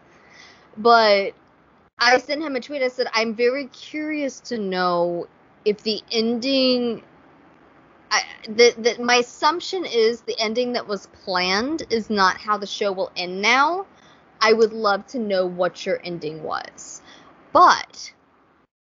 [0.77, 1.35] But
[1.99, 2.83] I sent him a tweet.
[2.83, 5.29] I said, I'm very curious to know
[5.65, 7.03] if the ending
[8.11, 12.67] I, that that my assumption is the ending that was planned is not how the
[12.67, 13.87] show will end now.
[14.41, 17.03] I would love to know what your ending was.
[17.53, 18.13] But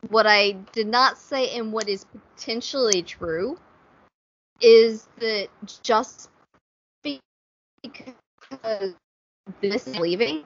[0.10, 2.06] what I did not say and what is
[2.36, 3.58] potentially true
[4.62, 5.48] is that
[5.82, 6.30] just
[7.82, 8.96] because
[9.62, 10.44] this is leaving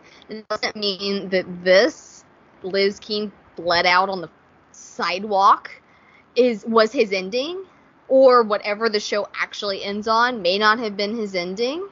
[0.50, 2.26] doesn't mean that this
[2.64, 4.30] Liz Keen bled out on the
[4.72, 5.72] sidewalk
[6.36, 7.64] is was his ending
[8.08, 11.88] or whatever the show actually ends on may not have been his ending.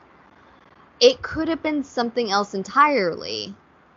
[1.00, 3.54] It could have been something else entirely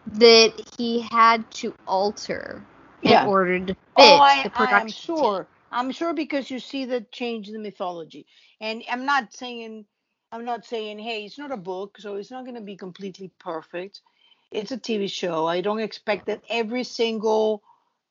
[0.06, 2.64] that he had to alter
[3.02, 3.22] Yeah.
[3.22, 4.80] in order to fit Oh, I, the production.
[4.80, 5.48] am sure.
[5.70, 8.26] I'm sure because you see the change in the mythology.
[8.60, 9.86] And I'm not saying
[10.32, 14.02] I'm not saying, hey, it's not a book, so it's not gonna be completely perfect.
[14.50, 15.46] It's a TV show.
[15.46, 17.62] I don't expect that every single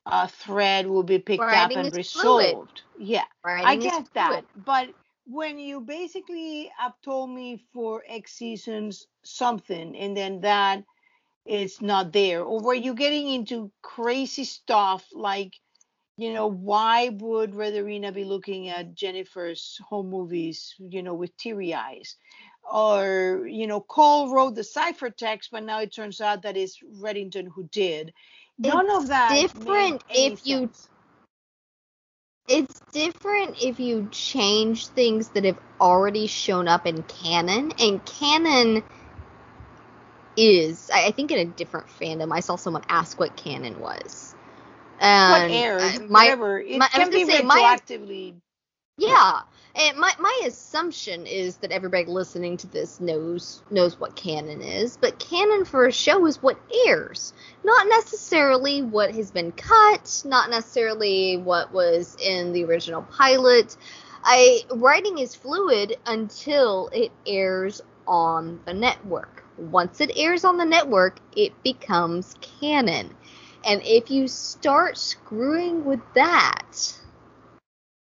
[0.06, 2.58] uh, thread will be picked Writing up and is fluid.
[2.58, 2.82] resolved.
[2.98, 3.24] Yeah.
[3.44, 4.90] Writing I get that, but
[5.26, 10.84] when you basically have told me for X seasons something, and then that
[11.48, 15.54] is not there, or where you're getting into crazy stuff like,
[16.16, 21.74] you know, why would Redarina be looking at Jennifer's home movies, you know, with teary
[21.74, 22.16] eyes?
[22.70, 27.48] Or, you know, Caul wrote the ciphertext, but now it turns out that it's Reddington
[27.54, 28.12] who did.
[28.58, 29.48] None It's of that.
[29.54, 30.88] different if you sense.
[32.48, 38.82] it's different if you change things that have already shown up in canon, and canon
[40.38, 42.32] is, I, I think, in a different fandom.
[42.32, 44.36] I saw someone ask what canon was.
[45.00, 46.60] what And airs, uh, my, whatever.
[46.60, 48.34] It my- can be gonna my- retroactively.
[48.98, 49.42] yeah,
[49.76, 54.96] and my my assumption is that everybody listening to this knows knows what canon is,
[54.98, 57.34] but canon for a show is what airs,
[57.64, 63.76] not necessarily what has been cut, not necessarily what was in the original pilot.
[64.24, 69.37] I writing is fluid until it airs on the network.
[69.58, 73.14] Once it airs on the network, it becomes canon.
[73.64, 76.94] And if you start screwing with that,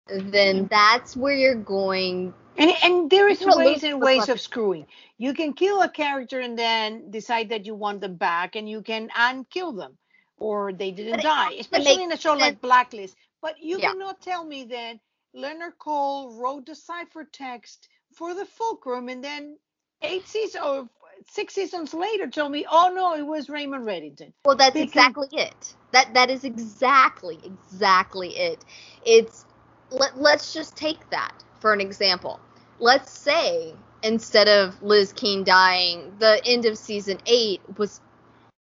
[0.08, 2.34] then that's where you're going.
[2.58, 4.86] And and there is ways and ways of screwing.
[5.18, 8.82] You can kill a character and then decide that you want them back, and you
[8.82, 9.98] can unkill them,
[10.38, 11.56] or they didn't die.
[11.60, 12.62] Especially in a show like.
[12.62, 13.16] Blacklist.
[13.42, 13.92] But you Yeah.
[13.92, 15.00] cannot tell me that
[15.34, 19.58] Leonard Caul wrote the ciphertext for the Fulcrum, and then
[20.02, 20.90] eight seasons
[21.28, 24.34] six seasons later told me, oh no, it was Raymond Reddington.
[24.46, 25.76] Well, that's Because- exactly it.
[25.92, 28.64] That that is exactly exactly it.
[29.06, 29.46] It's
[29.92, 32.40] let, let's just take that for an example.
[32.80, 33.74] Let's say
[34.04, 38.02] instead of Liz Keen dying, the end of season 8 was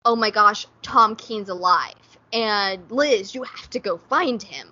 [0.06, 1.94] oh my gosh, Tom Keen's alive.
[2.32, 4.70] And Liz, you have to go find him.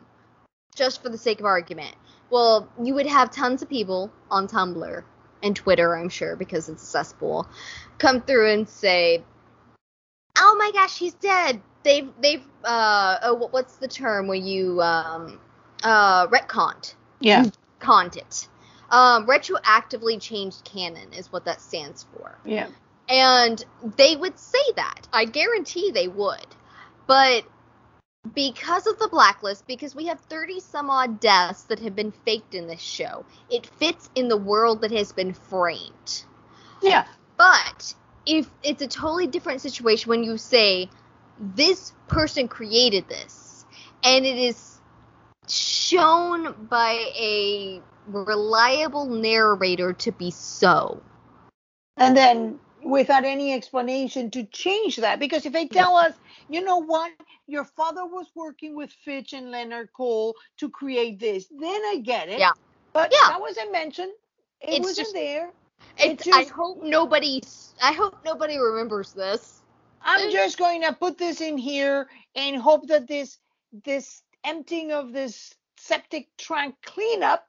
[0.76, 1.96] Just for the sake of argument.
[2.30, 5.04] Well, you would have tons of people on Tumblr
[5.46, 7.48] and Twitter, I'm sure, because it's a cesspool,
[8.00, 9.24] come through and say,
[10.38, 15.40] "Oh my gosh, he's dead." They've they've uh oh what's the term when you um
[15.84, 17.46] uh retconned Yeah.
[17.80, 18.48] conned it.
[18.90, 22.38] Um, retroactively changed canon is what that stands for.
[22.46, 22.68] Yeah.
[23.10, 23.64] And
[23.98, 25.08] they would say that.
[25.14, 26.46] I guarantee they would.
[27.08, 27.44] But
[28.34, 32.56] because of the blacklist, because we have 30 some odd deaths that have been faked
[32.56, 36.26] in this show, it fits in the world that has been framed.
[36.82, 37.06] Yeah.
[37.38, 37.94] But
[38.26, 40.90] if it's a totally different situation when you say
[41.40, 43.66] this person created this
[44.04, 44.80] and it is
[45.48, 51.02] shown by a reliable narrator to be so.
[51.98, 55.20] and then without any explanation to change that.
[55.20, 56.14] Because if they tell us
[56.50, 57.12] you know what?
[57.48, 62.30] Your father was working with fitch and leonard caul to create this then i get
[62.30, 62.40] it.
[62.40, 62.52] Yeah.
[62.94, 63.30] but Yeah.
[63.30, 64.14] that wasn't mentioned.
[64.62, 65.52] It It's wasn't just- there.
[65.98, 67.42] It It's, I hope nobody
[67.84, 69.62] I hope nobody remembers this.
[70.02, 73.40] i'm just going to put this in here and hope that this
[73.84, 77.48] this emptying of this septic tank cleanup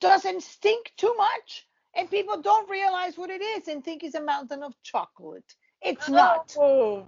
[0.00, 1.66] doesn't stink too much
[1.96, 6.08] and people don't realize what it is and think it's a mountain of chocolate it's
[6.08, 7.06] not Oh,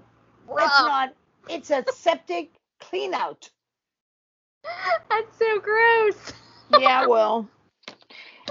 [0.50, 1.14] It's not.
[1.48, 2.50] It's a septic
[2.80, 3.50] clean out.
[5.10, 6.32] That's so gross.
[6.78, 7.48] Yeah, well,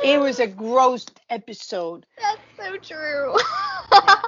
[0.04, 2.06] it was a gross episode.
[2.20, 3.36] That's so true.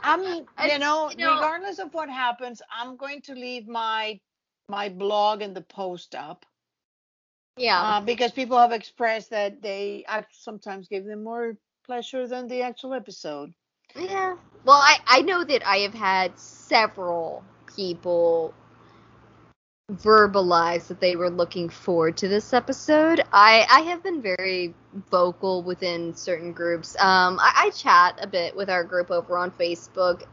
[0.03, 3.68] I mean, I- you know, you know- regardless of what happens, I'm going to leave
[3.68, 4.19] my
[4.69, 6.45] my blog and the post up
[7.57, 7.81] yeah.
[7.81, 11.57] uh, because people have expressed that they I sometimes give them more
[11.90, 13.52] pleasure than the actual episode.
[13.95, 14.36] Yeah.
[14.64, 17.44] Well, I I know that I have had several
[17.76, 18.53] people
[19.91, 23.24] verbalize that they were looking forward to this episode.
[23.34, 24.76] I I have been very
[25.10, 26.95] vocal within certain groups.
[26.99, 30.26] Um, I, I chat a bit with our group over on Facebook.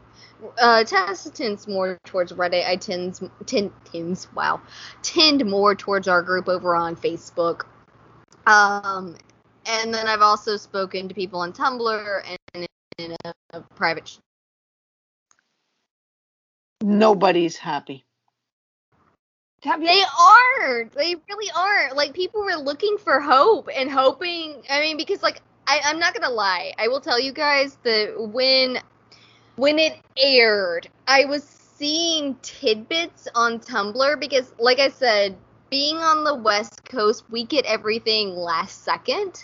[0.59, 2.67] Uh, tends more towards Reddit.
[2.67, 4.61] I tends tend tends wow
[5.01, 7.65] tend more towards our group over on Facebook.
[8.45, 9.15] Um,
[9.67, 12.23] and then I've also spoken to people on Tumblr
[12.53, 12.67] and
[12.97, 14.05] in a, a private.
[14.05, 14.19] ch-
[16.81, 18.05] Nobody's happy.
[19.63, 20.93] They aren't.
[20.93, 21.95] They really aren't.
[21.95, 24.61] Like people were looking for hope and hoping.
[24.69, 26.73] I mean, because like I, I'm not gonna lie.
[26.77, 28.79] I will tell you guys that when
[29.55, 35.35] when it aired, I was seeing tidbits on Tumblr because, like I said,
[35.69, 39.43] being on the West Coast, we get everything last second,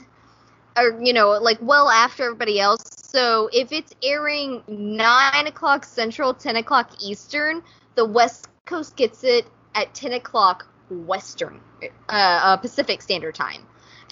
[0.78, 2.84] or you know, like well after everybody else.
[2.96, 7.62] So if it's airing nine o'clock Central, ten o'clock Eastern,
[7.96, 9.46] the West Coast gets it
[9.76, 13.66] at 10 o'clock Western, uh, uh, Pacific Standard Time.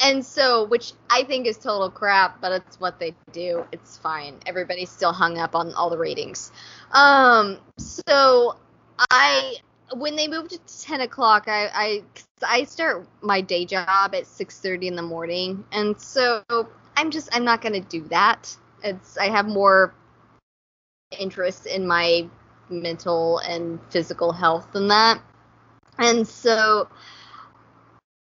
[0.03, 3.65] And so, which I think is total crap, but it's what they do.
[3.71, 4.37] It's fine.
[4.45, 6.51] Everybody's still hung up on all the ratings.
[6.91, 8.55] Um, so
[9.11, 9.55] I,
[9.95, 12.03] when they moved to 10 o'clock, I, I,
[12.43, 16.43] I start my day job at 6:30 in the morning, and so
[16.95, 18.55] I'm just, I'm not gonna do that.
[18.83, 19.93] It's, I have more
[21.17, 22.27] interest in my
[22.69, 25.21] mental and physical health than that.
[25.97, 26.87] And so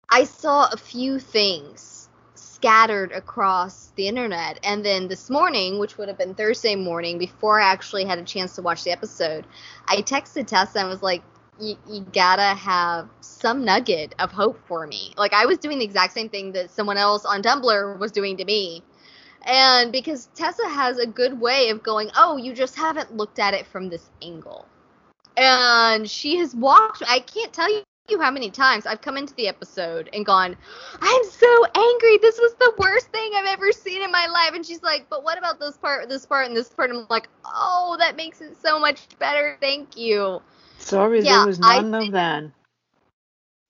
[0.09, 4.59] I saw a few things scattered across the internet.
[4.65, 8.25] And then this morning, which would have been Thursday morning, before I actually had a
[8.25, 9.47] chance to watch the episode,
[9.87, 11.23] I texted Tessa and was like,
[11.61, 15.13] you, you gotta have some nugget of hope for me.
[15.17, 18.37] Like I was doing the exact same thing that someone else on Tumblr was doing
[18.39, 18.83] to me.
[19.43, 23.55] And because Tessa has a good way of going, oh, you just haven't looked at
[23.55, 24.67] it from this angle.
[25.37, 27.83] And she has walked, I can't tell you
[28.19, 30.57] how many times I've come into the episode and gone,
[31.01, 32.19] I'm so angry.
[32.19, 34.51] This was the worst thing I've ever seen in my life.
[34.53, 36.91] And she's like, but what about this part, this part, and this part?
[36.91, 39.57] And I'm like, oh, that makes it so much better.
[39.61, 40.43] Thank you.
[40.81, 42.45] Sorry, yeah, there was none I, of that.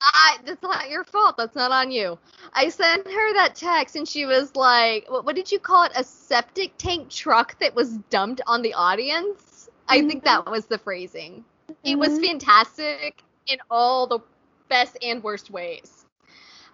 [0.00, 1.36] I, that's not your fault.
[1.36, 2.18] That's not on you.
[2.54, 5.92] I sent her that text and she was like, what, what did you call it?
[5.94, 9.68] A septic tank truck that was dumped on the audience?
[9.88, 10.06] Mm-hmm.
[10.06, 11.44] I think that was the phrasing.
[11.64, 11.72] Mm-hmm.
[11.84, 12.24] It was mm-hmm.
[12.24, 14.20] fantastic in all the
[14.68, 16.06] best and worst ways.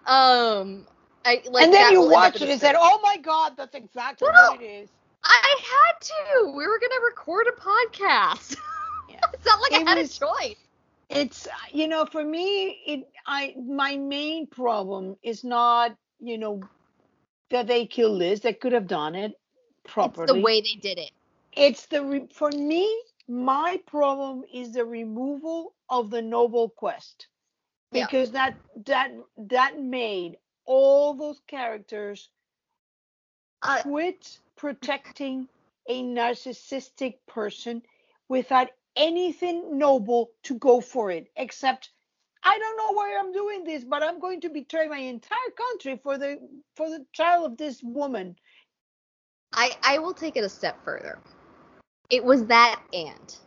[0.05, 0.87] Um,
[1.25, 1.65] I like.
[1.65, 4.65] And then you watched it and said, "Oh my God, that's exactly no, what it
[4.65, 4.89] is."
[5.23, 6.45] I had to.
[6.45, 8.55] We were gonna record a podcast.
[9.33, 10.55] It's not like it I had was, a choice.
[11.09, 16.61] It's you know, for me, it I my main problem is not you know
[17.49, 18.41] that they killed Liz.
[18.41, 19.33] They could have done it
[19.85, 20.25] properly.
[20.25, 21.11] It's the way they did it.
[21.53, 23.01] It's the re- for me.
[23.29, 27.27] My problem is the removal of the noble quest
[27.91, 28.51] because yeah.
[28.51, 32.29] that that that made all those characters
[33.61, 35.47] uh, quit protecting
[35.89, 37.81] a narcissistic person
[38.27, 41.91] without anything noble to go for it except
[42.43, 45.99] I don't know why I'm doing this, but I'm going to betray my entire country
[46.01, 46.39] for the
[46.75, 48.35] for the child of this woman.
[49.53, 51.19] I I will take it a step further.
[52.09, 53.37] It was that and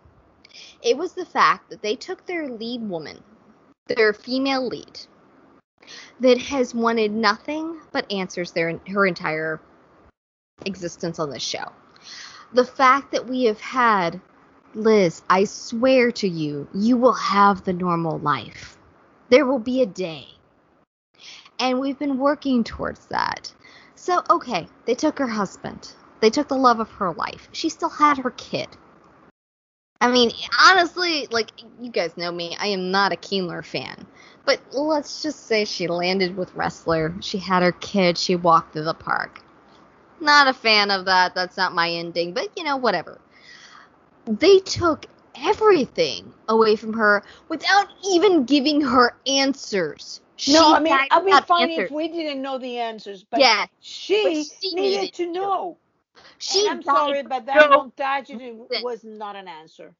[0.82, 3.22] it was the fact that they took their lead woman,
[3.86, 5.00] their female lead,
[6.20, 9.60] that has wanted nothing but answers their her entire
[10.66, 11.72] existence on this show.
[12.52, 14.20] The fact that we have had
[14.74, 18.78] Liz, I swear to you, you will have the normal life.
[19.28, 20.28] There will be a day.
[21.58, 23.52] And we've been working towards that.
[23.96, 25.92] So, okay, they took her husband.
[26.20, 27.48] They took the love of her life.
[27.50, 28.68] She still had her kid.
[30.00, 30.30] I mean,
[30.62, 34.06] honestly, like, you guys know me, I am not a Keenler fan.
[34.46, 37.22] But let's just say she landed with Ressler.
[37.22, 38.16] She had her kid.
[38.16, 39.42] She walked through the park.
[40.20, 41.34] Not a fan of that.
[41.34, 42.34] That's not my ending.
[42.34, 43.18] But, you know, whatever
[44.26, 50.20] they took everything away from her without even giving her answers.
[50.36, 51.86] She no, I mean, I'd be fine answers.
[51.86, 54.32] if we didn't know the answers, but yeah, she, but
[54.62, 55.78] she needed, needed, to know.
[56.38, 58.30] She and I'm sorry, but that montage
[58.82, 59.94] was not an answer.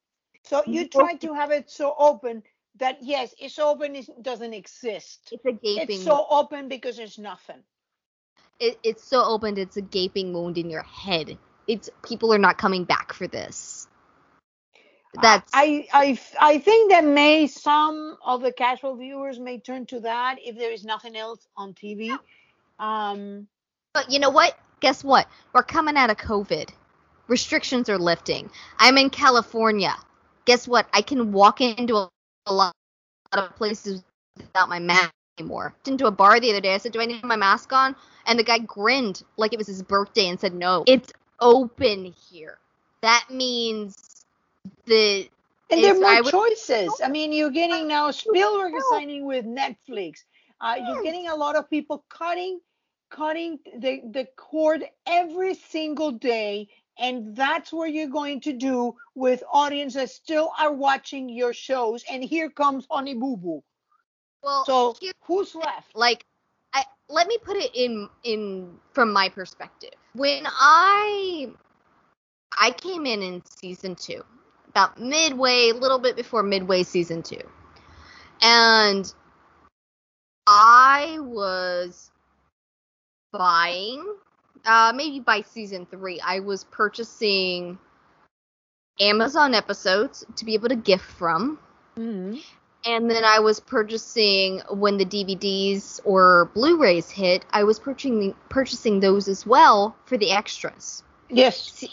[0.44, 0.72] So mm-hmm.
[0.72, 2.42] you try to have it so open
[2.76, 5.28] that yes, it's open, it doesn't exist.
[5.30, 5.96] It's a gaping.
[5.96, 7.62] It's so open because there's nothing.
[8.58, 11.38] It, it's so open, it's a gaping wound in your head.
[11.66, 13.79] It's people are not coming back for this.
[15.14, 20.00] That's I I I think that may some of the casual viewers may turn to
[20.00, 22.16] that if there is nothing else on TV.
[22.78, 23.48] Um,
[23.92, 24.56] but you know what?
[24.80, 25.28] Guess what?
[25.52, 26.70] We're coming out of COVID.
[27.26, 28.50] Restrictions are lifting.
[28.78, 29.94] I'm in California.
[30.44, 30.86] Guess what?
[30.92, 32.08] I can walk into a,
[32.46, 32.72] a lot
[33.32, 34.02] of places
[34.36, 35.74] without my mask anymore.
[35.86, 36.74] Into a bar the other day.
[36.74, 37.96] I said, "Do I need my mask on?"
[38.26, 42.58] And the guy grinned like it was his birthday and said, "No, it's open here."
[43.02, 44.09] That means
[44.86, 45.30] the
[45.70, 47.00] and there are more I would, choices.
[47.02, 50.24] I mean, you're getting now Spielberg is signing with Netflix.
[50.60, 52.60] Uh, you're getting a lot of people cutting,
[53.10, 56.68] cutting the the cord every single day,
[56.98, 62.04] and that's what you're going to do with audiences that still are watching your shows.
[62.10, 63.62] And here comes Honey Boo Boo.
[64.42, 65.94] Well, so here, who's left?
[65.94, 66.26] Like,
[66.74, 69.94] I let me put it in in from my perspective.
[70.14, 71.52] When I
[72.58, 74.24] I came in in season two,
[74.70, 77.42] about midway, a little bit before midway season two.
[78.40, 79.12] And
[80.46, 82.10] I was
[83.32, 84.04] buying,
[84.64, 87.78] uh, maybe by season three, I was purchasing
[89.00, 91.58] Amazon episodes to be able to gift from.
[91.96, 92.38] Mm-hmm.
[92.86, 97.44] And then I was purchasing when the DVDs or Blu-rays hit.
[97.50, 101.02] I was purchasing purchasing those as well for the extras.
[101.28, 101.84] Yes.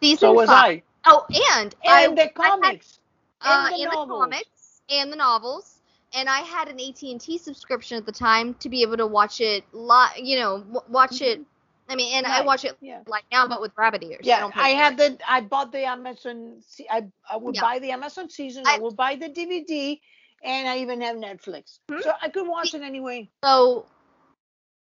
[0.00, 0.82] season so was five, I.
[1.06, 2.98] Oh, and and I, the comics,
[3.40, 5.80] had, uh, and, the, and the comics, and the novels,
[6.14, 9.06] and I had an AT and T subscription at the time to be able to
[9.06, 10.16] watch it live.
[10.16, 11.40] You know, watch mm-hmm.
[11.40, 11.46] it.
[11.88, 12.42] I mean, and right.
[12.42, 13.00] I watch it yeah.
[13.08, 14.20] like now, but with rabbit ears.
[14.22, 15.18] Yeah, I, I had the.
[15.28, 16.62] I bought the Amazon.
[16.90, 17.62] I I would yeah.
[17.62, 18.64] buy the Amazon season.
[18.66, 19.98] I, I would buy the DVD,
[20.44, 22.00] and I even have Netflix, hmm?
[22.00, 23.28] so I could watch it anyway.
[23.42, 23.86] So,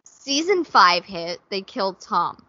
[0.05, 1.41] season five hit.
[1.49, 2.45] They killed Tom,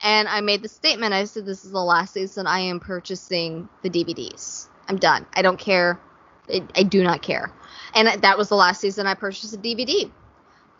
[0.00, 1.12] and I made the statement.
[1.12, 2.46] I said, "This is the last season.
[2.46, 4.68] I am purchasing the DVDs.
[4.88, 5.26] I'm done.
[5.34, 6.00] I don't care.
[6.48, 7.52] I, I do not care."
[7.94, 10.10] And that was the last season I purchased a DVD.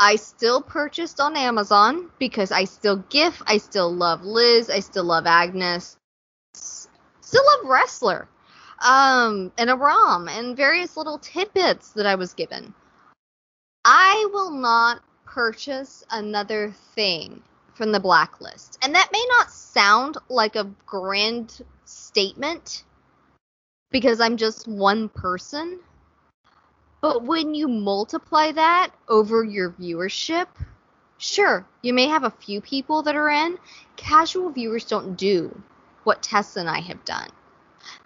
[0.00, 3.42] I still purchased on Amazon because I still GIF.
[3.46, 4.70] I still love Liz.
[4.70, 5.96] I still love Agnes.
[6.54, 8.26] Still love Ressler.
[8.80, 12.74] Um, and Aram and various little tidbits that I was given.
[13.84, 17.42] I will not purchase another thing
[17.78, 18.76] from the blacklist.
[18.82, 22.82] And that may not sound like a grand statement
[23.90, 25.78] because I'm just one person.
[27.00, 30.48] But when you multiply that over your viewership,
[31.18, 33.56] sure, you may have a few people that are in.
[33.96, 35.62] Casual viewers don't do
[36.02, 37.30] what Tess and I have done.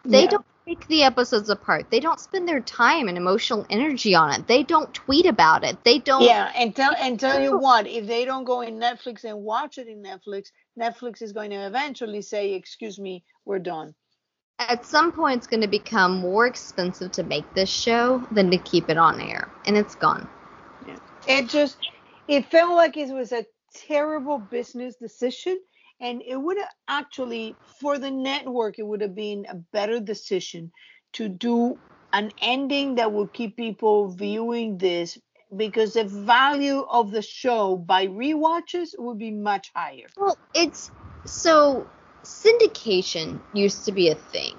[0.04, 0.30] They yeah.
[0.30, 1.86] don't take the episodes apart.
[1.90, 4.46] They don't spend their time and emotional energy on it.
[4.46, 5.82] They don't tweet about it.
[5.84, 7.58] They don't Yeah, and tell and tell you oh.
[7.58, 10.48] what, if they don't go in Netflix and watch it in Netflix,
[10.78, 13.94] Netflix is going to eventually say, "Excuse me, we're done."
[14.68, 18.58] at some point it's going to become more expensive to make this show than to
[18.58, 20.28] keep it on air and it's gone
[20.86, 20.96] yeah.
[21.26, 21.78] it just
[22.28, 23.44] it felt like it was a
[23.74, 25.58] terrible business decision
[26.02, 30.70] and it would have actually for the network it would have been a better decision
[31.14, 31.78] to do
[32.12, 35.18] an ending that would keep people viewing this
[35.56, 40.08] because the value of the show by re-watches would be much higher.
[40.16, 40.90] Well it's
[41.24, 41.86] so
[42.24, 44.56] syndication used to be a thing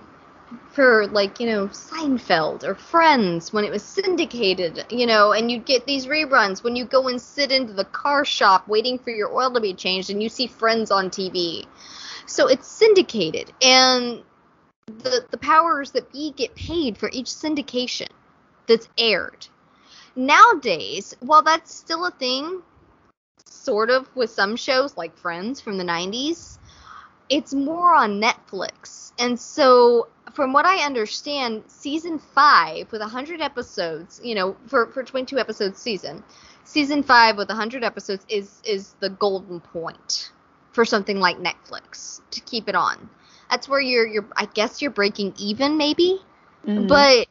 [0.71, 5.65] for like you know Seinfeld or Friends when it was syndicated, you know, and you'd
[5.65, 9.33] get these reruns when you go and sit into the car shop waiting for your
[9.33, 11.65] oil to be changed and you see Friends on TV.
[12.25, 14.23] So it's syndicated and
[14.87, 18.09] the the powers that be get paid for each syndication
[18.67, 19.47] that's aired.
[20.15, 22.61] Nowadays, while that's still a thing,
[23.45, 26.59] sort of with some shows like Friends from the 90s,
[27.29, 29.11] it's more on Netflix.
[29.17, 35.03] And so, from what I understand, season five with 100 episodes, you know, for, for
[35.03, 36.23] 22 episodes season,
[36.63, 40.31] season five with 100 episodes is is the golden point
[40.71, 43.09] for something like Netflix to keep it on.
[43.49, 46.19] That's where you're you're I guess you're breaking even maybe,
[46.65, 46.87] mm-hmm.
[46.87, 47.27] but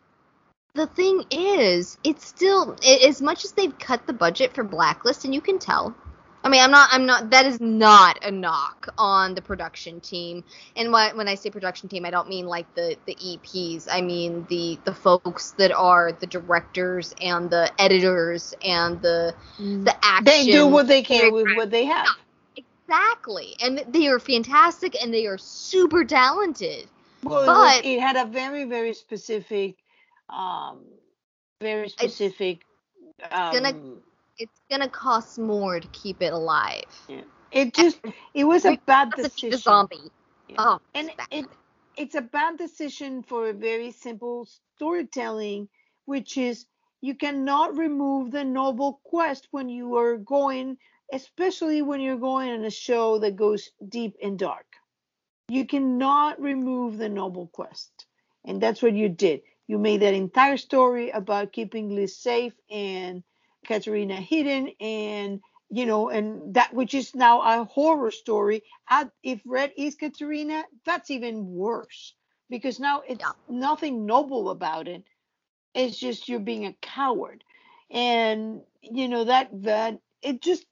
[0.75, 5.35] the thing is, it's still as much as they've cut the budget for Blacklist, and
[5.35, 5.95] you can tell
[6.45, 6.89] I mean, I'm not.
[6.93, 7.31] I'm not.
[7.31, 10.43] That is not a knock on the production team.
[10.77, 13.87] And what, when I say production team, I don't mean like the the EPs.
[13.91, 19.85] I mean the the folks that are the directors and the editors and the mm.
[19.85, 20.25] the action.
[20.25, 22.09] They do what they can with what they have.
[22.57, 26.89] Exactly, and they are fantastic and they are super talented.
[27.23, 29.77] Well, but it, it had a very very specific,
[30.29, 30.81] um,
[31.61, 32.63] very specific.
[33.21, 33.75] It's, um, gonna
[34.39, 36.85] it's gonna cost more to keep it alive.
[37.09, 37.23] Yeah.
[37.51, 38.01] It just
[38.35, 39.59] it was a bad decision.
[39.59, 40.11] zombie.
[40.49, 40.57] Yeah.
[40.59, 41.47] Oh, and it
[41.97, 45.69] it's a bad decision for a very simple storytelling,
[46.07, 46.67] which is
[47.01, 50.79] you cannot remove the noble quest when you are going,
[51.13, 54.67] especially when you're going on a show that goes deep and dark.
[55.49, 58.07] You cannot remove the noble quest.
[58.45, 59.43] And that's what you did.
[59.67, 63.23] You made that entire story about keeping Liz safe and
[63.67, 65.41] Katarina hidden and
[65.75, 68.63] you know, and that which is now a horror story.
[69.23, 72.15] If Red is Katarina, that's even worse
[72.51, 73.33] because now it's yeah.
[73.49, 75.03] nothing noble about it.
[75.75, 77.43] It's just you're being a coward,
[77.91, 80.67] and you know that that it just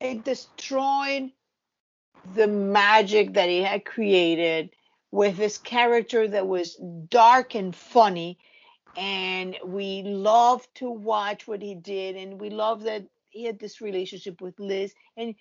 [0.00, 1.32] it destroyed
[2.36, 4.70] the magic that he had created
[5.10, 6.76] with this character that was
[7.08, 8.38] dark and funny
[8.96, 13.80] and we love to watch what he did and we love that he had this
[13.80, 14.94] relationship with Liz.
[15.16, 15.34] And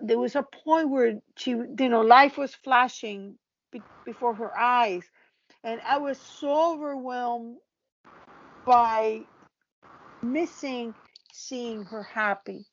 [0.00, 3.38] there was a point where she you know life was flashing
[3.72, 5.04] be- before her eyes.
[5.64, 7.58] And I was so overwhelmed
[8.64, 9.26] by
[10.22, 10.94] missing
[11.32, 12.66] seeing her happy.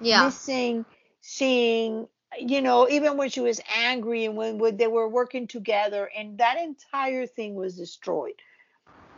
[0.00, 0.26] Yeah.
[0.26, 0.86] Missing
[1.20, 2.08] seeing
[2.38, 6.38] you know even when she was angry and when, when they were working together and
[6.38, 8.34] that entire thing was destroyed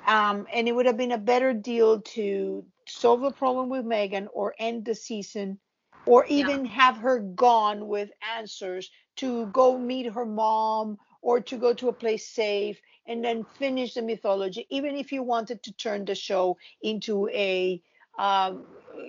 [0.09, 4.26] um, and it would have been a better deal to solve the problem with Megan
[4.32, 5.59] or end the season
[6.06, 6.72] or even yeah.
[6.72, 11.93] have her gone with answers to go meet her mom or to go to a
[11.93, 16.56] place safe and then finish the mythology even if you wanted to turn the show
[16.80, 17.80] into a
[18.18, 18.64] um,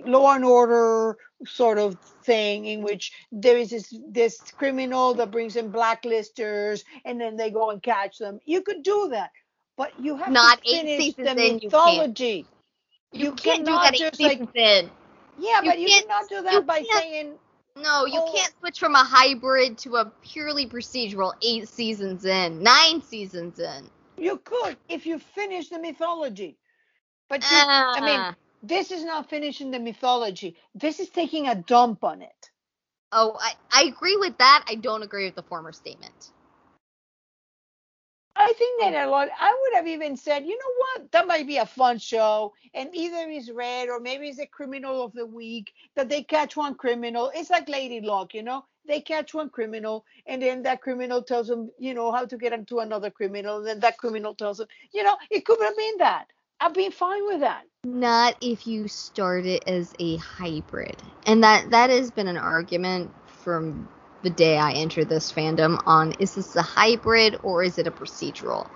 [0.05, 5.55] law and order sort of thing in which there is this this criminal that brings
[5.55, 9.31] in blacklisters and then they go and catch them you could do that
[9.79, 12.45] but you have Not to eight seasons the in, mythology.
[13.13, 14.91] You, You can't do cannot that eight just, like- seasons in.
[15.39, 17.39] Yeah, You but you cannot do that by saying
[17.77, 18.33] No, you Oh.
[18.35, 23.89] can't switch from a hybrid to a purely procedural eight seasons in, nine seasons in.
[24.17, 26.57] you could if you finish the mythology.
[27.29, 28.35] But you, I mean, Ah.
[28.63, 30.57] this is not finishing the mythology.
[30.75, 32.51] This is taking a dump on it.
[33.13, 34.65] oh, I, I agree with that.
[34.67, 36.31] I don't agree with the former statement.
[38.39, 39.27] I think that a lot.
[39.37, 42.89] I would have even said, you know what, that might be a fun show, and
[42.93, 46.75] either is red or maybe it's a criminal of the week that they catch one
[46.75, 47.31] criminal.
[47.35, 51.47] It's like Lady Luck, you know, they catch one criminal, and then that criminal tells
[51.47, 54.67] them, you know, how to get into another criminal, and then that criminal tells them,
[54.93, 56.27] you know, it could have been that.
[56.61, 57.63] I'd be fine with that.
[57.83, 60.95] Not if you start it as a hybrid.
[61.25, 63.89] And that that has been an argument from
[64.23, 67.91] the day I entered this fandom on is this a hybrid or is it a
[67.91, 68.69] procedural?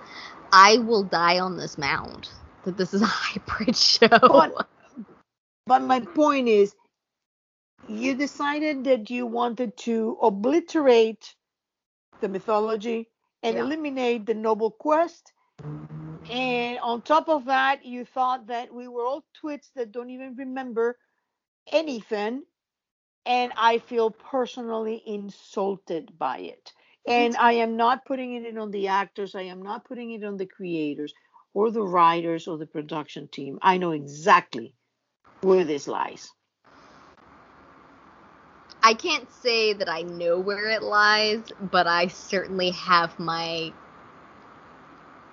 [0.52, 2.28] I will die on this mound
[2.64, 4.08] that this is a hybrid show.
[4.10, 4.68] But-
[5.66, 6.74] But my point is,
[7.88, 11.34] you decided that you wanted to obliterate
[12.20, 13.10] the mythology
[13.42, 13.62] and Yeah.
[13.62, 15.32] eliminate the noble quest.
[16.30, 20.36] And on top of that, you thought that we were all twits that don't even
[20.36, 20.98] remember
[21.72, 22.44] anything.
[23.26, 26.72] And I feel personally insulted by it.
[27.06, 30.24] And I am not putting it in on the actors, I am not putting it
[30.24, 31.12] on the creators
[31.52, 33.58] or the writers or the production team.
[33.60, 34.74] I know exactly
[35.42, 36.32] where this lies.
[38.82, 43.72] I can't say that I know where it lies, but I certainly have my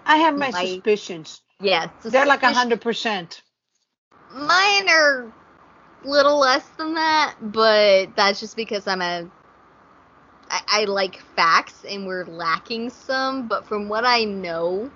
[0.06, 1.42] I have my My- suspicions.
[1.62, 1.90] yes.
[2.04, 3.42] They're like a hundred percent.
[4.34, 5.32] Mine are
[6.04, 9.32] little less than that, but that's just because I'm a
[10.52, 14.94] I, I like facts and we're lacking some, but from what I know,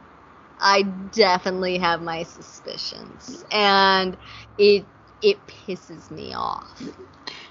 [0.60, 3.44] I definitely have my suspicions.
[3.52, 4.18] And
[4.58, 4.90] it
[5.22, 6.82] it pisses me off.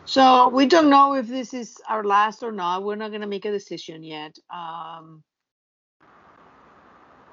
[0.06, 2.84] So we don't know if this is our last or not.
[2.84, 4.36] We're not gonna make a decision yet.
[4.54, 5.22] Um,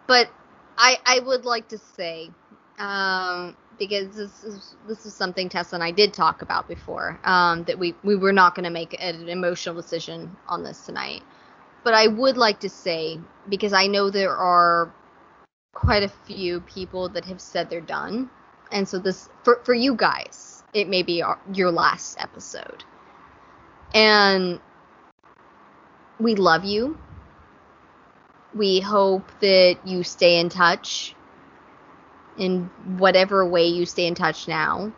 [0.08, 0.30] But
[0.78, 2.36] I I would like to say,
[2.80, 7.64] um, because this is this is something Tessa and I did talk about before, um,
[7.64, 11.24] that we we were not going to make an emotional decision on this tonight.
[11.84, 14.94] But I would like to say because I know there are
[15.74, 18.30] quite a few people that have said they're done,
[18.72, 22.84] and so this for for you guys, it may be our, your last episode,
[23.96, 24.60] and
[26.20, 27.00] we love you.
[28.54, 31.16] We hope that you stay in touch
[32.38, 34.92] in whatever way you stay in touch now.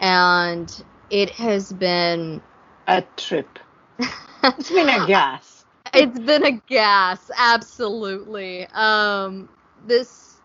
[0.00, 2.42] And it has been
[2.86, 3.58] a trip.
[4.58, 5.64] It's been a gas.
[5.94, 8.66] it's been a gas, absolutely.
[8.74, 9.48] Um
[9.86, 10.40] this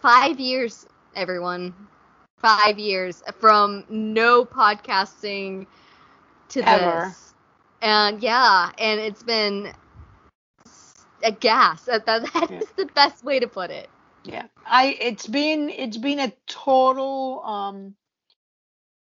[0.00, 1.74] 5 years everyone.
[2.38, 5.66] 5 years from no podcasting
[6.50, 6.62] to Ever.
[6.62, 7.34] this.
[7.82, 9.72] And yeah, and it's been
[11.22, 11.84] a gas.
[11.84, 12.60] That, that, Yeah.
[12.60, 13.88] is the best way to put it.
[14.24, 14.46] Yeah.
[14.64, 17.96] I it's been it's been a total um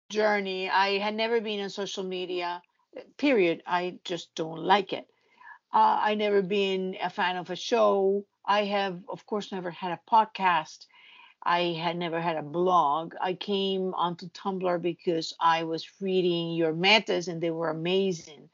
[0.09, 0.69] journey.
[0.69, 2.61] I had never been on social media.
[3.17, 3.61] Period.
[3.67, 5.07] I just don't like it.
[5.73, 8.25] Uh, I never been a fan of a show.
[8.45, 10.85] I have, of course, never had a podcast.
[11.43, 13.15] I had never had a blog.
[13.21, 18.49] I came onto Tumblr because I was reading your metas and they were amazing.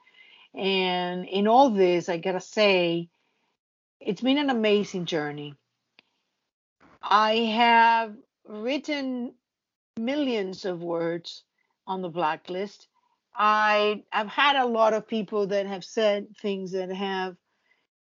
[0.54, 3.08] And in all this, I gotta say,
[4.00, 5.54] it's been an amazing journey.
[7.02, 8.14] I have
[8.48, 9.34] written
[9.98, 11.44] millions of words
[11.86, 12.88] on the blacklist.
[13.34, 17.36] I I've had a lot of people that have said things that have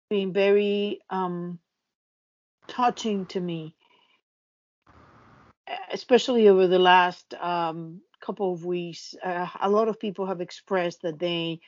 [0.09, 1.59] been very um,
[2.67, 3.75] touching to me,
[5.93, 9.15] especially over the last um, couple of weeks.
[9.23, 11.61] Uh, a lot of people have expressed that they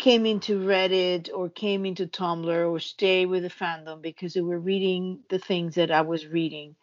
[0.00, 4.58] came into Reddit or came into Tumblr or stay with the fandom because they were
[4.58, 6.74] reading the things that I was reading,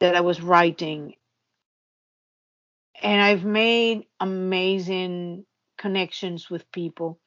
[0.00, 1.14] that I was writing.
[3.00, 5.46] And I've made amazing
[5.78, 7.20] connections with people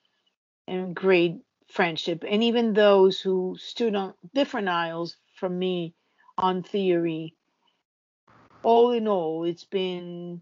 [0.67, 1.37] and great
[1.69, 2.25] friendship.
[2.29, 5.95] And even those who stood on different aisles from me
[6.37, 7.35] on theory.
[8.63, 10.41] All in all, it's been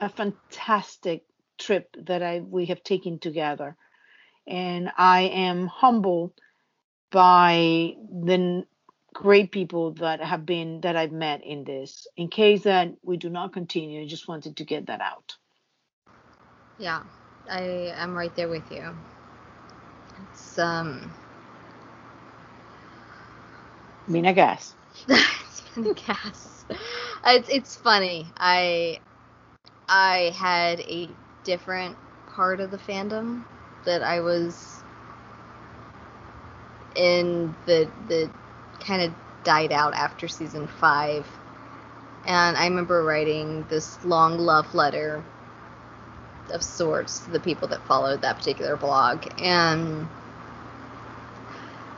[0.00, 1.24] a fantastic
[1.60, 3.76] trip that I we have taken together.
[4.48, 6.32] And I am humbled
[7.12, 8.64] by the
[9.14, 12.08] great people that have been that I've met in this.
[12.16, 15.36] In case that we do not continue, I just wanted to get that out.
[16.78, 17.02] Yeah,
[17.50, 17.62] I
[17.96, 18.94] am right there with you.
[20.32, 21.10] It's um
[24.08, 24.74] Mina Gas.
[25.08, 26.64] it's Mina Gas.
[27.26, 28.26] It's it's funny.
[28.38, 29.00] I
[29.88, 31.08] I had a
[31.44, 31.96] different
[32.26, 33.42] part of the fandom
[33.84, 34.82] that I was
[36.96, 38.30] in the the
[38.80, 39.12] kind of
[39.44, 41.26] died out after season five.
[42.26, 45.22] And I remember writing this long love letter
[46.50, 49.26] of sorts to the people that followed that particular blog.
[49.40, 50.06] And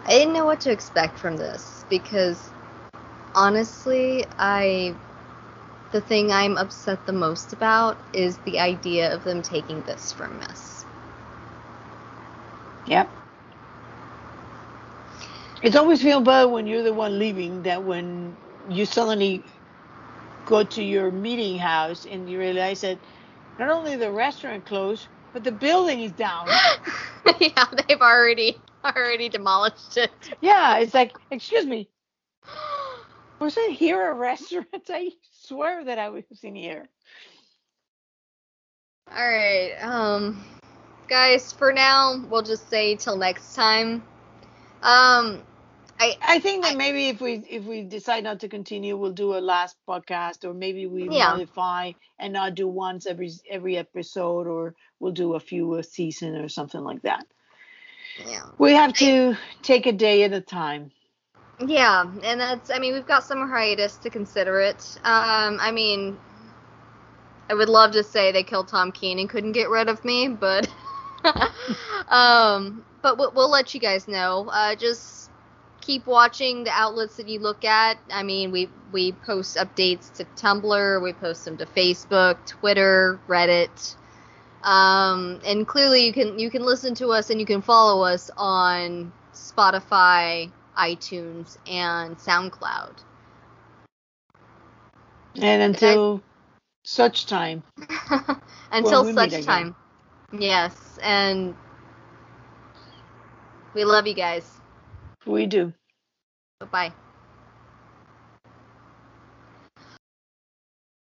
[0.06, 2.50] I didn't know what to expect from this because
[3.34, 4.94] honestly, I
[5.92, 10.42] the thing I'm upset the most about is the idea of them taking this from
[10.42, 10.86] us.
[12.84, 13.14] Yep.
[15.62, 18.38] It's always feel bad when you're the one leaving that when
[18.68, 19.46] you suddenly
[20.44, 23.06] go to your meeting house and you realize that
[23.58, 26.60] not only the restaurant closed, but the building is down.
[27.40, 30.30] yeah, they've already already demolished it.
[30.40, 31.88] Yeah, it's like, excuse me,
[33.42, 34.68] was it here a restaurant?
[34.88, 35.10] I
[35.42, 36.88] swear that I was in here.
[39.10, 40.44] All right, um,
[41.08, 44.04] guys, for now, we'll just say till next time.
[44.80, 45.42] Um,
[45.98, 49.12] I I think that I, maybe if we if we decide not to continue, we'll
[49.12, 51.32] do a last podcast, or maybe we yeah.
[51.32, 56.36] modify and not do once every every episode, or we'll do a few a season
[56.36, 57.26] or something like that.
[58.24, 58.42] Yeah.
[58.56, 60.92] We have to I, take a day at a time.
[61.66, 64.98] Yeah, and that's I mean we've got summer hiatus to consider it.
[65.04, 66.18] Um, I mean,
[67.48, 70.28] I would love to say they killed Tom Keen and couldn't get rid of me,
[70.28, 70.68] but
[72.08, 74.48] um, but we'll, we'll, let you guys know.
[74.50, 75.30] Uh, just
[75.80, 77.98] keep watching the outlets that you look at.
[78.10, 83.96] I mean, we we post updates to Tumblr, we post them to Facebook, Twitter, Reddit.
[84.62, 88.30] Um, and clearly you can you can listen to us and you can follow us
[88.36, 92.96] on Spotify, iTunes, and SoundCloud.
[95.40, 96.26] And until and I,
[96.84, 97.62] such time.
[98.72, 99.74] until such time.
[100.38, 101.54] Yes, and
[103.74, 104.50] we love you guys.
[105.26, 105.72] We do.
[106.60, 106.92] Bye bye.